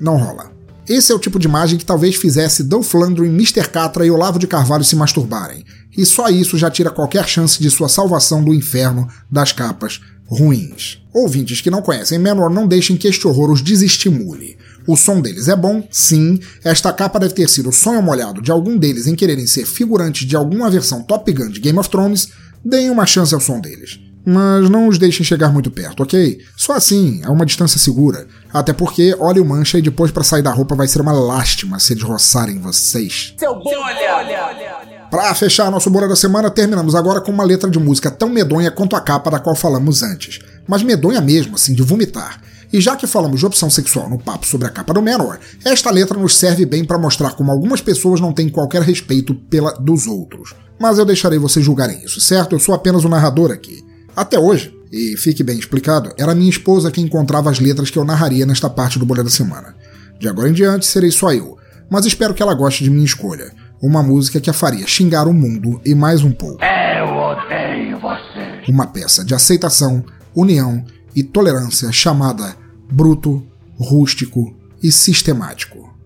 não 0.00 0.16
rola. 0.16 0.50
Esse 0.88 1.12
é 1.12 1.14
o 1.14 1.20
tipo 1.20 1.38
de 1.38 1.46
imagem 1.46 1.78
que 1.78 1.84
talvez 1.84 2.16
fizesse 2.16 2.64
Dolph 2.64 2.92
Lundgren, 2.94 3.28
Mr. 3.28 3.68
Catra 3.68 4.04
e 4.04 4.10
Olavo 4.10 4.40
de 4.40 4.48
Carvalho 4.48 4.82
se 4.82 4.96
masturbarem. 4.96 5.64
E 5.96 6.04
só 6.04 6.28
isso 6.30 6.58
já 6.58 6.68
tira 6.68 6.90
qualquer 6.90 7.28
chance 7.28 7.62
de 7.62 7.70
sua 7.70 7.88
salvação 7.88 8.42
do 8.42 8.52
inferno 8.52 9.06
das 9.30 9.52
capas 9.52 10.00
ruins. 10.28 11.02
Ouvintes 11.12 11.60
que 11.60 11.70
não 11.70 11.82
conhecem 11.82 12.18
Menor, 12.18 12.50
não 12.50 12.68
deixem 12.68 12.96
que 12.96 13.08
este 13.08 13.26
horror 13.26 13.50
os 13.50 13.62
desestimule. 13.62 14.58
O 14.86 14.96
som 14.96 15.20
deles 15.20 15.48
é 15.48 15.56
bom, 15.56 15.86
sim. 15.90 16.38
Esta 16.62 16.92
capa 16.92 17.18
deve 17.18 17.34
ter 17.34 17.48
sido 17.48 17.70
o 17.70 17.72
sonho 17.72 18.02
molhado 18.02 18.40
de 18.40 18.50
algum 18.50 18.76
deles 18.76 19.06
em 19.06 19.14
quererem 19.14 19.46
ser 19.46 19.66
figurantes 19.66 20.26
de 20.26 20.36
alguma 20.36 20.70
versão 20.70 21.02
Top 21.02 21.30
Gun 21.32 21.50
de 21.50 21.60
Game 21.60 21.78
of 21.78 21.90
Thrones. 21.90 22.28
Deem 22.64 22.90
uma 22.90 23.06
chance 23.06 23.34
ao 23.34 23.40
som 23.40 23.60
deles. 23.60 24.00
Mas 24.24 24.68
não 24.68 24.88
os 24.88 24.98
deixem 24.98 25.24
chegar 25.24 25.50
muito 25.50 25.70
perto, 25.70 26.02
ok? 26.02 26.38
Só 26.56 26.74
assim, 26.74 27.22
a 27.24 27.30
uma 27.30 27.46
distância 27.46 27.78
segura. 27.78 28.26
Até 28.52 28.72
porque 28.72 29.14
óleo 29.18 29.44
mancha 29.44 29.78
e 29.78 29.82
depois 29.82 30.10
para 30.10 30.24
sair 30.24 30.42
da 30.42 30.52
roupa 30.52 30.74
vai 30.74 30.86
ser 30.86 31.00
uma 31.00 31.12
lástima 31.12 31.78
se 31.78 31.94
eles 31.94 32.02
roçarem 32.02 32.58
vocês. 32.58 33.34
Seu 33.38 33.54
bom, 33.54 33.70
olha, 33.70 34.16
olha, 34.16 34.46
olha. 34.46 34.97
Para 35.10 35.34
fechar 35.34 35.70
nosso 35.70 35.88
Bora 35.88 36.06
da 36.06 36.14
Semana, 36.14 36.50
terminamos 36.50 36.94
agora 36.94 37.22
com 37.22 37.32
uma 37.32 37.42
letra 37.42 37.70
de 37.70 37.78
música 37.78 38.10
tão 38.10 38.28
medonha 38.28 38.70
quanto 38.70 38.94
a 38.94 39.00
capa 39.00 39.30
da 39.30 39.38
qual 39.38 39.56
falamos 39.56 40.02
antes. 40.02 40.38
Mas 40.66 40.82
medonha 40.82 41.18
mesmo, 41.22 41.54
assim, 41.54 41.72
de 41.72 41.82
vomitar. 41.82 42.42
E 42.70 42.78
já 42.78 42.94
que 42.94 43.06
falamos 43.06 43.40
de 43.40 43.46
opção 43.46 43.70
sexual 43.70 44.10
no 44.10 44.18
papo 44.18 44.46
sobre 44.46 44.66
a 44.66 44.70
capa 44.70 44.92
do 44.92 45.00
Manowar, 45.00 45.40
esta 45.64 45.90
letra 45.90 46.18
nos 46.18 46.36
serve 46.36 46.66
bem 46.66 46.84
para 46.84 46.98
mostrar 46.98 47.30
como 47.30 47.50
algumas 47.50 47.80
pessoas 47.80 48.20
não 48.20 48.34
têm 48.34 48.50
qualquer 48.50 48.82
respeito 48.82 49.34
pela 49.34 49.72
dos 49.72 50.06
outros. 50.06 50.54
Mas 50.78 50.98
eu 50.98 51.06
deixarei 51.06 51.38
vocês 51.38 51.64
julgarem 51.64 52.04
isso, 52.04 52.20
certo? 52.20 52.54
Eu 52.54 52.60
sou 52.60 52.74
apenas 52.74 53.02
o 53.02 53.08
narrador 53.08 53.50
aqui. 53.50 53.82
Até 54.14 54.38
hoje, 54.38 54.76
e 54.92 55.16
fique 55.16 55.42
bem 55.42 55.58
explicado, 55.58 56.12
era 56.18 56.34
minha 56.34 56.50
esposa 56.50 56.90
quem 56.90 57.04
encontrava 57.04 57.48
as 57.48 57.58
letras 57.58 57.88
que 57.88 57.98
eu 57.98 58.04
narraria 58.04 58.44
nesta 58.44 58.68
parte 58.68 58.98
do 58.98 59.06
Bolha 59.06 59.24
da 59.24 59.30
Semana. 59.30 59.74
De 60.20 60.28
agora 60.28 60.50
em 60.50 60.52
diante 60.52 60.84
serei 60.84 61.10
só 61.10 61.32
eu, 61.32 61.56
mas 61.88 62.04
espero 62.04 62.34
que 62.34 62.42
ela 62.42 62.52
goste 62.52 62.84
de 62.84 62.90
minha 62.90 63.06
escolha. 63.06 63.50
Uma 63.80 64.02
música 64.02 64.40
que 64.40 64.50
a 64.50 64.52
faria 64.52 64.86
xingar 64.86 65.28
o 65.28 65.32
mundo 65.32 65.80
e 65.84 65.94
mais 65.94 66.22
um 66.24 66.32
pouco. 66.32 66.58
Eu 66.62 67.14
odeio 67.14 67.98
você. 68.00 68.70
Uma 68.70 68.86
peça 68.86 69.24
de 69.24 69.34
aceitação, 69.34 70.04
união 70.34 70.84
e 71.14 71.22
tolerância 71.22 71.92
chamada 71.92 72.56
bruto, 72.90 73.46
rústico 73.78 74.56
e 74.82 74.90
sistemático. 74.90 75.96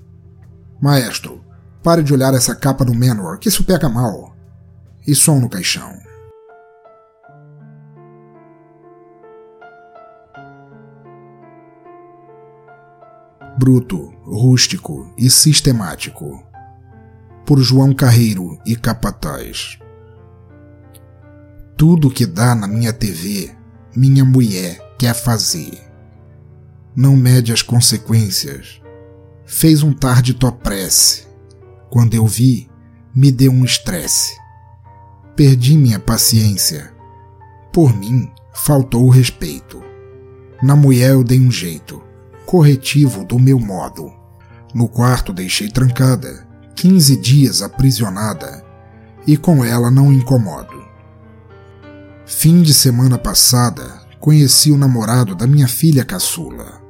Maestro, 0.80 1.42
pare 1.82 2.02
de 2.02 2.12
olhar 2.12 2.34
essa 2.34 2.54
capa 2.54 2.84
do 2.84 2.94
Manowar, 2.94 3.38
que 3.38 3.48
isso 3.48 3.64
pega 3.64 3.88
mal. 3.88 4.36
E 5.06 5.14
som 5.14 5.40
no 5.40 5.48
caixão. 5.48 6.02
bruto, 13.58 14.12
rústico 14.24 15.12
e 15.16 15.30
sistemático. 15.30 16.51
Por 17.44 17.60
João 17.60 17.92
Carreiro 17.92 18.58
e 18.64 18.76
Capataz. 18.76 19.78
Tudo 21.76 22.10
que 22.10 22.26
dá 22.26 22.54
na 22.54 22.66
minha 22.66 22.92
TV, 22.92 23.50
minha 23.94 24.24
mulher 24.24 24.94
quer 24.98 25.14
fazer. 25.14 25.80
Não 26.94 27.16
mede 27.16 27.52
as 27.52 27.62
consequências. 27.62 28.80
Fez 29.44 29.82
um 29.82 29.92
tarde 29.92 30.34
topresse. 30.34 31.26
Quando 31.90 32.14
eu 32.14 32.26
vi, 32.26 32.70
me 33.14 33.32
deu 33.32 33.50
um 33.50 33.64
estresse. 33.64 34.36
Perdi 35.34 35.76
minha 35.76 35.98
paciência. 35.98 36.92
Por 37.72 37.94
mim, 37.96 38.30
faltou 38.54 39.04
o 39.04 39.10
respeito. 39.10 39.82
Na 40.62 40.76
mulher 40.76 41.10
eu 41.10 41.24
dei 41.24 41.40
um 41.40 41.50
jeito, 41.50 42.00
corretivo 42.46 43.24
do 43.24 43.38
meu 43.38 43.58
modo. 43.58 44.12
No 44.72 44.88
quarto 44.88 45.32
deixei 45.32 45.68
trancada, 45.68 46.46
15 46.74 47.16
dias 47.16 47.62
aprisionada, 47.62 48.64
e 49.26 49.36
com 49.36 49.64
ela 49.64 49.90
não 49.90 50.12
incomodo. 50.12 50.82
Fim 52.26 52.62
de 52.62 52.72
semana 52.72 53.18
passada, 53.18 54.00
conheci 54.18 54.70
o 54.70 54.78
namorado 54.78 55.34
da 55.34 55.46
minha 55.46 55.68
filha 55.68 56.04
caçula. 56.04 56.80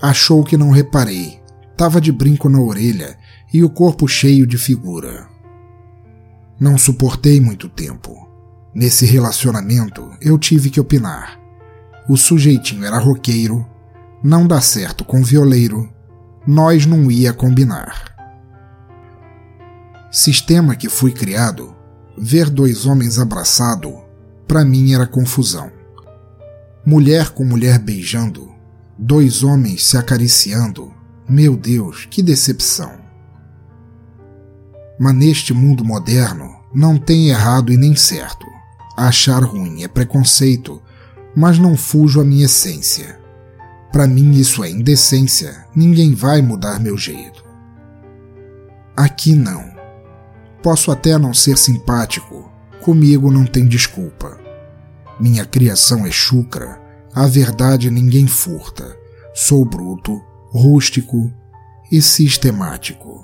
Achou 0.00 0.44
que 0.44 0.56
não 0.56 0.70
reparei, 0.70 1.40
tava 1.76 2.00
de 2.00 2.12
brinco 2.12 2.48
na 2.48 2.60
orelha 2.60 3.18
e 3.52 3.64
o 3.64 3.70
corpo 3.70 4.06
cheio 4.06 4.46
de 4.46 4.58
figura. 4.58 5.26
Não 6.58 6.78
suportei 6.78 7.40
muito 7.40 7.68
tempo. 7.68 8.28
Nesse 8.74 9.06
relacionamento, 9.06 10.10
eu 10.20 10.38
tive 10.38 10.70
que 10.70 10.80
opinar. 10.80 11.38
O 12.08 12.16
sujeitinho 12.16 12.84
era 12.84 12.98
roqueiro, 12.98 13.66
não 14.22 14.46
dá 14.46 14.60
certo 14.60 15.04
com 15.04 15.22
violeiro, 15.22 15.88
nós 16.46 16.84
não 16.84 17.10
ia 17.10 17.32
combinar. 17.32 18.13
Sistema 20.14 20.76
que 20.76 20.88
fui 20.88 21.10
criado, 21.10 21.74
ver 22.16 22.48
dois 22.48 22.86
homens 22.86 23.18
abraçados, 23.18 23.94
para 24.46 24.64
mim 24.64 24.94
era 24.94 25.08
confusão. 25.08 25.72
Mulher 26.86 27.30
com 27.30 27.44
mulher 27.44 27.80
beijando, 27.80 28.48
dois 28.96 29.42
homens 29.42 29.84
se 29.84 29.96
acariciando, 29.96 30.94
meu 31.28 31.56
Deus, 31.56 32.06
que 32.08 32.22
decepção. 32.22 32.92
Mas 35.00 35.16
neste 35.16 35.52
mundo 35.52 35.84
moderno 35.84 36.48
não 36.72 36.96
tem 36.96 37.30
errado 37.30 37.72
e 37.72 37.76
nem 37.76 37.96
certo. 37.96 38.46
Achar 38.96 39.42
ruim 39.42 39.82
é 39.82 39.88
preconceito, 39.88 40.80
mas 41.34 41.58
não 41.58 41.76
fujo 41.76 42.20
à 42.20 42.24
minha 42.24 42.44
essência. 42.44 43.18
Para 43.90 44.06
mim 44.06 44.30
isso 44.30 44.62
é 44.62 44.70
indecência, 44.70 45.66
ninguém 45.74 46.14
vai 46.14 46.40
mudar 46.40 46.78
meu 46.78 46.96
jeito. 46.96 47.44
Aqui 48.96 49.34
não. 49.34 49.73
Posso 50.64 50.90
até 50.90 51.18
não 51.18 51.34
ser 51.34 51.58
simpático, 51.58 52.50
comigo 52.80 53.30
não 53.30 53.44
tem 53.44 53.68
desculpa. 53.68 54.38
Minha 55.20 55.44
criação 55.44 56.06
é 56.06 56.10
chucra, 56.10 56.80
a 57.14 57.26
verdade 57.26 57.90
ninguém 57.90 58.26
furta. 58.26 58.96
Sou 59.34 59.62
bruto, 59.62 60.18
rústico 60.50 61.30
e 61.92 62.00
sistemático. 62.00 63.22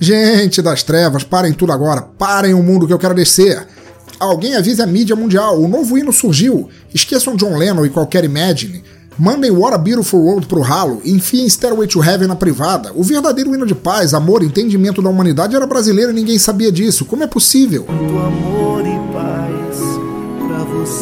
Gente 0.00 0.60
das 0.60 0.82
trevas, 0.82 1.22
parem 1.22 1.52
tudo 1.52 1.70
agora, 1.70 2.02
parem 2.02 2.52
o 2.52 2.64
mundo 2.64 2.84
que 2.84 2.92
eu 2.92 2.98
quero 2.98 3.14
descer. 3.14 3.77
Alguém 4.18 4.56
avise 4.56 4.82
a 4.82 4.86
mídia 4.86 5.14
mundial, 5.14 5.60
o 5.60 5.68
novo 5.68 5.96
hino 5.96 6.12
surgiu. 6.12 6.68
Esqueçam 6.92 7.36
John 7.36 7.56
Lennon 7.56 7.86
e 7.86 7.90
qualquer 7.90 8.24
Imagine. 8.24 8.82
Mandem 9.16 9.50
What 9.50 9.74
a 9.74 9.78
Beautiful 9.78 10.20
World 10.20 10.46
pro 10.46 10.60
ralo, 10.60 11.00
enfiem 11.04 11.48
Stairway 11.48 11.88
to 11.88 12.02
Heaven 12.02 12.28
na 12.28 12.36
privada. 12.36 12.92
O 12.94 13.02
verdadeiro 13.02 13.54
hino 13.54 13.66
de 13.66 13.74
paz, 13.74 14.14
amor, 14.14 14.42
entendimento 14.42 15.02
da 15.02 15.08
humanidade 15.08 15.54
era 15.56 15.66
brasileiro 15.66 16.10
e 16.12 16.14
ninguém 16.14 16.38
sabia 16.38 16.70
disso. 16.70 17.04
Como 17.04 17.22
é 17.22 17.26
possível? 17.26 17.86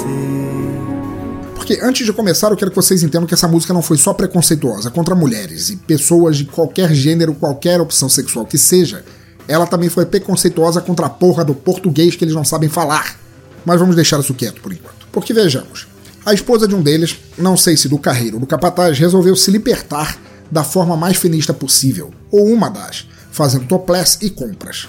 E. 0.07 1.55
Porque 1.55 1.79
antes 1.83 2.07
de 2.07 2.13
começar, 2.13 2.51
eu 2.51 2.57
quero 2.57 2.71
que 2.71 2.77
vocês 2.77 3.03
entendam 3.03 3.27
que 3.27 3.35
essa 3.35 3.49
música 3.49 3.75
não 3.75 3.83
foi 3.83 3.97
só 3.97 4.15
preconceituosa 4.15 4.91
contra 4.91 5.15
mulheres 5.15 5.69
e 5.71 5.77
pessoas 5.77 6.37
de 6.37 6.45
qualquer 6.45 6.95
gênero, 6.95 7.35
qualquer 7.35 7.81
opção 7.81 8.09
sexual 8.09 8.47
que 8.47 8.57
seja. 8.57 9.05
Ela 9.49 9.67
também 9.67 9.89
foi 9.89 10.07
preconceituosa 10.07 10.81
contra 10.81 11.07
a 11.07 11.11
porra 11.11 11.45
do 11.45 11.55
português 11.55 12.17
que 12.17 12.25
eles 12.25 12.35
não 12.35 12.45
sabem 12.45 12.69
falar. 12.69 13.19
Mas 13.65 13.81
vamos 13.81 13.97
deixar 13.97 14.21
isso 14.21 14.35
quieto 14.35 14.61
por 14.61 14.73
enquanto. 14.73 15.07
Porque 15.13 15.33
vejamos, 15.33 15.87
a 16.25 16.35
esposa 16.35 16.67
de 16.67 16.75
um 16.75 16.83
deles, 16.83 17.17
não 17.39 17.57
sei 17.57 17.77
se 17.77 17.89
do 17.89 17.99
carreiro 17.99 18.37
ou 18.37 18.41
do 18.41 18.47
capataz, 18.47 18.99
resolveu 18.99 19.37
se 19.37 19.51
libertar 19.51 20.19
da 20.51 20.65
forma 20.65 20.97
mais 20.97 21.17
finista 21.17 21.55
possível, 21.55 22.13
ou 22.31 22.47
uma 22.47 22.69
das, 22.69 23.07
fazendo 23.31 23.67
topless 23.67 24.19
e 24.23 24.31
compras. 24.31 24.89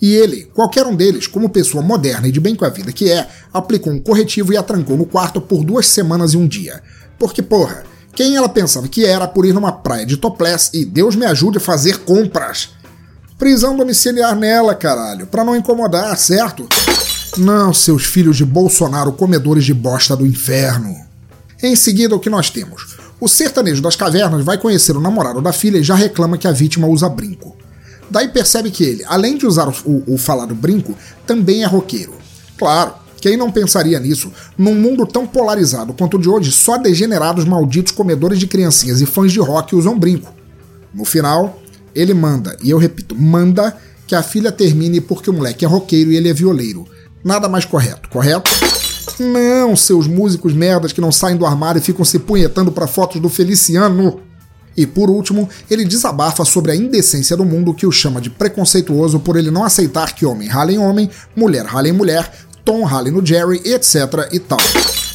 E 0.00 0.14
ele, 0.14 0.44
qualquer 0.54 0.86
um 0.86 0.94
deles, 0.94 1.26
como 1.26 1.48
pessoa 1.48 1.82
moderna 1.82 2.28
e 2.28 2.32
de 2.32 2.40
bem 2.40 2.54
com 2.54 2.64
a 2.64 2.68
vida 2.68 2.92
que 2.92 3.10
é, 3.10 3.28
aplicou 3.52 3.92
um 3.92 4.00
corretivo 4.00 4.52
e 4.52 4.56
a 4.56 4.62
trancou 4.62 4.96
no 4.96 5.06
quarto 5.06 5.40
por 5.40 5.64
duas 5.64 5.86
semanas 5.86 6.34
e 6.34 6.36
um 6.36 6.46
dia. 6.46 6.82
Porque, 7.18 7.42
porra, 7.42 7.82
quem 8.14 8.36
ela 8.36 8.48
pensava 8.48 8.88
que 8.88 9.04
era 9.04 9.26
por 9.26 9.44
ir 9.44 9.52
numa 9.52 9.72
praia 9.72 10.06
de 10.06 10.16
topless 10.16 10.70
e 10.72 10.84
Deus 10.84 11.16
me 11.16 11.26
ajude 11.26 11.58
a 11.58 11.60
fazer 11.60 11.98
compras? 11.98 12.70
Prisão 13.38 13.76
domiciliar 13.76 14.34
nela, 14.34 14.74
caralho, 14.74 15.24
pra 15.24 15.44
não 15.44 15.54
incomodar, 15.54 16.18
certo? 16.18 16.66
Não, 17.36 17.72
seus 17.72 18.04
filhos 18.04 18.36
de 18.36 18.44
Bolsonaro, 18.44 19.12
comedores 19.12 19.64
de 19.64 19.72
bosta 19.72 20.16
do 20.16 20.26
inferno. 20.26 20.96
Em 21.62 21.76
seguida, 21.76 22.16
o 22.16 22.18
que 22.18 22.28
nós 22.28 22.50
temos? 22.50 22.96
O 23.20 23.28
sertanejo 23.28 23.80
das 23.80 23.94
cavernas 23.94 24.44
vai 24.44 24.58
conhecer 24.58 24.96
o 24.96 25.00
namorado 25.00 25.40
da 25.40 25.52
filha 25.52 25.78
e 25.78 25.84
já 25.84 25.94
reclama 25.94 26.36
que 26.36 26.48
a 26.48 26.52
vítima 26.52 26.88
usa 26.88 27.08
brinco. 27.08 27.56
Daí 28.10 28.26
percebe 28.26 28.72
que 28.72 28.82
ele, 28.82 29.04
além 29.06 29.36
de 29.36 29.46
usar 29.46 29.68
o, 29.68 30.02
o, 30.06 30.18
falado 30.18 30.52
brinco, 30.52 30.96
também 31.24 31.62
é 31.62 31.66
roqueiro. 31.66 32.14
Claro, 32.56 32.94
quem 33.20 33.36
não 33.36 33.52
pensaria 33.52 34.00
nisso? 34.00 34.32
Num 34.56 34.74
mundo 34.74 35.06
tão 35.06 35.24
polarizado 35.24 35.94
quanto 35.94 36.16
o 36.16 36.20
de 36.20 36.28
hoje, 36.28 36.50
só 36.50 36.76
degenerados 36.76 37.44
malditos 37.44 37.92
comedores 37.92 38.40
de 38.40 38.48
criancinhas 38.48 39.00
e 39.00 39.06
fãs 39.06 39.30
de 39.30 39.38
rock 39.38 39.76
usam 39.76 39.96
brinco. 39.96 40.34
No 40.92 41.04
final, 41.04 41.60
ele 41.98 42.14
manda, 42.14 42.56
e 42.62 42.70
eu 42.70 42.78
repito, 42.78 43.14
manda 43.14 43.76
que 44.06 44.14
a 44.14 44.22
filha 44.22 44.50
termine 44.50 45.00
porque 45.00 45.28
o 45.28 45.32
moleque 45.32 45.64
é 45.64 45.68
roqueiro 45.68 46.10
e 46.10 46.16
ele 46.16 46.28
é 46.28 46.32
violeiro. 46.32 46.86
Nada 47.22 47.48
mais 47.48 47.64
correto, 47.64 48.08
correto? 48.08 48.50
Não, 49.18 49.76
seus 49.76 50.06
músicos 50.06 50.54
merdas 50.54 50.92
que 50.92 51.00
não 51.00 51.10
saem 51.10 51.36
do 51.36 51.44
armário 51.44 51.78
e 51.78 51.82
ficam 51.82 52.04
se 52.04 52.18
punhetando 52.18 52.70
para 52.70 52.86
fotos 52.86 53.20
do 53.20 53.28
Feliciano. 53.28 54.20
E 54.76 54.86
por 54.86 55.10
último, 55.10 55.48
ele 55.68 55.84
desabafa 55.84 56.44
sobre 56.44 56.70
a 56.70 56.76
indecência 56.76 57.36
do 57.36 57.44
mundo 57.44 57.74
que 57.74 57.86
o 57.86 57.90
chama 57.90 58.20
de 58.20 58.30
preconceituoso 58.30 59.18
por 59.18 59.36
ele 59.36 59.50
não 59.50 59.64
aceitar 59.64 60.14
que 60.14 60.24
homem 60.24 60.48
rale 60.48 60.74
em 60.74 60.78
homem, 60.78 61.10
mulher 61.34 61.66
rale 61.66 61.88
em 61.88 61.92
mulher, 61.92 62.30
Tom 62.64 62.84
rale 62.84 63.10
no 63.10 63.24
Jerry, 63.24 63.60
etc 63.64 64.28
e 64.30 64.38
tal. 64.38 64.58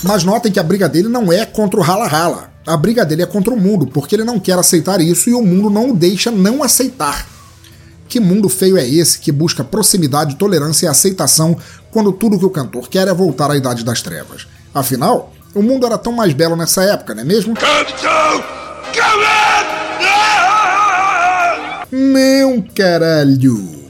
Mas 0.03 0.23
notem 0.23 0.51
que 0.51 0.60
a 0.60 0.64
briga 0.64 0.89
dele 0.89 1.07
não 1.07 1.31
é 1.31 1.45
contra 1.45 1.80
o 1.80 1.84
rala-rala. 1.84 2.52
A 2.65 2.77
briga 2.77 3.06
dele 3.06 3.23
é 3.23 3.26
contra 3.26 3.53
o 3.53 3.60
mundo, 3.60 3.85
porque 3.85 4.15
ele 4.15 4.23
não 4.23 4.40
quer 4.40 4.57
aceitar 4.57 5.02
isso 5.02 5.30
e 5.30 5.34
o 5.34 5.41
mundo 5.41 5.69
não 5.69 5.91
o 5.91 5.95
deixa 5.95 6.31
não 6.31 6.64
aceitar. 6.64 7.27
Que 8.07 8.19
mundo 8.19 8.48
feio 8.48 8.77
é 8.77 8.88
esse 8.88 9.19
que 9.19 9.31
busca 9.31 9.64
proximidade, 9.64 10.35
tolerância 10.35 10.85
e 10.85 10.90
aceitação 10.90 11.57
quando 11.91 12.14
tudo 12.14 12.40
que 12.40 12.45
o 12.45 12.49
cantor 12.49 12.88
quer 12.88 13.07
é 13.07 13.14
voltar 13.14 13.52
à 13.52 13.57
Idade 13.57 13.84
das 13.84 14.02
Trevas? 14.02 14.48
Afinal, 14.73 15.34
o 15.53 15.61
mundo 15.61 15.85
era 15.85 15.98
tão 15.98 16.14
mais 16.14 16.34
belo 16.34 16.56
nessa 16.56 16.84
época, 16.84 17.14
não 17.14 17.22
é 17.22 17.26
mesmo? 17.26 17.53
Não, 21.91 22.61
caralho! 22.73 23.84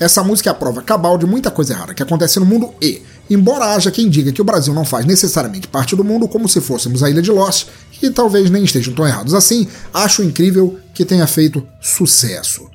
Essa 0.00 0.22
música 0.24 0.50
é 0.50 0.52
a 0.52 0.54
prova 0.54 0.82
cabal 0.82 1.18
de 1.18 1.26
muita 1.26 1.50
coisa 1.50 1.74
errada 1.74 1.94
que 1.94 2.02
acontece 2.02 2.38
no 2.38 2.46
mundo 2.46 2.72
e, 2.80 3.02
embora 3.28 3.74
haja 3.74 3.90
quem 3.90 4.08
diga 4.08 4.32
que 4.32 4.40
o 4.40 4.44
Brasil 4.44 4.72
não 4.72 4.84
faz 4.84 5.04
necessariamente 5.04 5.68
parte 5.68 5.96
do 5.96 6.04
mundo 6.04 6.28
como 6.28 6.48
se 6.48 6.60
fôssemos 6.60 7.02
a 7.02 7.10
Ilha 7.10 7.22
de 7.22 7.30
Lost, 7.30 7.68
e 8.02 8.10
talvez 8.10 8.50
nem 8.50 8.64
estejam 8.64 8.94
tão 8.94 9.06
errados 9.06 9.34
assim, 9.34 9.66
acho 9.92 10.22
incrível 10.22 10.78
que 10.94 11.04
tenha 11.04 11.26
feito 11.26 11.66
sucesso. 11.80 12.68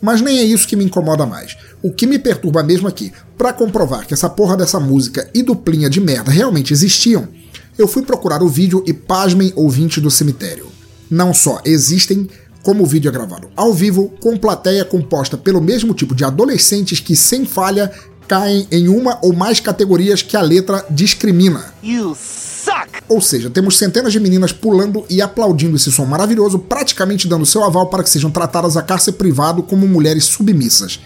Mas 0.00 0.20
nem 0.20 0.38
é 0.38 0.44
isso 0.44 0.66
que 0.66 0.76
me 0.76 0.84
incomoda 0.84 1.26
mais. 1.26 1.56
O 1.82 1.92
que 1.92 2.06
me 2.06 2.18
perturba 2.18 2.62
mesmo 2.62 2.90
que, 2.90 3.12
para 3.36 3.52
comprovar 3.52 4.06
que 4.06 4.14
essa 4.14 4.30
porra 4.30 4.56
dessa 4.56 4.80
música 4.80 5.28
e 5.34 5.42
duplinha 5.42 5.90
de 5.90 6.00
merda 6.00 6.30
realmente 6.30 6.72
existiam, 6.72 7.28
eu 7.76 7.86
fui 7.86 8.02
procurar 8.02 8.42
o 8.42 8.48
vídeo 8.48 8.82
e 8.86 8.92
pasmem 8.92 9.52
ouvinte 9.54 10.00
do 10.00 10.10
cemitério. 10.10 10.66
Não 11.10 11.34
só 11.34 11.60
existem, 11.64 12.28
como 12.62 12.82
o 12.82 12.86
vídeo 12.86 13.08
é 13.08 13.12
gravado 13.12 13.50
ao 13.56 13.72
vivo, 13.72 14.12
com 14.20 14.36
plateia 14.36 14.84
composta 14.84 15.36
pelo 15.36 15.60
mesmo 15.60 15.94
tipo 15.94 16.14
de 16.14 16.24
adolescentes 16.24 17.00
que, 17.00 17.16
sem 17.16 17.44
falha, 17.44 17.90
caem 18.30 18.64
em 18.70 18.86
uma 18.86 19.18
ou 19.22 19.32
mais 19.32 19.58
categorias 19.58 20.22
que 20.22 20.36
a 20.36 20.40
letra 20.40 20.86
discrimina. 20.88 21.74
You 21.82 22.14
suck! 22.16 22.88
Ou 23.08 23.20
seja, 23.20 23.50
temos 23.50 23.76
centenas 23.76 24.12
de 24.12 24.20
meninas 24.20 24.52
pulando 24.52 25.04
e 25.10 25.20
aplaudindo 25.20 25.74
esse 25.74 25.90
som 25.90 26.04
maravilhoso, 26.04 26.56
praticamente 26.56 27.26
dando 27.26 27.44
seu 27.44 27.64
aval 27.64 27.88
para 27.88 28.04
que 28.04 28.08
sejam 28.08 28.30
tratadas 28.30 28.76
a 28.76 28.82
cárcere 28.82 29.16
privado 29.16 29.64
como 29.64 29.88
mulheres 29.88 30.26
submissas. 30.26 31.00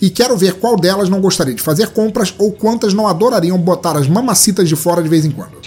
e 0.00 0.08
quero 0.08 0.36
ver 0.36 0.52
qual 0.54 0.76
delas 0.76 1.08
não 1.08 1.20
gostaria 1.20 1.52
de 1.52 1.60
fazer 1.60 1.88
compras 1.88 2.32
ou 2.38 2.52
quantas 2.52 2.94
não 2.94 3.08
adorariam 3.08 3.58
botar 3.58 3.96
as 3.96 4.06
mamacitas 4.06 4.68
de 4.68 4.76
fora 4.76 5.02
de 5.02 5.08
vez 5.08 5.24
em 5.24 5.32
quando. 5.32 5.58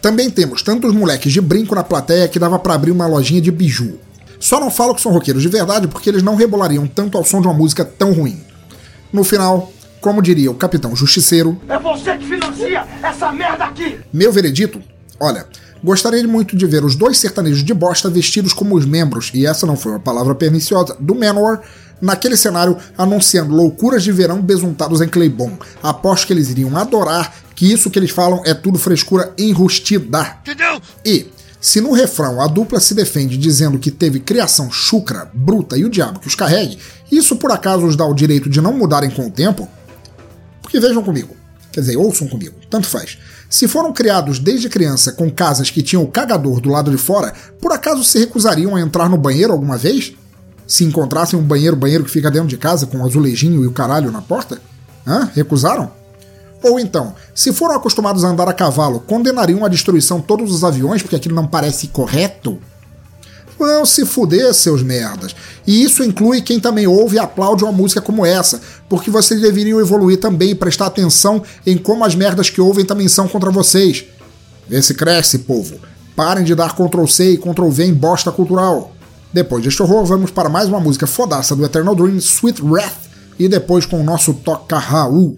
Também 0.00 0.30
temos 0.30 0.62
tantos 0.62 0.94
moleques 0.94 1.30
de 1.30 1.42
brinco 1.42 1.74
na 1.74 1.84
plateia 1.84 2.26
que 2.28 2.38
dava 2.38 2.58
para 2.58 2.72
abrir 2.72 2.92
uma 2.92 3.06
lojinha 3.06 3.42
de 3.42 3.50
biju. 3.50 3.98
Só 4.38 4.58
não 4.58 4.70
falo 4.70 4.94
que 4.94 5.02
são 5.02 5.12
roqueiros 5.12 5.42
de 5.42 5.48
verdade 5.50 5.86
porque 5.86 6.08
eles 6.08 6.22
não 6.22 6.34
rebolariam 6.34 6.86
tanto 6.86 7.18
ao 7.18 7.24
som 7.26 7.42
de 7.42 7.46
uma 7.46 7.52
música 7.52 7.84
tão 7.84 8.14
ruim. 8.14 8.40
No 9.12 9.24
final, 9.24 9.72
como 10.00 10.22
diria 10.22 10.50
o 10.50 10.54
Capitão 10.54 10.94
Justiceiro, 10.94 11.60
É 11.68 11.78
você 11.78 12.16
que 12.16 12.24
financia 12.26 12.86
essa 13.02 13.32
merda 13.32 13.64
aqui! 13.64 13.98
meu 14.12 14.32
veredito, 14.32 14.80
olha, 15.18 15.46
gostaria 15.82 16.26
muito 16.26 16.56
de 16.56 16.66
ver 16.66 16.84
os 16.84 16.94
dois 16.94 17.18
sertanejos 17.18 17.64
de 17.64 17.74
bosta 17.74 18.08
vestidos 18.08 18.52
como 18.52 18.76
os 18.76 18.84
membros, 18.86 19.30
e 19.34 19.46
essa 19.46 19.66
não 19.66 19.76
foi 19.76 19.92
uma 19.92 20.00
palavra 20.00 20.34
perniciosa, 20.34 20.96
do 21.00 21.14
Manowar, 21.14 21.60
naquele 22.00 22.36
cenário 22.36 22.78
anunciando 22.96 23.54
loucuras 23.54 24.02
de 24.02 24.12
verão 24.12 24.40
besuntados 24.40 25.00
em 25.00 25.08
Claybon. 25.08 25.58
Aposto 25.82 26.26
que 26.26 26.32
eles 26.32 26.48
iriam 26.48 26.74
adorar 26.76 27.34
que 27.54 27.70
isso 27.70 27.90
que 27.90 27.98
eles 27.98 28.10
falam 28.10 28.42
é 28.46 28.54
tudo 28.54 28.78
frescura 28.78 29.34
enrustida. 29.36 30.38
E, 31.04 31.26
se 31.60 31.80
no 31.80 31.92
refrão 31.92 32.40
a 32.40 32.46
dupla 32.46 32.80
se 32.80 32.94
defende 32.94 33.36
dizendo 33.36 33.78
que 33.78 33.90
teve 33.90 34.18
criação 34.18 34.70
chucra, 34.70 35.30
bruta 35.34 35.76
e 35.76 35.84
o 35.84 35.90
diabo 35.90 36.18
que 36.18 36.26
os 36.26 36.34
carregue, 36.34 36.78
isso 37.12 37.36
por 37.36 37.52
acaso 37.52 37.86
os 37.86 37.96
dá 37.96 38.06
o 38.06 38.14
direito 38.14 38.48
de 38.48 38.60
não 38.60 38.72
mudarem 38.72 39.10
com 39.10 39.26
o 39.26 39.30
tempo? 39.30 39.68
Porque 40.62 40.80
vejam 40.80 41.02
comigo, 41.02 41.36
quer 41.70 41.80
dizer, 41.80 41.96
ouçam 41.96 42.28
comigo, 42.28 42.54
tanto 42.70 42.86
faz. 42.86 43.18
Se 43.48 43.68
foram 43.68 43.92
criados 43.92 44.38
desde 44.38 44.68
criança 44.68 45.12
com 45.12 45.30
casas 45.30 45.70
que 45.70 45.82
tinham 45.82 46.02
o 46.02 46.10
cagador 46.10 46.60
do 46.60 46.70
lado 46.70 46.90
de 46.90 46.96
fora, 46.96 47.34
por 47.60 47.72
acaso 47.72 48.04
se 48.04 48.18
recusariam 48.18 48.76
a 48.76 48.80
entrar 48.80 49.08
no 49.08 49.18
banheiro 49.18 49.52
alguma 49.52 49.76
vez? 49.76 50.14
Se 50.66 50.84
encontrassem 50.84 51.38
um 51.38 51.42
banheiro, 51.42 51.76
banheiro 51.76 52.04
que 52.04 52.10
fica 52.10 52.30
dentro 52.30 52.48
de 52.48 52.56
casa 52.56 52.86
com 52.86 52.98
um 52.98 53.04
azulejinho 53.04 53.64
e 53.64 53.66
o 53.66 53.72
caralho 53.72 54.12
na 54.12 54.22
porta? 54.22 54.60
Hã? 55.04 55.28
Recusaram? 55.34 55.99
Ou 56.62 56.78
então, 56.78 57.14
se 57.34 57.52
foram 57.52 57.74
acostumados 57.74 58.24
a 58.24 58.28
andar 58.28 58.48
a 58.48 58.52
cavalo, 58.52 59.00
condenariam 59.00 59.64
a 59.64 59.68
destruição 59.68 60.20
todos 60.20 60.52
os 60.52 60.62
aviões 60.62 61.02
porque 61.02 61.16
aquilo 61.16 61.34
não 61.34 61.46
parece 61.46 61.88
correto? 61.88 62.58
Vão 63.58 63.84
se 63.84 64.06
fuder, 64.06 64.54
seus 64.54 64.82
merdas. 64.82 65.36
E 65.66 65.82
isso 65.82 66.02
inclui 66.02 66.40
quem 66.40 66.58
também 66.58 66.86
ouve 66.86 67.16
e 67.16 67.18
aplaude 67.18 67.62
uma 67.62 67.72
música 67.72 68.00
como 68.00 68.24
essa, 68.24 68.60
porque 68.88 69.10
vocês 69.10 69.40
deveriam 69.40 69.78
evoluir 69.78 70.18
também 70.18 70.50
e 70.50 70.54
prestar 70.54 70.86
atenção 70.86 71.42
em 71.66 71.76
como 71.76 72.04
as 72.04 72.14
merdas 72.14 72.48
que 72.48 72.60
ouvem 72.60 72.86
também 72.86 73.06
são 73.06 73.28
contra 73.28 73.50
vocês. 73.50 74.04
Vê 74.66 74.80
se 74.80 74.94
cresce, 74.94 75.40
povo. 75.40 75.78
Parem 76.16 76.44
de 76.44 76.54
dar 76.54 76.74
Ctrl 76.74 77.06
C 77.06 77.32
e 77.32 77.36
Ctrl 77.38 77.68
V 77.68 77.84
em 77.84 77.92
bosta 77.92 78.32
cultural. 78.32 78.92
Depois 79.32 79.62
deste 79.62 79.82
horror, 79.82 80.04
vamos 80.06 80.30
para 80.30 80.48
mais 80.48 80.68
uma 80.68 80.80
música 80.80 81.06
fodaça 81.06 81.54
do 81.54 81.64
Eternal 81.64 81.94
Dream, 81.94 82.16
Sweet 82.16 82.62
Wrath, 82.62 83.10
e 83.38 83.46
depois 83.46 83.84
com 83.84 84.00
o 84.00 84.04
nosso 84.04 84.32
Toca 84.32 84.78
Raul. 84.78 85.36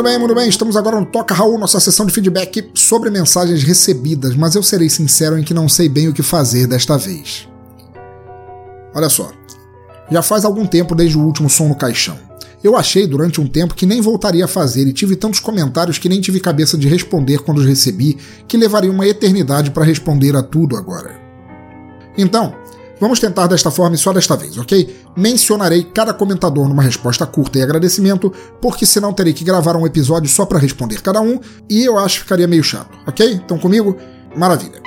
Muito 0.00 0.08
bem, 0.08 0.18
muito 0.18 0.34
bem, 0.34 0.48
estamos 0.48 0.78
agora 0.78 0.98
no 0.98 1.04
Toca 1.04 1.34
Raul, 1.34 1.58
nossa 1.58 1.78
sessão 1.78 2.06
de 2.06 2.12
feedback 2.14 2.70
sobre 2.72 3.10
mensagens 3.10 3.62
recebidas, 3.62 4.34
mas 4.34 4.54
eu 4.54 4.62
serei 4.62 4.88
sincero 4.88 5.38
em 5.38 5.44
que 5.44 5.52
não 5.52 5.68
sei 5.68 5.90
bem 5.90 6.08
o 6.08 6.14
que 6.14 6.22
fazer 6.22 6.66
desta 6.66 6.96
vez. 6.96 7.46
Olha 8.94 9.10
só, 9.10 9.30
já 10.10 10.22
faz 10.22 10.46
algum 10.46 10.66
tempo 10.66 10.94
desde 10.94 11.18
o 11.18 11.20
último 11.20 11.50
som 11.50 11.68
no 11.68 11.74
caixão. 11.74 12.16
Eu 12.64 12.78
achei 12.78 13.06
durante 13.06 13.42
um 13.42 13.46
tempo 13.46 13.74
que 13.74 13.84
nem 13.84 14.00
voltaria 14.00 14.46
a 14.46 14.48
fazer 14.48 14.88
e 14.88 14.92
tive 14.94 15.16
tantos 15.16 15.38
comentários 15.38 15.98
que 15.98 16.08
nem 16.08 16.18
tive 16.18 16.40
cabeça 16.40 16.78
de 16.78 16.88
responder 16.88 17.40
quando 17.40 17.58
os 17.58 17.66
recebi, 17.66 18.16
que 18.48 18.56
levaria 18.56 18.90
uma 18.90 19.06
eternidade 19.06 19.70
para 19.70 19.84
responder 19.84 20.34
a 20.34 20.42
tudo 20.42 20.78
agora. 20.78 21.20
Então, 22.16 22.54
Vamos 23.00 23.18
tentar 23.18 23.46
desta 23.46 23.70
forma 23.70 23.96
e 23.96 23.98
só 23.98 24.12
desta 24.12 24.36
vez, 24.36 24.58
ok? 24.58 24.94
Mencionarei 25.16 25.84
cada 25.84 26.12
comentador 26.12 26.68
numa 26.68 26.82
resposta 26.82 27.26
curta 27.26 27.58
e 27.58 27.62
agradecimento, 27.62 28.30
porque 28.60 28.84
senão 28.84 29.12
terei 29.12 29.32
que 29.32 29.42
gravar 29.42 29.74
um 29.74 29.86
episódio 29.86 30.28
só 30.28 30.44
para 30.44 30.58
responder 30.58 31.00
cada 31.00 31.20
um 31.20 31.40
e 31.68 31.82
eu 31.82 31.98
acho 31.98 32.18
que 32.18 32.24
ficaria 32.24 32.46
meio 32.46 32.62
chato, 32.62 32.90
ok? 33.06 33.32
Então 33.32 33.58
comigo? 33.58 33.96
Maravilha. 34.36 34.80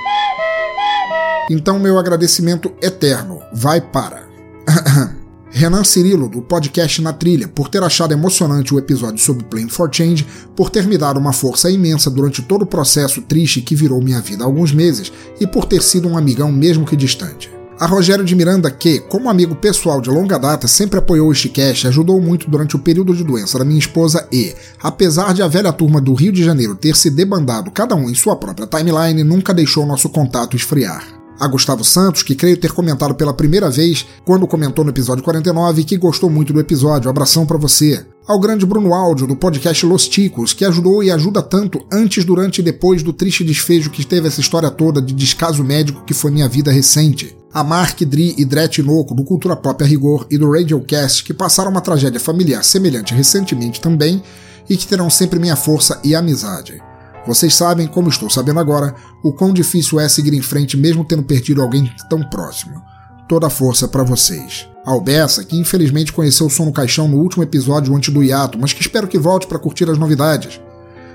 Então 1.50 1.78
meu 1.78 1.98
agradecimento 1.98 2.72
eterno 2.80 3.40
vai 3.52 3.80
para 3.80 4.22
Renan 5.50 5.82
Cirilo, 5.82 6.28
do 6.28 6.40
podcast 6.40 7.02
Na 7.02 7.12
Trilha, 7.12 7.48
por 7.48 7.68
ter 7.68 7.82
achado 7.82 8.12
emocionante 8.12 8.72
o 8.72 8.78
episódio 8.78 9.18
sobre 9.18 9.44
Playing 9.44 9.68
for 9.68 9.88
Change, 9.92 10.26
por 10.54 10.70
ter 10.70 10.86
me 10.86 10.96
dado 10.96 11.18
uma 11.18 11.32
força 11.32 11.68
imensa 11.68 12.10
durante 12.10 12.42
todo 12.42 12.62
o 12.62 12.66
processo 12.66 13.22
triste 13.22 13.60
que 13.60 13.74
virou 13.74 14.00
minha 14.00 14.20
vida 14.20 14.44
há 14.44 14.46
alguns 14.46 14.72
meses 14.72 15.12
e 15.40 15.46
por 15.46 15.64
ter 15.64 15.82
sido 15.82 16.08
um 16.08 16.16
amigão 16.16 16.50
mesmo 16.50 16.86
que 16.86 16.96
distante. 16.96 17.50
A 17.78 17.86
Rogério 17.86 18.24
de 18.24 18.36
Miranda, 18.36 18.70
que, 18.70 19.00
como 19.00 19.28
amigo 19.28 19.56
pessoal 19.56 20.00
de 20.00 20.08
longa 20.08 20.38
data, 20.38 20.68
sempre 20.68 21.00
apoiou 21.00 21.32
este 21.32 21.48
cast, 21.48 21.88
ajudou 21.88 22.20
muito 22.20 22.48
durante 22.48 22.76
o 22.76 22.78
período 22.78 23.12
de 23.12 23.24
doença 23.24 23.58
da 23.58 23.64
minha 23.64 23.80
esposa 23.80 24.28
e, 24.30 24.54
apesar 24.80 25.34
de 25.34 25.42
a 25.42 25.48
velha 25.48 25.72
turma 25.72 26.00
do 26.00 26.14
Rio 26.14 26.30
de 26.30 26.44
Janeiro 26.44 26.76
ter 26.76 26.94
se 26.94 27.10
debandado 27.10 27.72
cada 27.72 27.96
um 27.96 28.08
em 28.08 28.14
sua 28.14 28.36
própria 28.36 28.68
timeline, 28.68 29.24
nunca 29.24 29.52
deixou 29.52 29.84
nosso 29.84 30.08
contato 30.08 30.56
esfriar. 30.56 31.04
A 31.40 31.48
Gustavo 31.48 31.82
Santos, 31.82 32.22
que 32.22 32.36
creio 32.36 32.56
ter 32.56 32.70
comentado 32.70 33.16
pela 33.16 33.34
primeira 33.34 33.68
vez 33.68 34.06
quando 34.24 34.46
comentou 34.46 34.84
no 34.84 34.92
episódio 34.92 35.24
49 35.24 35.80
e 35.80 35.84
que 35.84 35.96
gostou 35.96 36.30
muito 36.30 36.52
do 36.52 36.60
episódio. 36.60 37.10
Abração 37.10 37.44
para 37.44 37.58
você. 37.58 38.06
Ao 38.24 38.38
grande 38.38 38.64
Bruno 38.64 38.94
Áudio, 38.94 39.26
do 39.26 39.34
podcast 39.34 39.84
Los 39.84 40.06
Ticos, 40.06 40.52
que 40.52 40.64
ajudou 40.64 41.02
e 41.02 41.10
ajuda 41.10 41.42
tanto 41.42 41.84
antes, 41.92 42.24
durante 42.24 42.60
e 42.60 42.62
depois 42.62 43.02
do 43.02 43.12
triste 43.12 43.42
desfecho 43.42 43.90
que 43.90 44.06
teve 44.06 44.28
essa 44.28 44.40
história 44.40 44.70
toda 44.70 45.02
de 45.02 45.12
descaso 45.12 45.64
médico 45.64 46.04
que 46.04 46.14
foi 46.14 46.30
minha 46.30 46.48
vida 46.48 46.70
recente 46.70 47.36
a 47.54 47.62
Mark, 47.62 48.00
Dri 48.00 48.34
e 48.36 48.82
Noco, 48.82 49.14
do 49.14 49.22
Cultura 49.22 49.54
Pop 49.54 49.84
a 49.84 49.86
Rigor 49.86 50.26
e 50.28 50.36
do 50.36 50.50
Radiocast, 50.50 51.22
que 51.22 51.32
passaram 51.32 51.70
uma 51.70 51.80
tragédia 51.80 52.18
familiar 52.18 52.64
semelhante 52.64 53.14
recentemente 53.14 53.80
também 53.80 54.20
e 54.68 54.76
que 54.76 54.88
terão 54.88 55.08
sempre 55.08 55.38
minha 55.38 55.54
força 55.54 56.00
e 56.02 56.16
amizade. 56.16 56.82
Vocês 57.24 57.54
sabem, 57.54 57.86
como 57.86 58.08
estou 58.08 58.28
sabendo 58.28 58.58
agora, 58.58 58.92
o 59.22 59.32
quão 59.32 59.52
difícil 59.52 60.00
é 60.00 60.08
seguir 60.08 60.34
em 60.34 60.42
frente 60.42 60.76
mesmo 60.76 61.04
tendo 61.04 61.22
perdido 61.22 61.62
alguém 61.62 61.88
tão 62.10 62.28
próximo. 62.28 62.82
Toda 63.28 63.46
a 63.46 63.50
força 63.50 63.86
para 63.86 64.02
vocês. 64.02 64.68
Albessa, 64.84 65.44
que 65.44 65.56
infelizmente 65.56 66.12
conheceu 66.12 66.46
o 66.46 66.50
som 66.50 66.64
no 66.64 66.72
caixão 66.72 67.06
no 67.06 67.18
último 67.18 67.44
episódio 67.44 67.94
antes 67.94 68.12
do 68.12 68.22
hiato, 68.22 68.58
mas 68.60 68.72
que 68.72 68.82
espero 68.82 69.06
que 69.06 69.16
volte 69.16 69.46
para 69.46 69.60
curtir 69.60 69.88
as 69.88 69.96
novidades. 69.96 70.60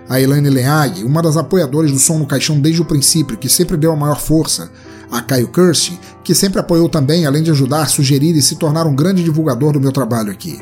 A 0.08 0.22
Elaine 0.22 0.50
Leag, 0.50 1.04
uma 1.04 1.22
das 1.22 1.36
apoiadoras 1.36 1.92
do 1.92 2.00
som 2.00 2.18
no 2.18 2.26
caixão 2.26 2.60
desde 2.62 2.82
o 2.82 2.86
princípio, 2.86 3.38
que 3.38 3.50
sempre 3.50 3.76
deu 3.76 3.92
a 3.92 3.96
maior 3.96 4.20
força, 4.20 4.72
a 5.12 5.22
Caio 5.22 5.48
Kirsch, 5.48 5.98
que 6.24 6.36
sempre 6.36 6.60
apoiou 6.60 6.88
também, 6.88 7.26
além 7.26 7.42
de 7.42 7.52
ajudar, 7.52 7.90
sugerir 7.90 8.36
e 8.36 8.42
se 8.42 8.56
tornar 8.56 8.86
um 8.86 8.96
grande 8.96 9.24
divulgador 9.24 9.74
do 9.74 9.80
meu 9.80 9.92
trabalho 9.92 10.32
aqui. 10.32 10.62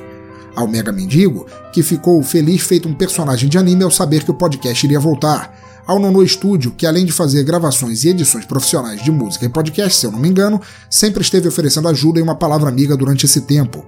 Ao 0.55 0.67
Mega 0.67 0.91
Mendigo, 0.91 1.45
que 1.71 1.83
ficou 1.83 2.21
feliz 2.23 2.61
feito 2.61 2.87
um 2.87 2.93
personagem 2.93 3.49
de 3.49 3.57
anime 3.57 3.83
ao 3.83 3.91
saber 3.91 4.23
que 4.23 4.31
o 4.31 4.35
podcast 4.35 4.85
iria 4.85 4.99
voltar. 4.99 5.53
Ao 5.85 5.99
Nono 5.99 6.25
Studio, 6.27 6.71
que 6.71 6.85
além 6.85 7.05
de 7.05 7.11
fazer 7.11 7.43
gravações 7.43 8.03
e 8.03 8.09
edições 8.09 8.45
profissionais 8.45 9.01
de 9.01 9.11
música 9.11 9.45
e 9.45 9.49
podcast, 9.49 9.99
se 9.99 10.05
eu 10.05 10.11
não 10.11 10.19
me 10.19 10.27
engano, 10.27 10.59
sempre 10.89 11.21
esteve 11.21 11.47
oferecendo 11.47 11.87
ajuda 11.87 12.19
e 12.19 12.21
uma 12.21 12.35
palavra 12.35 12.67
amiga 12.67 12.97
durante 12.97 13.25
esse 13.25 13.41
tempo. 13.41 13.85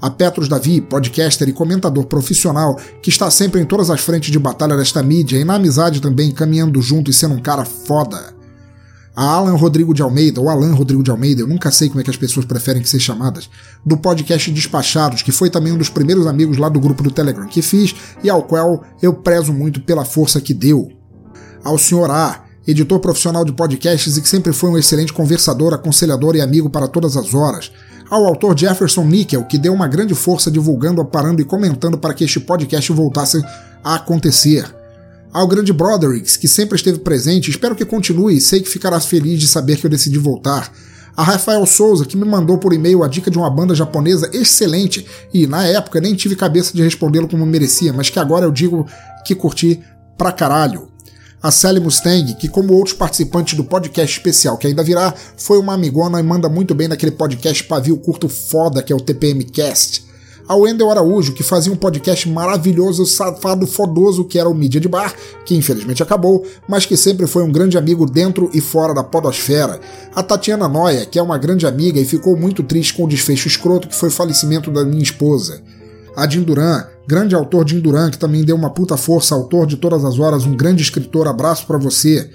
A 0.00 0.10
Petros 0.10 0.48
Davi, 0.48 0.80
podcaster 0.80 1.48
e 1.48 1.52
comentador 1.52 2.04
profissional, 2.04 2.78
que 3.02 3.08
está 3.08 3.30
sempre 3.30 3.60
em 3.60 3.64
todas 3.64 3.90
as 3.90 4.00
frentes 4.00 4.30
de 4.30 4.38
batalha 4.38 4.76
desta 4.76 5.02
mídia 5.02 5.38
e 5.38 5.44
na 5.44 5.54
amizade 5.54 6.00
também, 6.00 6.30
caminhando 6.30 6.80
junto 6.82 7.10
e 7.10 7.14
sendo 7.14 7.34
um 7.34 7.40
cara 7.40 7.64
foda 7.64 8.35
a 9.16 9.24
Alan 9.24 9.56
Rodrigo 9.56 9.94
de 9.94 10.02
Almeida, 10.02 10.42
ou 10.42 10.50
Alan 10.50 10.74
Rodrigo 10.74 11.02
de 11.02 11.10
Almeida, 11.10 11.40
eu 11.40 11.46
nunca 11.46 11.70
sei 11.70 11.88
como 11.88 12.02
é 12.02 12.04
que 12.04 12.10
as 12.10 12.18
pessoas 12.18 12.44
preferem 12.44 12.84
ser 12.84 13.00
chamadas, 13.00 13.48
do 13.84 13.96
podcast 13.96 14.50
Despachados, 14.50 15.22
que 15.22 15.32
foi 15.32 15.48
também 15.48 15.72
um 15.72 15.78
dos 15.78 15.88
primeiros 15.88 16.26
amigos 16.26 16.58
lá 16.58 16.68
do 16.68 16.78
grupo 16.78 17.02
do 17.02 17.10
Telegram 17.10 17.46
que 17.46 17.62
fiz 17.62 17.94
e 18.22 18.28
ao 18.28 18.42
qual 18.42 18.84
eu 19.00 19.14
prezo 19.14 19.54
muito 19.54 19.80
pela 19.80 20.04
força 20.04 20.38
que 20.38 20.52
deu. 20.52 20.92
Ao 21.64 21.78
Sr. 21.78 22.10
A, 22.10 22.44
editor 22.66 23.00
profissional 23.00 23.42
de 23.42 23.52
podcasts 23.52 24.18
e 24.18 24.20
que 24.20 24.28
sempre 24.28 24.52
foi 24.52 24.68
um 24.68 24.76
excelente 24.76 25.14
conversador, 25.14 25.72
aconselhador 25.72 26.36
e 26.36 26.42
amigo 26.42 26.68
para 26.68 26.86
todas 26.86 27.16
as 27.16 27.32
horas. 27.32 27.72
Ao 28.10 28.24
autor 28.26 28.56
Jefferson 28.56 29.04
Nickel, 29.04 29.44
que 29.44 29.56
deu 29.56 29.72
uma 29.72 29.88
grande 29.88 30.14
força 30.14 30.50
divulgando, 30.50 31.02
parando 31.04 31.40
e 31.40 31.44
comentando 31.44 31.96
para 31.96 32.12
que 32.12 32.24
este 32.24 32.38
podcast 32.38 32.92
voltasse 32.92 33.42
a 33.82 33.94
acontecer 33.94 34.75
ao 35.32 35.46
grande 35.46 35.72
Broderick, 35.72 36.38
que 36.38 36.48
sempre 36.48 36.76
esteve 36.76 36.98
presente, 36.98 37.50
espero 37.50 37.74
que 37.74 37.84
continue 37.84 38.36
e 38.36 38.40
sei 38.40 38.60
que 38.60 38.68
ficará 38.68 38.98
feliz 39.00 39.40
de 39.40 39.46
saber 39.46 39.76
que 39.76 39.86
eu 39.86 39.90
decidi 39.90 40.18
voltar. 40.18 40.72
A 41.16 41.22
Rafael 41.22 41.64
Souza, 41.64 42.04
que 42.04 42.16
me 42.16 42.24
mandou 42.24 42.58
por 42.58 42.72
e-mail 42.72 43.02
a 43.02 43.08
dica 43.08 43.30
de 43.30 43.38
uma 43.38 43.48
banda 43.48 43.74
japonesa 43.74 44.30
excelente 44.34 45.06
e 45.32 45.46
na 45.46 45.66
época 45.66 46.00
nem 46.00 46.14
tive 46.14 46.36
cabeça 46.36 46.74
de 46.74 46.82
respondê-lo 46.82 47.28
como 47.28 47.46
merecia, 47.46 47.92
mas 47.92 48.10
que 48.10 48.18
agora 48.18 48.44
eu 48.44 48.52
digo 48.52 48.86
que 49.24 49.34
curti 49.34 49.80
pra 50.18 50.30
caralho. 50.30 50.88
A 51.42 51.50
Sally 51.50 51.80
Mustang, 51.80 52.34
que 52.34 52.48
como 52.48 52.74
outros 52.74 52.94
participantes 52.94 53.54
do 53.54 53.64
podcast 53.64 54.16
especial 54.16 54.58
que 54.58 54.66
ainda 54.66 54.82
virá, 54.82 55.14
foi 55.36 55.58
uma 55.58 55.74
amigona 55.74 56.20
e 56.20 56.22
manda 56.22 56.48
muito 56.48 56.74
bem 56.74 56.88
naquele 56.88 57.12
podcast 57.12 57.64
pavio 57.64 57.96
curto 57.98 58.28
foda 58.28 58.82
que 58.82 58.92
é 58.92 58.96
o 58.96 59.00
TPM 59.00 59.44
Cast 59.44 60.05
ao 60.46 60.60
Wendel 60.60 60.90
Araújo, 60.90 61.32
que 61.32 61.42
fazia 61.42 61.72
um 61.72 61.76
podcast 61.76 62.28
maravilhoso, 62.28 63.04
safado, 63.04 63.66
fodoso, 63.66 64.24
que 64.24 64.38
era 64.38 64.48
o 64.48 64.54
Mídia 64.54 64.80
de 64.80 64.88
Bar, 64.88 65.14
que 65.44 65.54
infelizmente 65.54 66.02
acabou, 66.02 66.44
mas 66.68 66.86
que 66.86 66.96
sempre 66.96 67.26
foi 67.26 67.42
um 67.42 67.50
grande 67.50 67.76
amigo 67.76 68.08
dentro 68.08 68.50
e 68.54 68.60
fora 68.60 68.94
da 68.94 69.02
podosfera. 69.02 69.80
A 70.14 70.22
Tatiana 70.22 70.68
Noia, 70.68 71.06
que 71.06 71.18
é 71.18 71.22
uma 71.22 71.38
grande 71.38 71.66
amiga 71.66 72.00
e 72.00 72.04
ficou 72.04 72.36
muito 72.36 72.62
triste 72.62 72.94
com 72.94 73.04
o 73.04 73.08
desfecho 73.08 73.48
escroto 73.48 73.88
que 73.88 73.96
foi 73.96 74.08
o 74.08 74.12
falecimento 74.12 74.70
da 74.70 74.84
minha 74.84 75.02
esposa. 75.02 75.62
A 76.16 76.24
Duran, 76.24 76.84
grande 77.06 77.34
autor 77.34 77.68
Jim 77.68 77.80
Duran, 77.80 78.10
que 78.10 78.18
também 78.18 78.42
deu 78.44 78.56
uma 78.56 78.70
puta 78.70 78.96
força, 78.96 79.34
autor 79.34 79.66
de 79.66 79.76
Todas 79.76 80.04
as 80.04 80.18
Horas, 80.18 80.46
um 80.46 80.56
grande 80.56 80.82
escritor, 80.82 81.28
abraço 81.28 81.66
para 81.66 81.76
você 81.76 82.30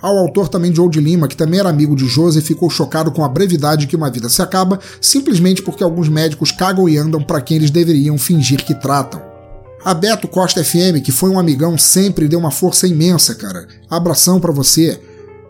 ao 0.00 0.16
autor 0.16 0.48
também 0.48 0.70
de 0.70 0.80
Old 0.80 0.98
Lima, 1.00 1.26
que 1.26 1.36
também 1.36 1.58
era 1.58 1.68
amigo 1.68 1.96
de 1.96 2.06
José 2.06 2.38
e 2.38 2.42
ficou 2.42 2.70
chocado 2.70 3.10
com 3.10 3.24
a 3.24 3.28
brevidade 3.28 3.86
que 3.86 3.96
uma 3.96 4.10
vida 4.10 4.28
se 4.28 4.40
acaba, 4.40 4.78
simplesmente 5.00 5.62
porque 5.62 5.82
alguns 5.82 6.08
médicos 6.08 6.52
cagam 6.52 6.88
e 6.88 6.96
andam 6.96 7.22
para 7.22 7.40
quem 7.40 7.56
eles 7.56 7.70
deveriam 7.70 8.16
fingir 8.16 8.64
que 8.64 8.74
tratam. 8.74 9.20
A 9.84 9.94
Beto 9.94 10.28
Costa 10.28 10.62
FM, 10.62 11.02
que 11.04 11.12
foi 11.12 11.30
um 11.30 11.38
amigão, 11.38 11.78
sempre 11.78 12.28
deu 12.28 12.38
uma 12.38 12.50
força 12.50 12.86
imensa, 12.86 13.34
cara. 13.34 13.66
Abração 13.88 14.40
para 14.40 14.52
você. 14.52 15.00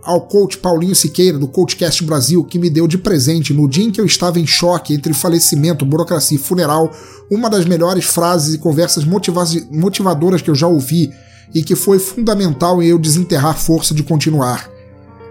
Ao 0.03 0.23
coach 0.23 0.59
Paulinho 0.59 0.95
Siqueira, 0.95 1.39
do 1.39 1.49
Coachcast 1.49 2.03
Brasil, 2.05 2.45
que 2.45 2.59
me 2.59 2.71
deu 2.71 2.87
de 2.87 2.97
presente 2.97 3.53
no 3.53 3.69
dia 3.69 3.85
em 3.85 3.91
que 3.91 4.01
eu 4.01 4.07
estava 4.07 4.39
em 4.39 4.47
choque 4.47 4.95
entre 4.95 5.13
falecimento, 5.13 5.85
burocracia 5.85 6.37
e 6.37 6.41
funeral, 6.41 6.91
uma 7.31 7.51
das 7.51 7.67
melhores 7.67 8.05
frases 8.07 8.55
e 8.55 8.59
conversas 8.59 9.05
motiva 9.05 9.45
motivadoras 9.71 10.41
que 10.41 10.49
eu 10.49 10.55
já 10.55 10.67
ouvi 10.67 11.11
e 11.55 11.63
que 11.63 11.75
foi 11.75 11.99
fundamental 11.99 12.83
em 12.83 12.87
eu 12.87 12.99
desenterrar 12.99 13.59
força 13.59 13.95
de 13.95 14.03
continuar. 14.03 14.69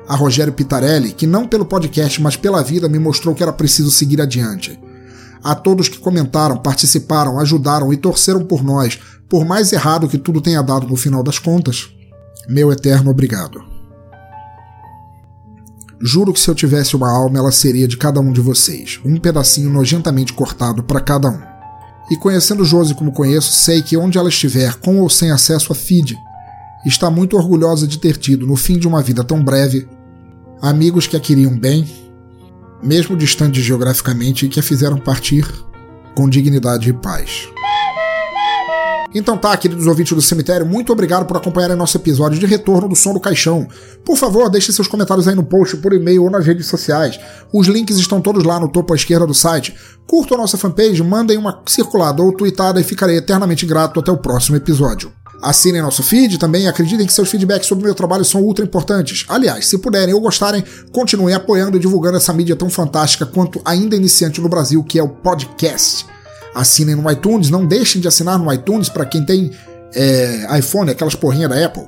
A 0.08 0.16
Rogério 0.16 0.54
Pitarelli, 0.54 1.12
que 1.12 1.28
não 1.28 1.48
pelo 1.48 1.66
podcast, 1.66 2.22
mas 2.22 2.36
pela 2.36 2.64
vida 2.64 2.88
me 2.88 2.98
mostrou 2.98 3.36
que 3.36 3.44
era 3.44 3.52
preciso 3.54 3.92
seguir 3.92 4.22
adiante. 4.22 4.80
A 5.44 5.54
todos 5.54 5.90
que 5.90 6.00
comentaram, 6.00 6.58
participaram, 6.58 7.40
ajudaram 7.40 7.92
e 7.94 7.98
torceram 7.98 8.44
por 8.44 8.64
nós, 8.64 9.00
por 9.30 9.46
mais 9.46 9.72
errado 9.74 10.08
que 10.08 10.18
tudo 10.18 10.42
tenha 10.42 10.62
dado 10.62 10.88
no 10.88 10.96
final 10.96 11.22
das 11.22 11.38
contas, 11.38 11.90
meu 12.48 12.72
eterno 12.72 13.12
obrigado. 13.12 13.62
Juro 16.00 16.32
que 16.32 16.40
se 16.40 16.50
eu 16.50 16.56
tivesse 16.56 16.96
uma 16.96 17.10
alma, 17.10 17.40
ela 17.40 17.52
seria 17.52 17.88
de 17.88 17.98
cada 17.98 18.20
um 18.20 18.32
de 18.32 18.40
vocês, 18.40 19.00
um 19.04 19.20
pedacinho 19.20 19.70
nojentamente 19.70 20.32
cortado 20.32 20.84
para 20.84 21.02
cada 21.02 21.30
um. 21.30 21.57
E 22.10 22.16
conhecendo 22.16 22.64
Josi 22.64 22.94
como 22.94 23.12
conheço, 23.12 23.52
sei 23.52 23.82
que 23.82 23.98
onde 23.98 24.18
ela 24.18 24.30
estiver, 24.30 24.76
com 24.76 25.00
ou 25.00 25.10
sem 25.10 25.32
acesso 25.32 25.72
a 25.74 25.76
feed, 25.76 26.16
está 26.86 27.10
muito 27.12 27.36
orgulhosa 27.36 27.86
de 27.86 27.98
ter 27.98 28.18
tido, 28.18 28.48
no 28.48 28.56
fim 28.56 28.80
de 28.80 28.88
uma 28.88 29.02
vida 29.02 29.24
tão 29.24 29.44
breve, 29.44 29.88
amigos 30.62 31.06
que 31.06 31.18
a 31.18 31.20
queriam 31.20 31.58
bem, 31.58 31.86
mesmo 32.82 33.18
distantes 33.18 33.64
geograficamente, 33.64 34.46
e 34.46 34.50
que 34.50 34.60
a 34.60 34.64
fizeram 34.64 34.98
partir 34.98 35.46
com 36.16 36.30
dignidade 36.30 36.90
e 36.90 36.94
paz. 36.94 37.50
Então 39.18 39.36
tá, 39.36 39.58
queridos 39.58 39.88
ouvintes 39.88 40.14
do 40.14 40.22
cemitério, 40.22 40.64
muito 40.64 40.94
obrigado 40.94 41.26
por 41.26 41.36
acompanharem 41.36 41.76
nosso 41.76 41.98
episódio 41.98 42.40
de 42.40 42.46
retorno 42.46 42.88
do 42.88 42.96
Som 42.96 43.14
do 43.14 43.20
Caixão. 43.20 43.68
Por 44.06 44.16
favor, 44.16 44.48
deixe 44.48 44.72
seus 44.72 44.88
comentários 44.88 45.28
aí 45.28 45.34
no 45.34 45.44
post, 45.44 45.76
por 45.78 45.92
e-mail 45.92 46.24
ou 46.24 46.30
nas 46.30 46.46
redes 46.46 46.68
sociais. 46.68 47.20
Os 47.52 47.66
links 47.66 47.98
estão 47.98 48.22
todos 48.22 48.44
lá 48.44 48.60
no 48.60 48.70
topo 48.70 48.94
à 48.94 48.96
esquerda 48.96 49.26
do 49.26 49.34
site. 49.34 49.74
Curtam 50.06 50.38
a 50.38 50.42
nossa 50.42 50.56
fanpage, 50.56 51.02
mandem 51.02 51.36
uma 51.36 51.64
circulada 51.66 52.22
ou 52.22 52.32
tweetada 52.32 52.80
e 52.80 52.84
ficarei 52.84 53.18
eternamente 53.18 53.66
grato 53.66 54.00
até 54.00 54.12
o 54.12 54.18
próximo 54.18 54.56
episódio. 54.56 55.12
Assinem 55.42 55.82
nosso 55.82 56.04
feed 56.04 56.38
também 56.38 56.66
e 56.66 56.68
acreditem 56.68 57.08
que 57.08 57.14
seus 57.14 57.30
feedbacks 57.30 57.68
sobre 57.68 57.86
o 57.86 57.86
meu 57.86 57.96
trabalho 57.96 58.24
são 58.24 58.44
ultra 58.44 58.64
importantes. 58.64 59.26
Aliás, 59.28 59.66
se 59.66 59.80
puderem 59.80 60.14
ou 60.14 60.22
gostarem, 60.22 60.64
continuem 60.92 61.34
apoiando 61.34 61.78
e 61.78 61.80
divulgando 61.80 62.18
essa 62.18 62.34
mídia 62.34 62.56
tão 62.56 62.70
fantástica 62.70 63.26
quanto 63.26 63.60
ainda 63.66 63.96
iniciante 63.96 64.40
no 64.40 64.50
Brasil, 64.50 64.84
que 64.84 65.00
é 65.00 65.04
o 65.04 65.10
podcast. 65.10 66.06
Assinem 66.60 66.96
no 66.96 67.10
iTunes, 67.12 67.50
não 67.50 67.66
deixem 67.66 68.02
de 68.02 68.08
assinar 68.08 68.40
no 68.40 68.52
iTunes 68.52 68.90
para 68.90 69.06
quem 69.06 69.24
tem 69.24 69.52
é, 69.94 70.58
iPhone, 70.58 70.90
aquelas 70.90 71.14
porrinhas 71.16 71.50
da 71.50 71.66
Apple. 71.66 71.84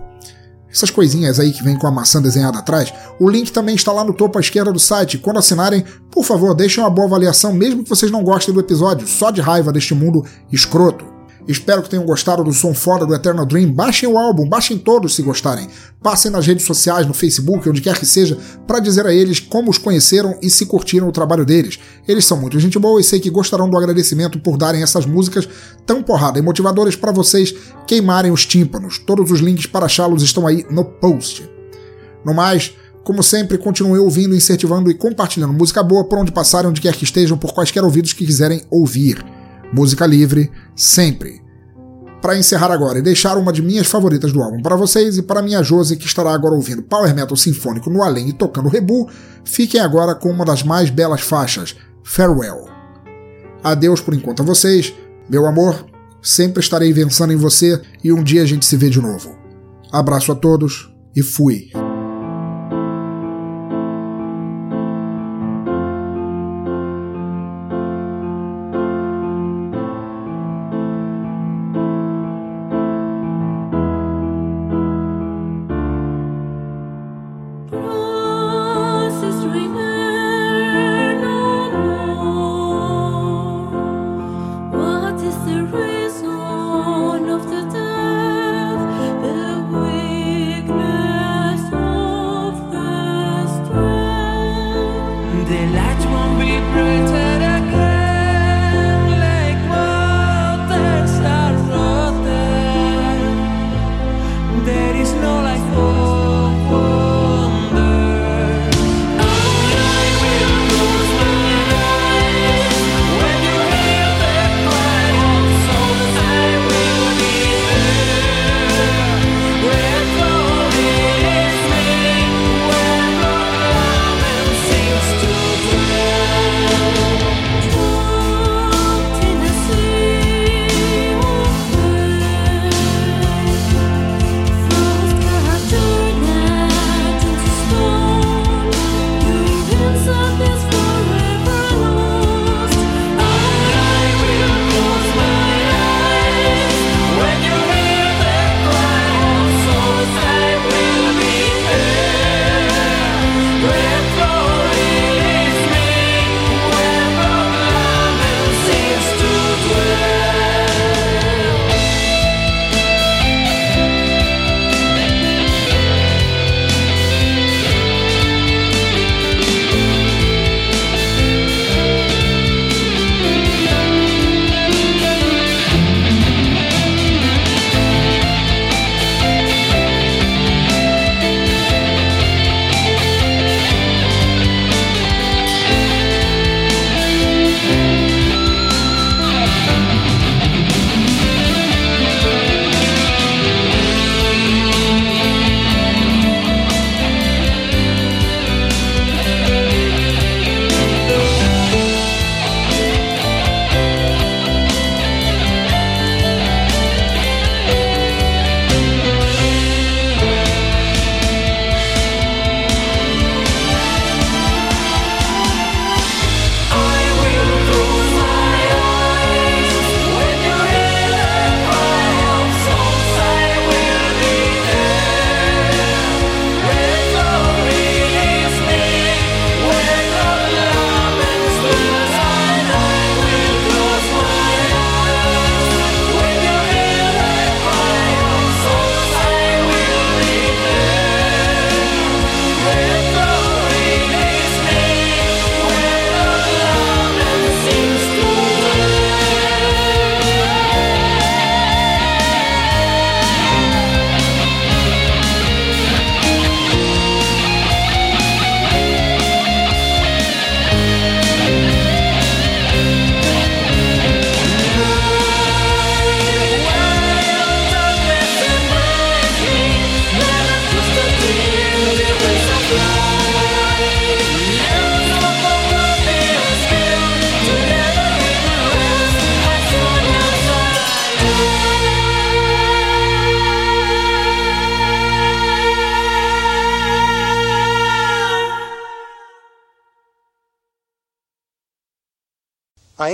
Essas 0.71 0.91
coisinhas 0.91 1.39
aí 1.39 1.51
que 1.51 1.63
vem 1.63 1.75
com 1.75 1.87
a 1.87 1.91
maçã 1.91 2.21
desenhada 2.21 2.59
atrás. 2.59 2.93
O 3.19 3.27
link 3.27 3.51
também 3.51 3.73
está 3.73 3.91
lá 3.91 4.03
no 4.03 4.13
topo 4.13 4.37
à 4.37 4.41
esquerda 4.41 4.71
do 4.71 4.79
site. 4.79 5.17
Quando 5.17 5.39
assinarem, 5.39 5.83
por 6.11 6.23
favor, 6.23 6.53
deixem 6.53 6.83
uma 6.83 6.89
boa 6.91 7.07
avaliação, 7.07 7.51
mesmo 7.51 7.83
que 7.83 7.89
vocês 7.89 8.11
não 8.11 8.23
gostem 8.23 8.53
do 8.53 8.59
episódio, 8.59 9.07
só 9.07 9.31
de 9.31 9.41
raiva 9.41 9.71
deste 9.71 9.95
mundo 9.95 10.23
escroto. 10.51 11.08
Espero 11.47 11.81
que 11.81 11.89
tenham 11.89 12.05
gostado 12.05 12.43
do 12.43 12.53
som 12.53 12.73
foda 12.73 13.05
do 13.05 13.13
Eternal 13.13 13.45
Dream. 13.45 13.71
Baixem 13.71 14.07
o 14.07 14.17
álbum, 14.17 14.47
baixem 14.47 14.77
todos 14.77 15.15
se 15.15 15.21
gostarem. 15.21 15.67
Passem 16.01 16.31
nas 16.31 16.45
redes 16.45 16.65
sociais, 16.65 17.07
no 17.07 17.13
Facebook, 17.13 17.67
onde 17.67 17.81
quer 17.81 17.97
que 17.97 18.05
seja, 18.05 18.37
para 18.67 18.79
dizer 18.79 19.05
a 19.05 19.13
eles 19.13 19.39
como 19.39 19.69
os 19.71 19.77
conheceram 19.77 20.37
e 20.41 20.49
se 20.49 20.65
curtiram 20.65 21.07
o 21.07 21.11
trabalho 21.11 21.45
deles. 21.45 21.79
Eles 22.07 22.25
são 22.25 22.37
muito 22.37 22.59
gente 22.59 22.77
boa 22.77 23.01
e 23.01 23.03
sei 23.03 23.19
que 23.19 23.29
gostarão 23.29 23.69
do 23.69 23.77
agradecimento 23.77 24.39
por 24.39 24.57
darem 24.57 24.83
essas 24.83 25.05
músicas 25.05 25.47
tão 25.85 26.03
porrada 26.03 26.39
e 26.39 26.41
motivadoras 26.41 26.95
para 26.95 27.11
vocês 27.11 27.53
queimarem 27.87 28.31
os 28.31 28.45
tímpanos. 28.45 28.99
Todos 28.99 29.31
os 29.31 29.39
links 29.39 29.65
para 29.65 29.85
achá-los 29.85 30.21
estão 30.21 30.45
aí 30.45 30.65
no 30.69 30.85
post. 30.85 31.49
No 32.23 32.33
mais, 32.33 32.73
como 33.03 33.23
sempre, 33.23 33.57
continuem 33.57 33.99
ouvindo, 33.99 34.35
incentivando 34.35 34.91
e 34.91 34.93
compartilhando 34.93 35.53
música 35.53 35.81
boa 35.81 36.03
por 36.03 36.19
onde 36.19 36.31
passarem, 36.31 36.69
onde 36.69 36.81
quer 36.81 36.95
que 36.95 37.03
estejam, 37.03 37.37
por 37.37 37.53
quaisquer 37.53 37.83
ouvidos 37.83 38.13
que 38.13 38.25
quiserem 38.25 38.61
ouvir. 38.69 39.25
Música 39.71 40.05
livre, 40.05 40.51
sempre. 40.75 41.41
Para 42.21 42.37
encerrar 42.37 42.71
agora 42.71 42.99
e 42.99 43.01
deixar 43.01 43.37
uma 43.37 43.53
de 43.53 43.61
minhas 43.61 43.87
favoritas 43.87 44.33
do 44.33 44.41
álbum 44.41 44.61
para 44.61 44.75
vocês 44.75 45.17
e 45.17 45.21
para 45.21 45.41
minha 45.41 45.63
Josi 45.63 45.95
que 45.95 46.05
estará 46.05 46.33
agora 46.33 46.55
ouvindo 46.55 46.83
Power 46.83 47.15
Metal 47.15 47.37
Sinfônico 47.37 47.89
no 47.89 48.03
além 48.03 48.29
e 48.29 48.33
tocando 48.33 48.67
Rebu, 48.67 49.09
fiquem 49.45 49.79
agora 49.79 50.15
com 50.15 50.29
uma 50.29 50.43
das 50.43 50.63
mais 50.63 50.89
belas 50.89 51.21
faixas, 51.21 51.75
Farewell. 52.03 52.67
Adeus 53.63 54.01
por 54.01 54.13
enquanto 54.13 54.41
a 54.41 54.45
vocês, 54.45 54.93
meu 55.29 55.45
amor, 55.45 55.85
sempre 56.21 56.61
estarei 56.61 56.93
pensando 56.93 57.31
em 57.31 57.37
você 57.37 57.81
e 58.03 58.11
um 58.11 58.23
dia 58.23 58.41
a 58.41 58.45
gente 58.45 58.65
se 58.65 58.75
vê 58.75 58.89
de 58.89 59.01
novo. 59.01 59.37
Abraço 59.91 60.31
a 60.31 60.35
todos 60.35 60.93
e 61.15 61.21
fui. 61.21 61.69